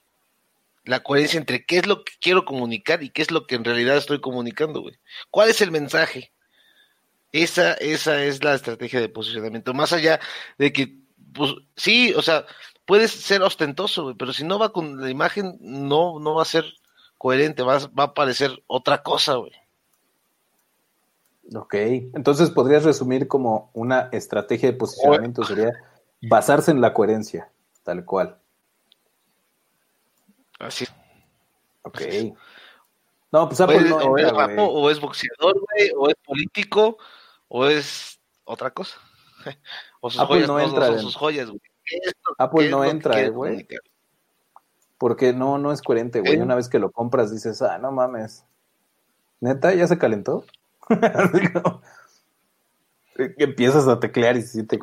La 0.84 1.02
coherencia 1.02 1.38
entre 1.40 1.64
qué 1.64 1.78
es 1.78 1.86
lo 1.86 2.04
que 2.04 2.12
quiero 2.20 2.44
comunicar 2.44 3.02
y 3.02 3.10
qué 3.10 3.22
es 3.22 3.32
lo 3.32 3.48
que 3.48 3.56
en 3.56 3.64
realidad 3.64 3.96
estoy 3.96 4.20
comunicando, 4.20 4.80
güey. 4.82 4.94
¿Cuál 5.32 5.48
es 5.50 5.60
el 5.60 5.72
mensaje? 5.72 6.30
Esa, 7.32 7.72
esa 7.74 8.22
es 8.22 8.44
la 8.44 8.54
estrategia 8.54 9.00
de 9.00 9.08
posicionamiento. 9.08 9.74
Más 9.74 9.92
allá 9.92 10.20
de 10.58 10.72
que, 10.72 10.98
pues, 11.36 11.52
sí, 11.76 12.12
o 12.14 12.22
sea, 12.22 12.44
puedes 12.84 13.10
ser 13.10 13.42
ostentoso, 13.42 14.04
güey, 14.04 14.14
pero 14.16 14.32
si 14.32 14.44
no 14.44 14.58
va 14.58 14.72
con 14.72 15.00
la 15.00 15.10
imagen, 15.10 15.56
no, 15.60 16.18
no 16.18 16.34
va 16.34 16.42
a 16.42 16.46
ser 16.46 16.64
coherente, 17.18 17.62
va, 17.62 17.76
a- 17.76 17.88
va 17.88 18.04
a 18.04 18.14
parecer 18.14 18.62
otra 18.66 19.02
cosa, 19.02 19.34
güey. 19.34 19.52
Ok, 21.54 21.74
entonces 21.74 22.50
podrías 22.50 22.82
resumir 22.84 23.28
como 23.28 23.70
una 23.72 24.08
estrategia 24.12 24.70
de 24.70 24.76
posicionamiento 24.76 25.44
sería 25.44 25.72
basarse 26.22 26.72
en 26.72 26.80
la 26.80 26.92
coherencia, 26.92 27.50
tal 27.84 28.04
cual. 28.04 28.36
Así. 30.58 30.86
Ok. 31.82 32.00
No, 33.30 33.48
pues 33.48 33.60
Apple 33.60 33.76
Puede- 33.76 33.90
no 33.90 33.96
o, 33.96 34.18
es 34.18 34.32
güey. 34.32 34.56
o 34.58 34.90
es 34.90 35.00
boxeador, 35.00 35.54
güey, 35.60 35.90
o 35.96 36.08
es 36.08 36.14
político, 36.24 36.98
o 37.48 37.66
es 37.66 38.18
otra 38.44 38.70
cosa. 38.70 38.98
O 40.06 40.10
sus 40.10 40.20
Apple 40.20 40.34
joyas, 40.36 40.48
no 40.48 40.54
no, 40.54 40.60
entra 40.60 40.86
son 40.86 40.94
en- 40.96 41.00
sus 41.02 41.16
joyas, 41.16 41.48
güey. 41.48 41.60
¿Qué 41.84 41.96
es 42.02 42.12
lo- 42.24 42.34
Apple 42.44 42.68
no 42.70 42.84
entra, 42.84 43.20
eh, 43.20 43.28
güey. 43.30 43.66
Porque 44.98 45.32
no, 45.32 45.58
no 45.58 45.72
es 45.72 45.82
coherente, 45.82 46.20
güey. 46.20 46.34
¿Eh? 46.34 46.42
Una 46.42 46.54
vez 46.54 46.68
que 46.68 46.78
lo 46.78 46.90
compras 46.90 47.30
dices, 47.32 47.60
ah, 47.62 47.78
no 47.78 47.92
mames. 47.92 48.44
¿Neta? 49.40 49.74
¿Ya 49.74 49.86
se 49.86 49.98
calentó? 49.98 50.44
Empiezas 53.16 53.88
a 53.88 53.98
teclear 53.98 54.36
y 54.36 54.42
sí 54.42 54.62
te 54.64 54.78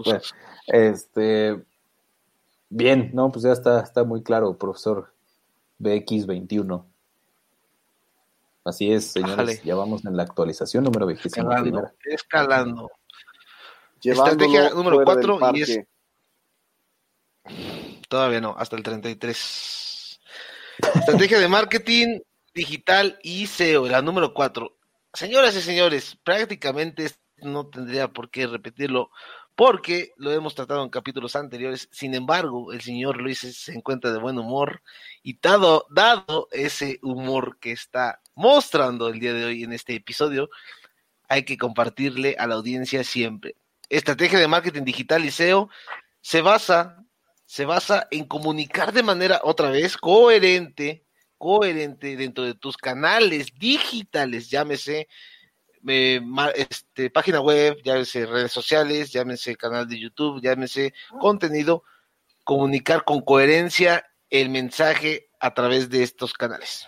Este. 0.67 1.63
Bien, 2.69 3.11
no, 3.13 3.31
pues 3.31 3.43
ya 3.43 3.51
está, 3.51 3.81
está 3.81 4.03
muy 4.03 4.23
claro, 4.23 4.57
profesor 4.57 5.13
BX21. 5.79 6.83
Así 8.65 8.91
es, 8.91 9.11
señores. 9.11 9.33
Ájale. 9.35 9.61
Ya 9.63 9.75
vamos 9.75 10.03
en 10.05 10.17
la 10.17 10.23
actualización 10.23 10.83
número 10.85 11.05
21 11.05 11.51
Escalando, 11.51 11.91
escalando. 12.05 12.91
Estrategia 14.03 14.69
número 14.71 14.97
fuera 15.03 15.15
del 15.15 15.27
cuatro 15.27 15.55
y 15.55 15.61
es-. 15.61 15.79
Todavía 18.07 18.41
no, 18.41 18.55
hasta 18.57 18.75
el 18.75 18.83
33. 18.83 20.19
Estrategia 20.95 21.39
de 21.39 21.47
marketing 21.47 22.19
digital 22.53 23.17
y 23.23 23.47
SEO, 23.47 23.87
la 23.87 24.01
número 24.01 24.33
4. 24.33 24.77
Señoras 25.13 25.55
y 25.55 25.61
señores, 25.61 26.17
prácticamente 26.23 27.11
no 27.37 27.67
tendría 27.67 28.07
por 28.07 28.29
qué 28.29 28.47
repetirlo 28.47 29.09
porque 29.55 30.11
lo 30.17 30.31
hemos 30.31 30.55
tratado 30.55 30.83
en 30.83 30.89
capítulos 30.89 31.35
anteriores. 31.35 31.87
Sin 31.91 32.15
embargo, 32.15 32.73
el 32.73 32.81
señor 32.81 33.17
Luis 33.17 33.39
se 33.39 33.73
encuentra 33.73 34.11
de 34.11 34.19
buen 34.19 34.37
humor 34.37 34.81
y 35.21 35.37
dado, 35.39 35.85
dado 35.89 36.47
ese 36.51 36.99
humor 37.01 37.57
que 37.59 37.71
está 37.71 38.21
mostrando 38.35 39.07
el 39.09 39.19
día 39.19 39.33
de 39.33 39.45
hoy 39.45 39.63
en 39.63 39.73
este 39.73 39.95
episodio, 39.95 40.49
hay 41.27 41.43
que 41.45 41.57
compartirle 41.57 42.35
a 42.39 42.47
la 42.47 42.55
audiencia 42.55 43.03
siempre. 43.03 43.55
Estrategia 43.89 44.39
de 44.39 44.47
marketing 44.47 44.83
digital 44.83 45.25
y 45.25 45.31
SEO 45.31 45.69
se 46.21 46.41
basa, 46.41 47.03
se 47.45 47.65
basa 47.65 48.07
en 48.11 48.25
comunicar 48.25 48.93
de 48.93 49.03
manera 49.03 49.41
otra 49.43 49.69
vez 49.69 49.97
coherente, 49.97 51.05
coherente 51.37 52.15
dentro 52.15 52.43
de 52.43 52.55
tus 52.55 52.77
canales 52.77 53.53
digitales, 53.57 54.49
llámese 54.49 55.07
eh, 55.87 56.21
este, 56.55 57.09
página 57.09 57.41
web, 57.41 57.77
llámese 57.83 58.25
redes 58.25 58.51
sociales, 58.51 59.11
llámese 59.11 59.55
canal 59.55 59.87
de 59.87 59.99
YouTube, 59.99 60.41
llámese 60.41 60.93
contenido, 61.19 61.83
comunicar 62.43 63.03
con 63.03 63.21
coherencia 63.21 64.05
el 64.29 64.49
mensaje 64.49 65.29
a 65.39 65.53
través 65.53 65.89
de 65.89 66.03
estos 66.03 66.33
canales. 66.33 66.87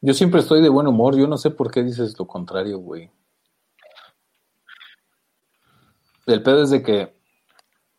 Yo 0.00 0.14
siempre 0.14 0.40
estoy 0.40 0.62
de 0.62 0.68
buen 0.68 0.86
humor. 0.86 1.18
Yo 1.18 1.26
no 1.26 1.36
sé 1.36 1.50
por 1.50 1.70
qué 1.72 1.82
dices 1.82 2.16
lo 2.18 2.26
contrario, 2.26 2.78
güey. 2.78 3.10
El 6.26 6.42
pedo 6.42 6.62
es 6.62 6.70
de 6.70 6.82
que 6.82 7.14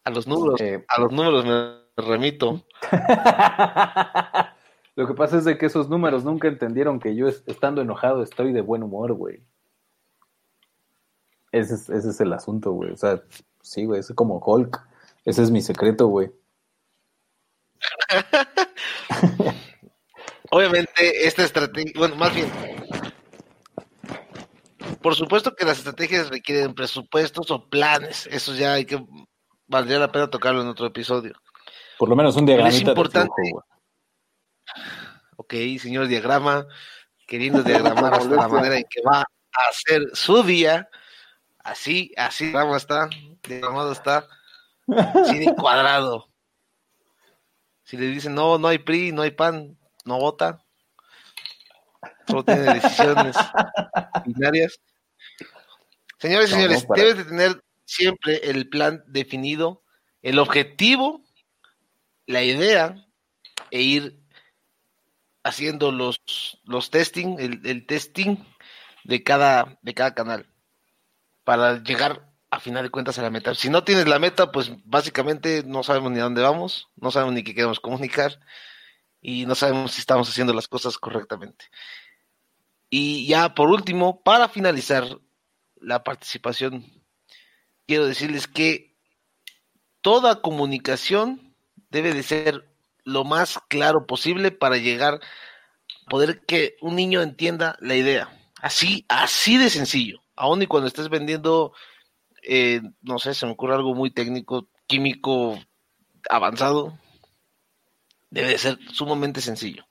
A 0.04 0.10
los 0.10 0.28
números, 0.28 0.60
Eh, 0.62 0.84
a 0.88 1.02
los 1.02 1.12
números 1.12 1.46
me 1.46 2.04
remito. 2.04 2.64
Lo 4.96 5.08
que 5.08 5.14
pasa 5.14 5.38
es 5.38 5.46
de 5.46 5.58
que 5.58 5.68
esos 5.68 5.90
números 5.90 6.24
nunca 6.24 6.48
entendieron 6.48 7.00
que 7.00 7.16
yo 7.16 7.28
es- 7.28 7.44
estando 7.46 7.82
enojado 7.82 8.24
estoy 8.24 8.52
de 8.52 8.62
buen 8.62 8.84
humor, 8.84 9.14
güey. 9.14 9.44
Ese 11.52 11.76
es, 11.76 11.90
ese 11.90 12.10
es 12.10 12.20
el 12.20 12.34
asunto, 12.34 12.72
güey. 12.72 12.92
O 12.92 12.98
sea, 12.98 13.22
sí, 13.62 13.86
güey, 13.86 14.00
es 14.00 14.12
como 14.16 14.40
Hulk. 14.40 14.80
Ese 15.26 15.44
es 15.44 15.52
mi 15.52 15.62
secreto, 15.62 16.08
güey. 16.08 16.32
Obviamente, 20.52 21.28
esta 21.28 21.44
estrategia, 21.44 21.92
bueno, 21.98 22.16
más 22.16 22.34
bien, 22.34 22.50
por 25.08 25.16
supuesto 25.16 25.56
que 25.56 25.64
las 25.64 25.78
estrategias 25.78 26.28
requieren 26.28 26.74
presupuestos 26.74 27.50
o 27.50 27.70
planes. 27.70 28.28
Eso 28.30 28.54
ya 28.54 28.74
hay 28.74 28.84
que, 28.84 29.02
valdría 29.66 30.00
la 30.00 30.12
pena 30.12 30.30
tocarlo 30.30 30.62
en 30.62 30.68
otro 30.68 30.86
episodio. 30.86 31.34
Por 31.98 32.10
lo 32.10 32.16
menos 32.18 32.36
un 32.36 32.46
Pero 32.46 32.58
diagramita 32.58 32.76
es 32.76 32.90
importante. 32.90 33.32
flujo. 33.34 33.66
Ok, 35.38 35.54
señor 35.80 36.08
diagrama, 36.08 36.68
queriendo 37.26 37.64
diagramar 37.64 38.14
hasta 38.16 38.36
la 38.36 38.50
manera 38.50 38.76
en 38.76 38.84
que 38.84 39.02
va 39.02 39.20
a 39.20 39.70
hacer 39.70 40.02
su 40.12 40.44
día. 40.44 40.90
Así, 41.60 42.12
así, 42.18 42.48
diagrama 42.48 42.76
está, 42.76 43.10
diagramado 43.44 43.94
está, 43.94 44.28
así 44.90 45.40
de 45.40 45.56
cuadrado. 45.56 46.28
Si 47.86 47.96
le 47.96 48.08
dicen, 48.08 48.36
no, 48.36 48.58
no 48.58 48.68
hay 48.68 48.80
PRI, 48.80 49.14
no 49.14 49.22
hay 49.22 49.32
PAN, 49.32 49.78
no 50.04 50.20
vota. 50.20 50.62
Solo 52.28 52.44
tiene 52.44 52.74
decisiones 52.74 53.38
binarias. 54.26 54.78
Señores 56.20 56.50
y 56.50 56.54
No, 56.54 56.58
no, 56.58 56.64
señores, 56.64 56.86
para- 56.86 57.02
debes 57.02 57.18
de 57.18 57.26
tener 57.26 57.64
siempre 57.86 58.50
el 58.50 58.70
plan 58.70 59.04
definido, 59.08 59.84
el 60.22 60.40
objetivo, 60.40 61.24
la 62.26 62.44
idea, 62.44 63.06
e 63.72 63.82
ir 63.82 64.20
haciendo 65.44 65.92
los, 65.92 66.18
los 66.66 66.90
testing, 66.90 67.38
el, 67.40 67.62
el 67.66 67.86
testing 67.86 68.38
de 69.04 69.24
cada, 69.24 69.78
de 69.82 69.94
cada 69.94 70.14
canal 70.14 70.52
para 71.44 71.82
llegar 71.82 72.30
a 72.50 72.60
final 72.60 72.84
de 72.84 72.90
cuentas 72.90 73.18
a 73.20 73.22
la 73.22 73.30
meta. 73.30 73.56
Si 73.56 73.70
no 73.70 73.84
tienes 73.84 74.08
la 74.08 74.20
meta, 74.20 74.52
pues 74.52 74.72
básicamente 74.84 75.64
no 75.66 75.84
sabemos 75.84 76.12
ni 76.12 76.20
a 76.20 76.24
dónde 76.24 76.42
vamos, 76.42 76.90
no 76.96 77.12
sabemos 77.12 77.34
ni 77.34 77.44
qué 77.44 77.54
queremos 77.56 77.80
comunicar 77.80 78.40
y 79.22 79.46
no 79.46 79.56
sabemos 79.56 79.94
si 79.94 80.02
estamos 80.02 80.30
haciendo 80.30 80.54
las 80.54 80.68
cosas 80.68 80.98
correctamente. 80.98 81.66
Y 82.90 83.28
ya 83.28 83.54
por 83.54 83.70
último, 83.70 84.22
para 84.24 84.50
finalizar 84.50 85.20
la 85.82 86.04
participación, 86.04 86.86
quiero 87.86 88.06
decirles 88.06 88.48
que 88.48 88.96
toda 90.02 90.42
comunicación 90.42 91.56
debe 91.90 92.14
de 92.14 92.24
ser 92.24 92.68
lo 93.04 93.24
más 93.24 93.60
claro 93.70 94.06
posible 94.06 94.52
para 94.52 94.78
llegar, 94.78 95.20
poder 96.10 96.46
que 96.46 96.76
un 96.82 96.96
niño 96.96 97.22
entienda 97.22 97.78
la 97.80 97.96
idea. 97.96 98.30
Así, 98.62 99.06
así 99.08 99.58
de 99.58 99.70
sencillo. 99.70 100.22
Aún 100.36 100.62
y 100.62 100.68
cuando 100.68 100.88
estés 100.88 101.10
vendiendo, 101.10 101.74
eh, 102.44 102.82
no 103.02 103.20
sé, 103.20 103.34
se 103.34 103.46
me 103.46 103.54
ocurre 103.54 103.76
algo 103.76 103.94
muy 103.94 104.12
técnico, 104.12 104.68
químico, 104.88 105.60
avanzado, 106.30 106.98
debe 108.30 108.50
de 108.50 108.58
ser 108.58 108.78
sumamente 108.92 109.42
sencillo. 109.42 109.86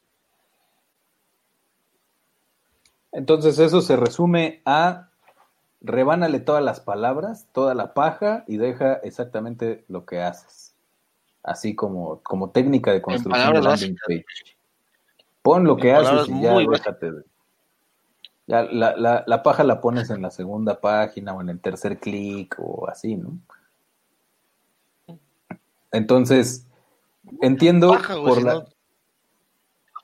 Entonces 3.12 3.58
eso 3.58 3.80
se 3.80 3.96
resume 3.96 4.60
a 4.66 5.10
rebánale 5.80 6.40
todas 6.40 6.62
las 6.64 6.80
palabras, 6.80 7.46
toda 7.52 7.74
la 7.74 7.94
paja 7.94 8.44
y 8.46 8.56
deja 8.56 8.94
exactamente 8.94 9.84
lo 9.88 10.04
que 10.06 10.20
haces. 10.22 10.74
Así 11.42 11.74
como, 11.76 12.20
como 12.22 12.50
técnica 12.50 12.92
de 12.92 13.02
construcción 13.02 13.46
de 13.54 13.60
landing 13.82 13.96
page. 14.06 14.24
Pon 15.42 15.64
lo 15.64 15.76
que 15.76 15.92
haces 15.92 16.28
y 16.28 16.42
ya 16.42 16.54
déjate 16.78 17.12
de- 17.12 17.24
Ya 18.48 18.62
la, 18.62 18.96
la, 18.96 19.24
la 19.26 19.42
paja 19.42 19.62
la 19.64 19.80
pones 19.80 20.10
en 20.10 20.22
la 20.22 20.30
segunda 20.30 20.80
página 20.80 21.34
o 21.34 21.40
en 21.40 21.48
el 21.50 21.60
tercer 21.60 21.98
clic 21.98 22.56
o 22.58 22.88
así, 22.88 23.16
¿no? 23.16 23.38
Entonces, 25.92 26.66
entiendo 27.40 27.90
Paja, 27.92 28.14
güey, 28.14 28.26
por 28.26 28.38
si 28.38 28.44
la, 28.44 28.54
no- 28.54 28.64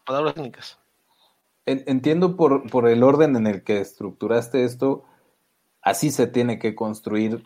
palabras 0.04 0.34
técnicas. 0.34 0.78
En- 1.66 1.84
Entiendo 1.86 2.36
por, 2.36 2.68
por 2.70 2.88
el 2.88 3.02
orden 3.02 3.36
en 3.36 3.46
el 3.46 3.62
que 3.62 3.80
estructuraste 3.80 4.64
esto, 4.64 5.04
así 5.82 6.10
se 6.10 6.26
tiene 6.26 6.58
que 6.58 6.74
construir 6.74 7.44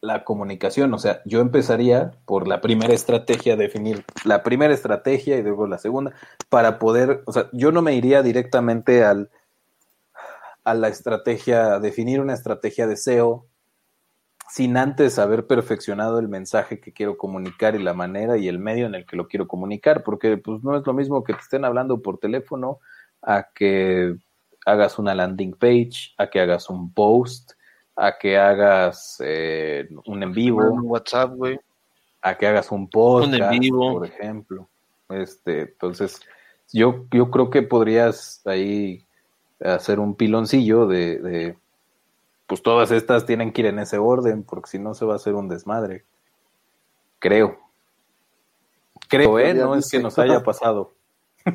la 0.00 0.24
comunicación. 0.24 0.92
O 0.94 0.98
sea, 0.98 1.22
yo 1.24 1.40
empezaría 1.40 2.12
por 2.26 2.46
la 2.48 2.60
primera 2.60 2.94
estrategia, 2.94 3.56
definir 3.56 4.04
la 4.24 4.42
primera 4.42 4.74
estrategia 4.74 5.36
y 5.36 5.42
luego 5.42 5.66
la 5.66 5.78
segunda, 5.78 6.12
para 6.48 6.78
poder, 6.78 7.22
o 7.26 7.32
sea, 7.32 7.48
yo 7.52 7.72
no 7.72 7.82
me 7.82 7.94
iría 7.94 8.22
directamente 8.22 9.04
al, 9.04 9.30
a 10.64 10.74
la 10.74 10.88
estrategia, 10.88 11.78
definir 11.80 12.20
una 12.20 12.34
estrategia 12.34 12.86
de 12.86 12.96
SEO 12.96 13.46
sin 14.48 14.76
antes 14.76 15.18
haber 15.18 15.46
perfeccionado 15.46 16.18
el 16.18 16.28
mensaje 16.28 16.80
que 16.80 16.92
quiero 16.92 17.16
comunicar 17.18 17.74
y 17.74 17.82
la 17.82 17.94
manera 17.94 18.36
y 18.36 18.48
el 18.48 18.58
medio 18.58 18.86
en 18.86 18.94
el 18.94 19.04
que 19.04 19.16
lo 19.16 19.26
quiero 19.26 19.48
comunicar, 19.48 20.04
porque 20.04 20.36
pues 20.36 20.62
no 20.62 20.76
es 20.76 20.86
lo 20.86 20.92
mismo 20.92 21.24
que 21.24 21.32
te 21.34 21.40
estén 21.40 21.64
hablando 21.64 22.00
por 22.00 22.18
teléfono 22.18 22.78
a 23.22 23.48
que 23.54 24.16
hagas 24.66 24.98
una 24.98 25.14
landing 25.14 25.54
page, 25.54 26.12
a 26.18 26.28
que 26.28 26.40
hagas 26.40 26.68
un 26.68 26.92
post, 26.92 27.52
a 27.94 28.18
que 28.18 28.36
hagas 28.36 29.16
eh, 29.24 29.88
un 30.04 30.22
en 30.22 30.32
vivo, 30.32 30.60
Un 30.70 30.82
WhatsApp, 30.84 31.32
güey. 31.34 31.58
a 32.20 32.36
que 32.36 32.46
hagas 32.46 32.70
un 32.70 32.90
podcast, 32.90 33.32
Un 33.32 33.42
en 33.42 33.60
vivo. 33.60 33.92
por 33.94 34.06
ejemplo. 34.06 34.68
Este, 35.08 35.60
entonces, 35.62 36.20
yo, 36.72 37.06
yo 37.12 37.30
creo 37.30 37.48
que 37.48 37.62
podrías 37.62 38.42
ahí 38.44 39.06
hacer 39.64 40.00
un 40.00 40.16
piloncillo 40.16 40.86
de, 40.86 41.18
de, 41.20 41.58
pues 42.46 42.60
todas 42.62 42.90
estas 42.90 43.24
tienen 43.24 43.52
que 43.52 43.62
ir 43.62 43.68
en 43.68 43.78
ese 43.78 43.98
orden, 43.98 44.42
porque 44.42 44.68
si 44.68 44.78
no 44.80 44.92
se 44.94 45.04
va 45.04 45.14
a 45.14 45.16
hacer 45.16 45.34
un 45.34 45.48
desmadre. 45.48 46.04
Creo. 47.20 47.58
Creo, 49.08 49.38
¿eh? 49.38 49.54
No 49.54 49.76
es 49.76 49.88
que 49.88 50.00
nos 50.00 50.18
haya 50.18 50.42
pasado. 50.42 50.92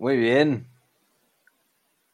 Muy 0.00 0.16
bien. 0.16 0.66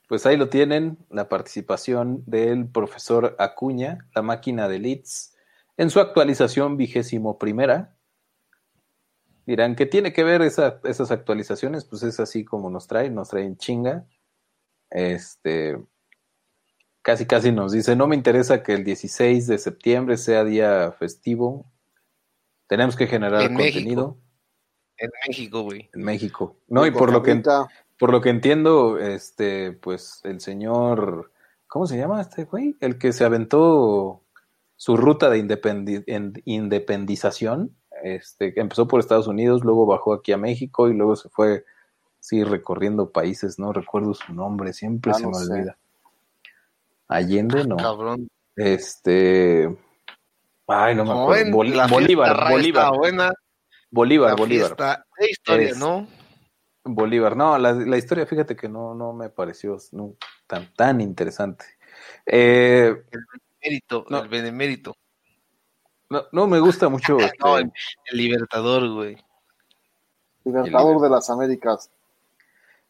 Pues 0.08 0.26
ahí 0.26 0.36
lo 0.36 0.48
tienen, 0.48 0.98
la 1.08 1.28
participación 1.28 2.24
del 2.26 2.66
profesor 2.68 3.36
Acuña, 3.38 4.08
la 4.12 4.22
máquina 4.22 4.68
de 4.68 4.80
leads, 4.80 5.36
en 5.76 5.90
su 5.90 6.00
actualización 6.00 6.76
vigésimo 6.76 7.38
primera. 7.38 7.96
Dirán, 9.46 9.76
¿qué 9.76 9.86
tiene 9.86 10.12
que 10.12 10.24
ver 10.24 10.42
esa- 10.42 10.80
esas 10.82 11.12
actualizaciones? 11.12 11.84
Pues 11.84 12.02
es 12.02 12.18
así 12.18 12.44
como 12.44 12.70
nos 12.70 12.88
traen, 12.88 13.14
nos 13.14 13.28
traen 13.28 13.56
chinga. 13.56 14.04
Este, 14.90 15.78
casi 17.02 17.24
casi 17.24 17.52
nos 17.52 17.70
dice, 17.70 17.94
no 17.94 18.08
me 18.08 18.16
interesa 18.16 18.64
que 18.64 18.72
el 18.72 18.82
16 18.82 19.46
de 19.46 19.58
septiembre 19.58 20.16
sea 20.16 20.42
día 20.42 20.90
festivo. 20.90 21.70
Tenemos 22.66 22.96
que 22.96 23.06
generar 23.06 23.42
En 23.42 23.54
México. 23.54 24.18
En 24.98 25.10
México, 25.28 25.62
güey. 25.62 25.88
en 25.92 26.02
México. 26.02 26.56
No, 26.68 26.86
y 26.86 26.90
por 26.90 27.12
lo 27.12 27.22
que 27.22 27.42
por 27.98 28.10
lo 28.12 28.20
que 28.20 28.28
entiendo, 28.30 28.98
este, 28.98 29.72
pues 29.72 30.20
el 30.24 30.40
señor, 30.40 31.32
¿cómo 31.66 31.86
se 31.86 31.96
llama 31.96 32.20
este 32.20 32.44
güey? 32.44 32.76
El 32.80 32.98
que 32.98 33.12
se 33.12 33.24
aventó 33.24 34.22
su 34.76 34.96
ruta 34.98 35.30
de 35.30 35.38
independi- 35.42 36.04
en- 36.06 36.34
independización, 36.44 37.74
este, 38.02 38.52
que 38.52 38.60
empezó 38.60 38.86
por 38.86 39.00
Estados 39.00 39.26
Unidos, 39.28 39.64
luego 39.64 39.86
bajó 39.86 40.12
aquí 40.12 40.32
a 40.32 40.36
México 40.36 40.88
y 40.88 40.94
luego 40.94 41.16
se 41.16 41.30
fue, 41.30 41.64
sí, 42.20 42.44
recorriendo 42.44 43.10
países, 43.10 43.58
no 43.58 43.72
recuerdo 43.72 44.12
su 44.12 44.34
nombre, 44.34 44.74
siempre 44.74 45.12
Ah, 45.12 45.14
se 45.14 45.22
no 45.22 45.30
me 45.30 45.34
sé. 45.36 45.52
olvida. 45.52 45.78
Allende, 47.08 47.66
no. 47.66 47.76
Cabrón. 47.76 48.28
Este, 48.56 49.74
ay, 50.66 50.94
no 50.94 51.04
me 51.04 51.10
acuerdo. 51.12 51.30
ven, 51.44 51.50
Bolívar, 51.52 51.88
Bolívar, 51.90 52.30
está 52.86 52.90
buena. 52.90 53.32
Bolívar, 53.96 54.30
la 54.30 54.36
Bolívar. 54.36 54.66
fiesta 54.68 55.06
de 55.18 55.30
historia, 55.30 55.68
Es- 55.70 55.78
¿no? 55.78 56.06
Bolívar, 56.84 57.36
no, 57.36 57.58
la, 57.58 57.72
la 57.72 57.96
historia, 57.96 58.26
fíjate 58.26 58.54
que 58.54 58.68
no, 58.68 58.94
no 58.94 59.12
me 59.12 59.28
pareció 59.28 59.76
no, 59.92 60.14
tan, 60.46 60.72
tan 60.74 61.00
interesante. 61.00 61.64
Eh, 62.24 62.94
Mérito, 63.60 64.04
No. 64.08 64.22
el 64.22 64.28
benemérito. 64.28 64.94
no, 66.10 66.22
no 66.30 66.46
me 66.46 66.60
gusta 66.60 66.88
mucho. 66.88 67.16
este, 67.18 67.38
No, 67.40 67.58
el, 67.58 67.72
el 68.04 68.16
libertador, 68.18 68.88
güey. 68.94 69.16
Libertador 70.44 71.00
de 71.00 71.08
las 71.10 71.28
Américas. 71.28 71.90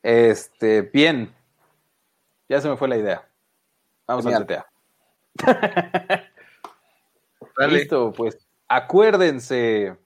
este, 0.02 0.82
bien, 0.82 1.34
ya 2.50 2.60
se 2.60 2.68
me 2.68 2.76
fue 2.76 2.88
la 2.88 2.98
idea. 2.98 3.26
Vamos 4.06 4.24
Genial. 4.24 4.44
CTA. 4.44 4.66
Dale. 7.58 7.78
Listo, 7.78 8.12
pues 8.12 8.36
acuérdense. 8.68 9.96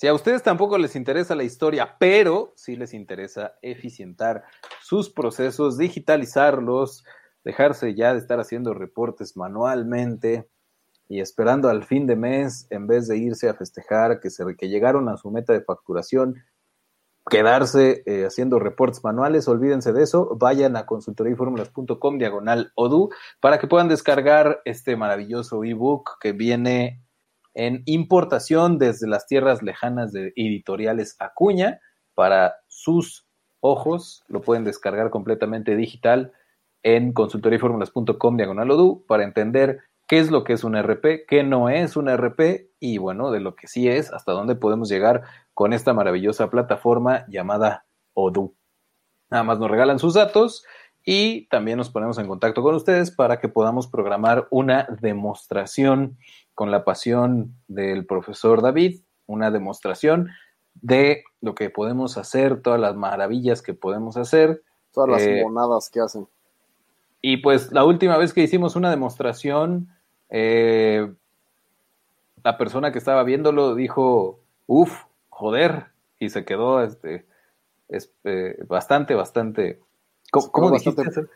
Si 0.00 0.06
a 0.08 0.14
ustedes 0.14 0.42
tampoco 0.42 0.78
les 0.78 0.96
interesa 0.96 1.34
la 1.34 1.44
historia, 1.44 1.96
pero 1.98 2.54
sí 2.56 2.74
les 2.74 2.94
interesa 2.94 3.58
eficientar 3.60 4.44
sus 4.80 5.10
procesos, 5.10 5.76
digitalizarlos, 5.76 7.04
dejarse 7.44 7.94
ya 7.94 8.14
de 8.14 8.18
estar 8.18 8.40
haciendo 8.40 8.72
reportes 8.72 9.36
manualmente 9.36 10.48
y 11.06 11.20
esperando 11.20 11.68
al 11.68 11.84
fin 11.84 12.06
de 12.06 12.16
mes, 12.16 12.66
en 12.70 12.86
vez 12.86 13.08
de 13.08 13.18
irse 13.18 13.50
a 13.50 13.54
festejar 13.54 14.20
que, 14.20 14.30
se, 14.30 14.42
llegaron 14.62 15.06
a 15.10 15.18
su 15.18 15.30
meta 15.30 15.52
de 15.52 15.60
facturación, 15.60 16.36
quedarse 17.28 18.02
eh, 18.06 18.24
haciendo 18.24 18.58
reportes 18.58 19.04
manuales, 19.04 19.48
olvídense 19.48 19.92
de 19.92 20.02
eso, 20.02 20.34
vayan 20.34 20.78
a 20.78 20.86
consultoriaformulas.com 20.86 22.16
diagonal 22.16 22.72
ODU 22.74 23.10
para 23.38 23.58
que 23.58 23.66
puedan 23.66 23.88
descargar 23.88 24.62
este 24.64 24.96
maravilloso 24.96 25.62
ebook 25.62 26.18
que 26.22 26.32
viene 26.32 27.02
en 27.54 27.82
importación 27.86 28.78
desde 28.78 29.08
las 29.08 29.26
tierras 29.26 29.62
lejanas 29.62 30.12
de 30.12 30.32
editoriales 30.36 31.16
Acuña 31.18 31.80
para 32.14 32.56
sus 32.68 33.26
ojos. 33.60 34.24
Lo 34.28 34.40
pueden 34.40 34.64
descargar 34.64 35.10
completamente 35.10 35.76
digital 35.76 36.32
en 36.82 37.12
consultoriaformulas.com 37.12 38.36
diagonal 38.36 38.70
ODU 38.70 39.04
para 39.06 39.24
entender 39.24 39.80
qué 40.06 40.18
es 40.18 40.30
lo 40.30 40.44
que 40.44 40.54
es 40.54 40.64
un 40.64 40.76
RP, 40.76 41.26
qué 41.28 41.42
no 41.44 41.68
es 41.68 41.96
un 41.96 42.08
RP 42.08 42.70
y 42.80 42.98
bueno, 42.98 43.30
de 43.30 43.40
lo 43.40 43.54
que 43.54 43.68
sí 43.68 43.88
es, 43.88 44.12
hasta 44.12 44.32
dónde 44.32 44.56
podemos 44.56 44.88
llegar 44.88 45.22
con 45.54 45.72
esta 45.72 45.92
maravillosa 45.92 46.50
plataforma 46.50 47.24
llamada 47.28 47.84
Odoo. 48.14 48.54
Nada 49.30 49.44
más 49.44 49.58
nos 49.58 49.70
regalan 49.70 49.98
sus 49.98 50.14
datos 50.14 50.64
y 51.04 51.46
también 51.48 51.78
nos 51.78 51.90
ponemos 51.90 52.18
en 52.18 52.26
contacto 52.26 52.62
con 52.62 52.74
ustedes 52.74 53.10
para 53.10 53.38
que 53.38 53.48
podamos 53.48 53.86
programar 53.86 54.48
una 54.50 54.88
demostración 55.00 56.18
con 56.60 56.70
la 56.70 56.84
pasión 56.84 57.54
del 57.68 58.04
profesor 58.04 58.60
David, 58.60 59.00
una 59.24 59.50
demostración 59.50 60.28
de 60.74 61.24
lo 61.40 61.54
que 61.54 61.70
podemos 61.70 62.18
hacer, 62.18 62.60
todas 62.60 62.78
las 62.78 62.94
maravillas 62.96 63.62
que 63.62 63.72
podemos 63.72 64.18
hacer. 64.18 64.62
Todas 64.92 65.08
las 65.08 65.22
Eh, 65.22 65.40
monadas 65.42 65.88
que 65.88 66.00
hacen. 66.00 66.28
Y 67.22 67.38
pues 67.38 67.72
la 67.72 67.86
última 67.86 68.18
vez 68.18 68.34
que 68.34 68.42
hicimos 68.42 68.76
una 68.76 68.90
demostración, 68.90 69.88
eh, 70.28 71.10
la 72.44 72.58
persona 72.58 72.92
que 72.92 72.98
estaba 72.98 73.24
viéndolo 73.24 73.74
dijo, 73.74 74.40
uff, 74.66 75.04
joder, 75.30 75.86
y 76.18 76.28
se 76.28 76.44
quedó 76.44 76.82
este, 76.82 77.24
es, 77.88 78.12
eh, 78.24 78.62
bastante, 78.68 79.14
bastante, 79.14 79.80
¿cómo, 80.30 80.44
Se 80.44 80.50
cómo 80.52 80.66
quedó 80.66 80.76
dijiste? 80.76 81.26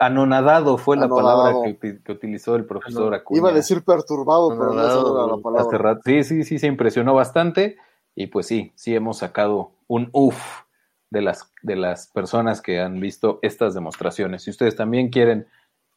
Anonadado 0.00 0.78
fue 0.78 0.96
la 0.96 1.04
Anonadado. 1.04 1.42
palabra 1.44 1.62
que, 1.62 1.78
uti- 1.78 2.02
que 2.02 2.12
utilizó 2.12 2.56
el 2.56 2.64
profesor 2.64 3.14
Acuña. 3.14 3.38
Iba 3.38 3.50
a 3.50 3.52
decir 3.52 3.84
perturbado, 3.84 4.48
pero 4.50 4.72
no 4.72 4.72
era 4.72 4.82
la 4.82 5.34
hace 5.34 5.42
palabra. 5.42 5.78
rato. 5.78 6.00
Sí, 6.04 6.24
sí, 6.24 6.42
sí, 6.42 6.58
se 6.58 6.66
impresionó 6.66 7.14
bastante. 7.14 7.76
Y 8.16 8.26
pues 8.28 8.46
sí, 8.46 8.72
sí 8.74 8.94
hemos 8.96 9.18
sacado 9.18 9.72
un 9.86 10.08
uff 10.12 10.62
de 11.10 11.22
las, 11.22 11.52
de 11.62 11.76
las 11.76 12.08
personas 12.08 12.60
que 12.62 12.80
han 12.80 12.98
visto 12.98 13.38
estas 13.42 13.74
demostraciones. 13.74 14.42
Si 14.42 14.50
ustedes 14.50 14.74
también 14.74 15.10
quieren 15.10 15.46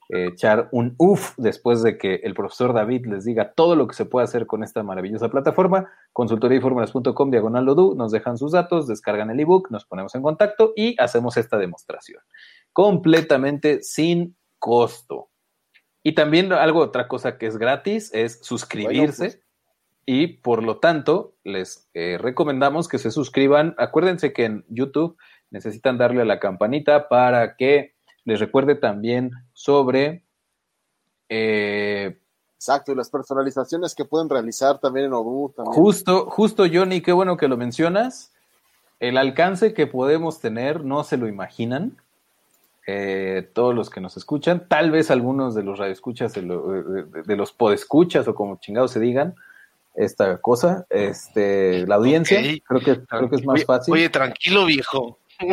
eh, 0.09 0.27
echar 0.33 0.67
un 0.71 0.95
uff 0.97 1.33
después 1.37 1.81
de 1.81 1.97
que 1.97 2.15
el 2.23 2.33
profesor 2.33 2.73
David 2.73 3.05
les 3.05 3.23
diga 3.23 3.53
todo 3.53 3.75
lo 3.75 3.87
que 3.87 3.93
se 3.95 4.05
puede 4.05 4.25
hacer 4.25 4.45
con 4.47 4.63
esta 4.63 4.83
maravillosa 4.83 5.29
plataforma, 5.29 5.89
consultoriaformulas.com 6.11 7.31
diagonal 7.31 7.65
nos 7.65 8.11
dejan 8.11 8.37
sus 8.37 8.51
datos, 8.51 8.87
descargan 8.87 9.29
el 9.29 9.39
ebook, 9.39 9.71
nos 9.71 9.85
ponemos 9.85 10.13
en 10.15 10.21
contacto 10.21 10.73
y 10.75 10.95
hacemos 11.01 11.37
esta 11.37 11.57
demostración 11.57 12.21
completamente 12.73 13.81
sin 13.83 14.35
costo. 14.59 15.29
Y 16.03 16.13
también 16.15 16.51
algo, 16.51 16.81
otra 16.81 17.07
cosa 17.07 17.37
que 17.37 17.47
es 17.47 17.57
gratis 17.57 18.11
es 18.13 18.39
suscribirse. 18.41 19.23
Bueno, 19.23 19.35
pues. 19.35 19.39
Y 20.05 20.27
por 20.27 20.63
lo 20.63 20.79
tanto, 20.79 21.35
les 21.45 21.89
eh, 21.93 22.17
recomendamos 22.19 22.89
que 22.89 22.97
se 22.97 23.09
suscriban. 23.09 23.73
Acuérdense 23.77 24.33
que 24.33 24.43
en 24.43 24.65
YouTube 24.67 25.17
necesitan 25.49 25.97
darle 25.97 26.23
a 26.23 26.25
la 26.25 26.41
campanita 26.41 27.07
para 27.07 27.55
que 27.55 27.93
les 28.25 28.41
recuerde 28.41 28.75
también 28.75 29.31
sobre 29.53 30.25
eh, 31.29 32.19
Exacto, 32.63 32.93
y 32.93 32.95
las 32.95 33.09
personalizaciones 33.09 33.93
que 33.93 34.05
pueden 34.05 34.29
realizar 34.29 34.79
también 34.79 35.07
en 35.07 35.13
Odoo. 35.13 35.51
También. 35.53 35.73
Justo, 35.75 36.27
justo 36.29 36.63
Johnny, 36.71 37.01
qué 37.01 37.11
bueno 37.11 37.35
que 37.35 37.49
lo 37.49 37.57
mencionas. 37.57 38.31
El 39.01 39.17
alcance 39.17 39.73
que 39.73 39.85
podemos 39.85 40.39
tener 40.39 40.85
no 40.85 41.03
se 41.03 41.17
lo 41.17 41.27
imaginan. 41.27 41.97
Eh, 42.85 43.49
todos 43.53 43.73
los 43.73 43.89
que 43.89 44.01
nos 44.01 44.17
escuchan, 44.17 44.67
tal 44.67 44.91
vez 44.91 45.09
algunos 45.09 45.55
de 45.55 45.63
los 45.63 45.79
radioescuchas, 45.79 46.33
de, 46.33 46.41
lo- 46.41 46.83
de- 46.83 47.23
de 47.23 47.35
los 47.37 47.53
podescuchas 47.53 48.27
o 48.27 48.35
como 48.35 48.57
chingados 48.59 48.91
se 48.91 48.99
digan 48.99 49.35
esta 49.95 50.37
cosa, 50.39 50.85
este, 50.89 51.87
la 51.87 51.95
audiencia, 51.95 52.41
creo 52.67 52.81
que 52.81 52.99
creo 53.05 53.29
que 53.29 53.35
es 53.37 53.45
más 53.45 53.63
fácil. 53.63 53.93
Oye, 53.93 54.09
tranquilo, 54.09 54.65
viejo. 54.65 55.17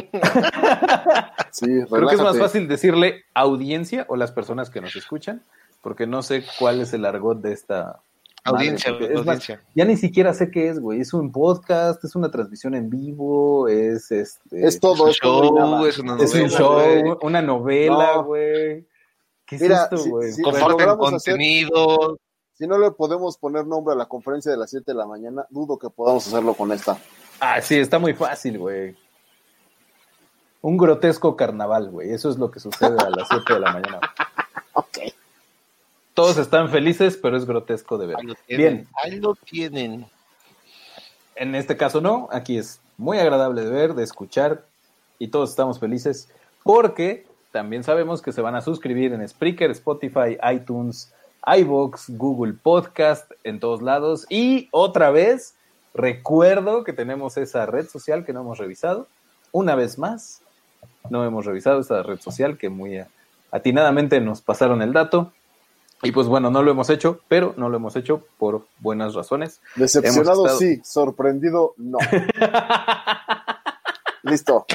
Sí, 1.52 1.66
creo 1.90 2.08
que 2.08 2.14
es 2.14 2.20
más 2.20 2.38
fácil 2.38 2.68
decirle 2.68 3.24
audiencia 3.34 4.04
o 4.08 4.16
las 4.16 4.32
personas 4.32 4.70
que 4.70 4.80
nos 4.80 4.94
escuchan, 4.96 5.42
porque 5.82 6.06
no 6.06 6.22
sé 6.22 6.44
cuál 6.58 6.80
es 6.80 6.92
el 6.92 7.04
argot 7.04 7.40
de 7.40 7.52
esta 7.52 8.00
Audiencia, 8.44 8.92
Madre, 8.92 9.08
más, 9.14 9.18
audiencia. 9.26 9.62
ya 9.74 9.84
ni 9.84 9.96
siquiera 9.96 10.32
sé 10.34 10.50
qué 10.50 10.68
es, 10.68 10.80
güey. 10.80 11.00
Es 11.00 11.12
un 11.12 11.30
podcast, 11.30 12.02
es 12.04 12.14
una 12.16 12.30
transmisión 12.30 12.74
en 12.74 12.88
vivo, 12.88 13.68
es 13.68 14.10
este. 14.10 14.66
Es 14.66 14.80
todo, 14.80 15.04
un 15.04 15.10
es 15.10 15.16
y 15.16 15.20
show, 15.20 15.54
nada. 15.58 15.88
es 15.88 15.98
una 15.98 16.16
es 16.22 16.34
un 16.34 16.40
novela, 16.40 16.58
show, 16.58 16.74
güey. 17.02 17.16
una 17.22 17.42
novela, 17.42 18.12
No. 18.16 18.24
güey. 18.24 18.86
¿Qué 19.46 19.56
es 19.56 19.62
Mira, 19.62 19.82
esto, 19.90 20.04
güey? 20.08 20.32
Comparten 20.42 20.88
hacer- 20.88 20.96
contenido. 20.98 22.18
Si 22.54 22.66
no 22.66 22.78
le 22.78 22.90
podemos 22.90 23.36
poner 23.38 23.66
nombre 23.66 23.94
a 23.94 23.96
la 23.96 24.06
conferencia 24.06 24.50
de 24.52 24.58
las 24.58 24.70
7 24.70 24.92
de 24.92 24.94
la 24.98 25.06
mañana, 25.06 25.46
dudo 25.50 25.78
que 25.78 25.88
podamos 25.90 26.26
hacerlo 26.26 26.54
con 26.54 26.70
esta. 26.72 26.98
Ah, 27.40 27.60
sí, 27.62 27.78
está 27.78 27.98
muy 27.98 28.12
fácil, 28.14 28.58
güey. 28.58 28.94
un 30.62 30.76
grotesco 30.76 31.36
carnaval, 31.36 31.88
güey. 31.90 32.12
Eso 32.12 32.28
es 32.28 32.36
lo 32.36 32.50
que 32.50 32.60
sucede 32.60 32.96
a 33.02 33.08
las 33.10 33.28
7 33.28 33.54
de 33.54 33.60
la 33.60 33.72
mañana. 33.72 34.00
Ok. 34.74 34.98
Todos 36.14 36.36
están 36.38 36.70
felices, 36.70 37.18
pero 37.20 37.36
es 37.36 37.46
grotesco 37.46 37.98
de 37.98 38.08
ver. 38.08 38.16
Ahí 38.18 38.26
lo 38.26 38.34
tienen. 38.46 38.74
Bien, 38.76 38.88
Ahí 39.02 39.20
lo 39.20 39.34
tienen. 39.34 40.06
en 41.36 41.54
este 41.54 41.76
caso 41.76 42.00
no, 42.00 42.28
aquí 42.32 42.58
es 42.58 42.80
muy 42.98 43.18
agradable 43.18 43.64
de 43.64 43.70
ver, 43.70 43.94
de 43.94 44.02
escuchar 44.02 44.64
y 45.18 45.28
todos 45.28 45.50
estamos 45.50 45.78
felices 45.78 46.28
porque 46.62 47.26
también 47.52 47.82
sabemos 47.84 48.22
que 48.22 48.32
se 48.32 48.42
van 48.42 48.54
a 48.54 48.60
suscribir 48.60 49.12
en 49.12 49.26
Spreaker, 49.26 49.70
Spotify, 49.70 50.36
iTunes, 50.52 51.12
iBox, 51.46 52.10
Google 52.10 52.52
Podcast, 52.52 53.30
en 53.44 53.58
todos 53.60 53.80
lados 53.82 54.26
y 54.28 54.68
otra 54.72 55.10
vez 55.10 55.54
recuerdo 55.94 56.84
que 56.84 56.92
tenemos 56.92 57.36
esa 57.36 57.66
red 57.66 57.88
social 57.88 58.24
que 58.24 58.32
no 58.32 58.40
hemos 58.42 58.58
revisado. 58.58 59.08
Una 59.52 59.74
vez 59.74 59.98
más, 59.98 60.42
no 61.08 61.24
hemos 61.24 61.46
revisado 61.46 61.80
esa 61.80 62.02
red 62.02 62.20
social 62.20 62.58
que 62.58 62.68
muy 62.68 63.02
atinadamente 63.50 64.20
nos 64.20 64.42
pasaron 64.42 64.82
el 64.82 64.92
dato. 64.92 65.32
Y 66.02 66.12
pues 66.12 66.28
bueno, 66.28 66.50
no 66.50 66.62
lo 66.62 66.70
hemos 66.70 66.88
hecho, 66.88 67.20
pero 67.28 67.52
no 67.58 67.68
lo 67.68 67.76
hemos 67.76 67.94
hecho 67.96 68.24
por 68.38 68.66
buenas 68.78 69.14
razones. 69.14 69.60
Decepcionado 69.76 70.46
estado- 70.46 70.58
sí, 70.58 70.80
sorprendido 70.82 71.74
no. 71.76 71.98
Listo. 74.22 74.66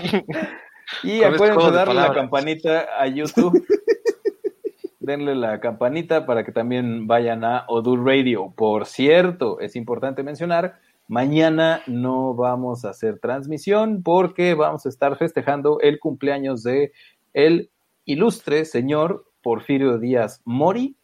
Y 1.04 1.12
este 1.22 1.26
acuérdense 1.26 1.72
darle 1.72 1.94
la 1.96 2.14
campanita 2.14 2.86
a 3.00 3.08
YouTube. 3.08 3.66
Denle 5.00 5.36
la 5.36 5.60
campanita 5.60 6.26
para 6.26 6.44
que 6.44 6.52
también 6.52 7.06
vayan 7.06 7.44
a 7.44 7.66
Odur 7.68 8.04
Radio. 8.06 8.52
Por 8.56 8.88
cierto, 8.88 9.60
es 9.60 9.76
importante 9.76 10.24
mencionar, 10.24 10.80
mañana 11.08 11.82
no 11.86 12.34
vamos 12.34 12.86
a 12.86 12.90
hacer 12.90 13.20
transmisión 13.20 14.02
porque 14.02 14.56
vamos 14.56 14.86
a 14.88 14.90
estar 14.90 15.16
festejando 15.18 15.80
el 15.82 16.00
cumpleaños 16.00 16.64
de 16.64 16.92
el 17.34 17.70
ilustre 18.06 18.66
señor 18.66 19.26
Porfirio 19.44 20.00
Díaz 20.00 20.42
Mori. 20.44 20.96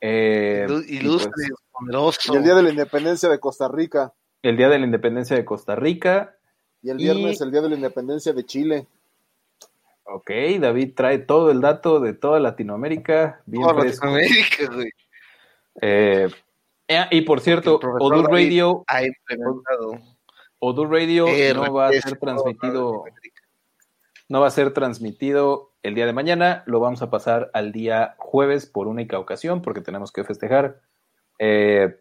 Eh, 0.00 0.66
y 0.86 0.96
Ilustre, 0.98 1.30
pues, 1.34 1.50
poderoso. 1.72 2.32
Y 2.34 2.36
el 2.36 2.44
día 2.44 2.54
de 2.54 2.62
la 2.62 2.70
independencia 2.70 3.28
de 3.28 3.38
Costa 3.40 3.68
Rica. 3.68 4.12
el 4.42 4.56
Día 4.56 4.68
de 4.68 4.78
la 4.78 4.84
Independencia 4.86 5.36
de 5.36 5.44
Costa 5.44 5.74
Rica. 5.74 6.36
Y 6.82 6.90
el 6.90 7.00
Y- 7.00 7.04
viernes, 7.04 7.40
el 7.40 7.50
día 7.50 7.60
de 7.60 7.68
la 7.70 7.74
independencia 7.74 8.32
de 8.32 8.44
Chile. 8.44 8.86
Ok, 10.04 10.30
David 10.60 10.92
trae 10.94 11.18
todo 11.18 11.50
el 11.50 11.60
dato 11.60 12.00
de 12.00 12.14
toda 12.14 12.38
Latinoamérica. 12.40 13.42
Bien 13.46 13.62
Toda 13.64 13.80
fresco. 13.80 14.06
Latinoamérica, 14.06 14.74
güey. 14.74 14.90
Eh, 15.82 16.28
eh, 16.88 17.04
y 17.10 17.20
por 17.22 17.40
cierto, 17.40 17.76
Odur 18.00 18.30
Radio, 18.30 18.84
Ha 18.86 19.04
implementado. 19.04 19.98
Odur 20.60 20.90
Radio 20.90 21.26
no 21.54 21.72
va 21.74 21.88
a 21.88 21.92
ser 21.92 22.16
transmitido, 22.18 23.04
no 24.28 24.40
va 24.40 24.46
a 24.46 24.50
ser 24.50 24.72
transmitido 24.72 25.72
el 25.82 25.94
día 25.94 26.06
de 26.06 26.12
mañana, 26.12 26.62
lo 26.66 26.80
vamos 26.80 27.02
a 27.02 27.10
pasar 27.10 27.50
al 27.54 27.72
día 27.72 28.14
jueves 28.18 28.66
por 28.66 28.88
única 28.88 29.18
ocasión, 29.18 29.62
porque 29.62 29.80
tenemos 29.80 30.12
que 30.12 30.24
festejar, 30.24 30.80
eh, 31.38 31.98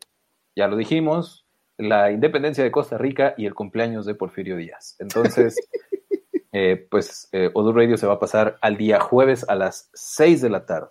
ya 0.55 0.67
lo 0.67 0.75
dijimos, 0.75 1.45
la 1.77 2.11
independencia 2.11 2.63
de 2.63 2.71
Costa 2.71 2.97
Rica 2.97 3.35
y 3.37 3.45
el 3.45 3.53
cumpleaños 3.53 4.05
de 4.05 4.15
Porfirio 4.15 4.57
Díaz. 4.57 4.95
Entonces, 4.99 5.55
eh, 6.51 6.87
pues 6.89 7.29
eh, 7.31 7.51
Odur 7.53 7.75
Radio 7.75 7.97
se 7.97 8.07
va 8.07 8.13
a 8.13 8.19
pasar 8.19 8.57
al 8.61 8.77
día 8.77 8.99
jueves 8.99 9.45
a 9.47 9.55
las 9.55 9.89
6 9.93 10.41
de 10.41 10.49
la 10.49 10.65
tarde. 10.65 10.89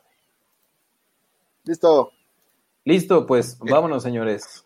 Listo. 1.65 2.13
Listo, 2.85 3.27
pues 3.27 3.59
vámonos, 3.59 4.05
señores. 4.05 4.65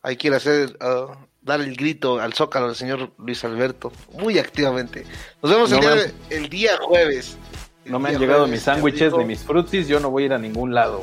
Hay 0.00 0.16
que 0.16 0.28
ir 0.28 0.34
a 0.34 0.38
hacer, 0.38 0.76
ah, 0.80 1.26
dar 1.46 1.60
el 1.62 1.74
grito 1.76 2.20
al 2.20 2.34
zócalo 2.34 2.66
del 2.66 2.76
señor 2.76 3.12
Luis 3.18 3.42
Alberto, 3.44 3.92
muy 4.20 4.38
activamente. 4.38 5.06
Nos 5.42 5.50
vemos 5.52 5.70
No 5.70 5.76
el, 5.78 5.82
día, 5.82 5.94
me 6.28 6.36
el 6.36 6.48
día 6.50 6.70
jueves. 6.82 7.38
El 7.84 7.92
No 7.92 7.98
me 8.00 8.08
han 8.10 8.18
llegado 8.18 8.40
jueves, 8.40 8.52
mis 8.52 8.62
sándwiches 8.62 9.12
ni 9.16 9.24
mis 9.24 9.40
frutsis, 9.44 9.86
yo 9.88 10.00
no 10.00 10.10
voy 10.10 10.24
a 10.24 10.26
ir 10.26 10.32
a 10.34 10.38
ningún 10.38 10.74
lado. 10.74 11.02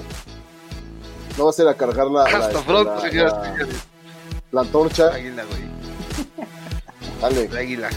No 1.38 1.46
vas 1.46 1.58
a 1.58 1.64
ir 1.64 1.68
a 1.70 1.74
cargar 1.74 2.08
la, 2.08 2.24
la, 2.24 2.38
Hasta 2.38 2.52
este, 2.52 2.62
pronto, 2.64 2.94
la- 2.96 3.02
señoras 3.02 3.34
y 3.34 3.38
la- 3.38 3.54
señores. 3.56 3.76
la 4.52 4.62
antorcha. 4.62 5.08
Águila, 5.14 5.44
güey. 5.46 5.64
Dale. 7.22 7.46
El 7.46 7.58
águila. 7.58 7.90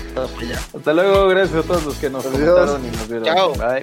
Hasta 0.76 0.92
luego, 0.94 1.26
gracias 1.28 1.64
a 1.64 1.66
todos 1.66 1.84
los 1.84 1.96
que 1.96 2.08
nos 2.08 2.24
Adiós. 2.24 2.38
comentaron 2.38 2.86
y 2.86 2.90
nos 2.96 3.08
vieron. 3.08 3.24
Chao. 3.24 3.52
Bye. 3.54 3.82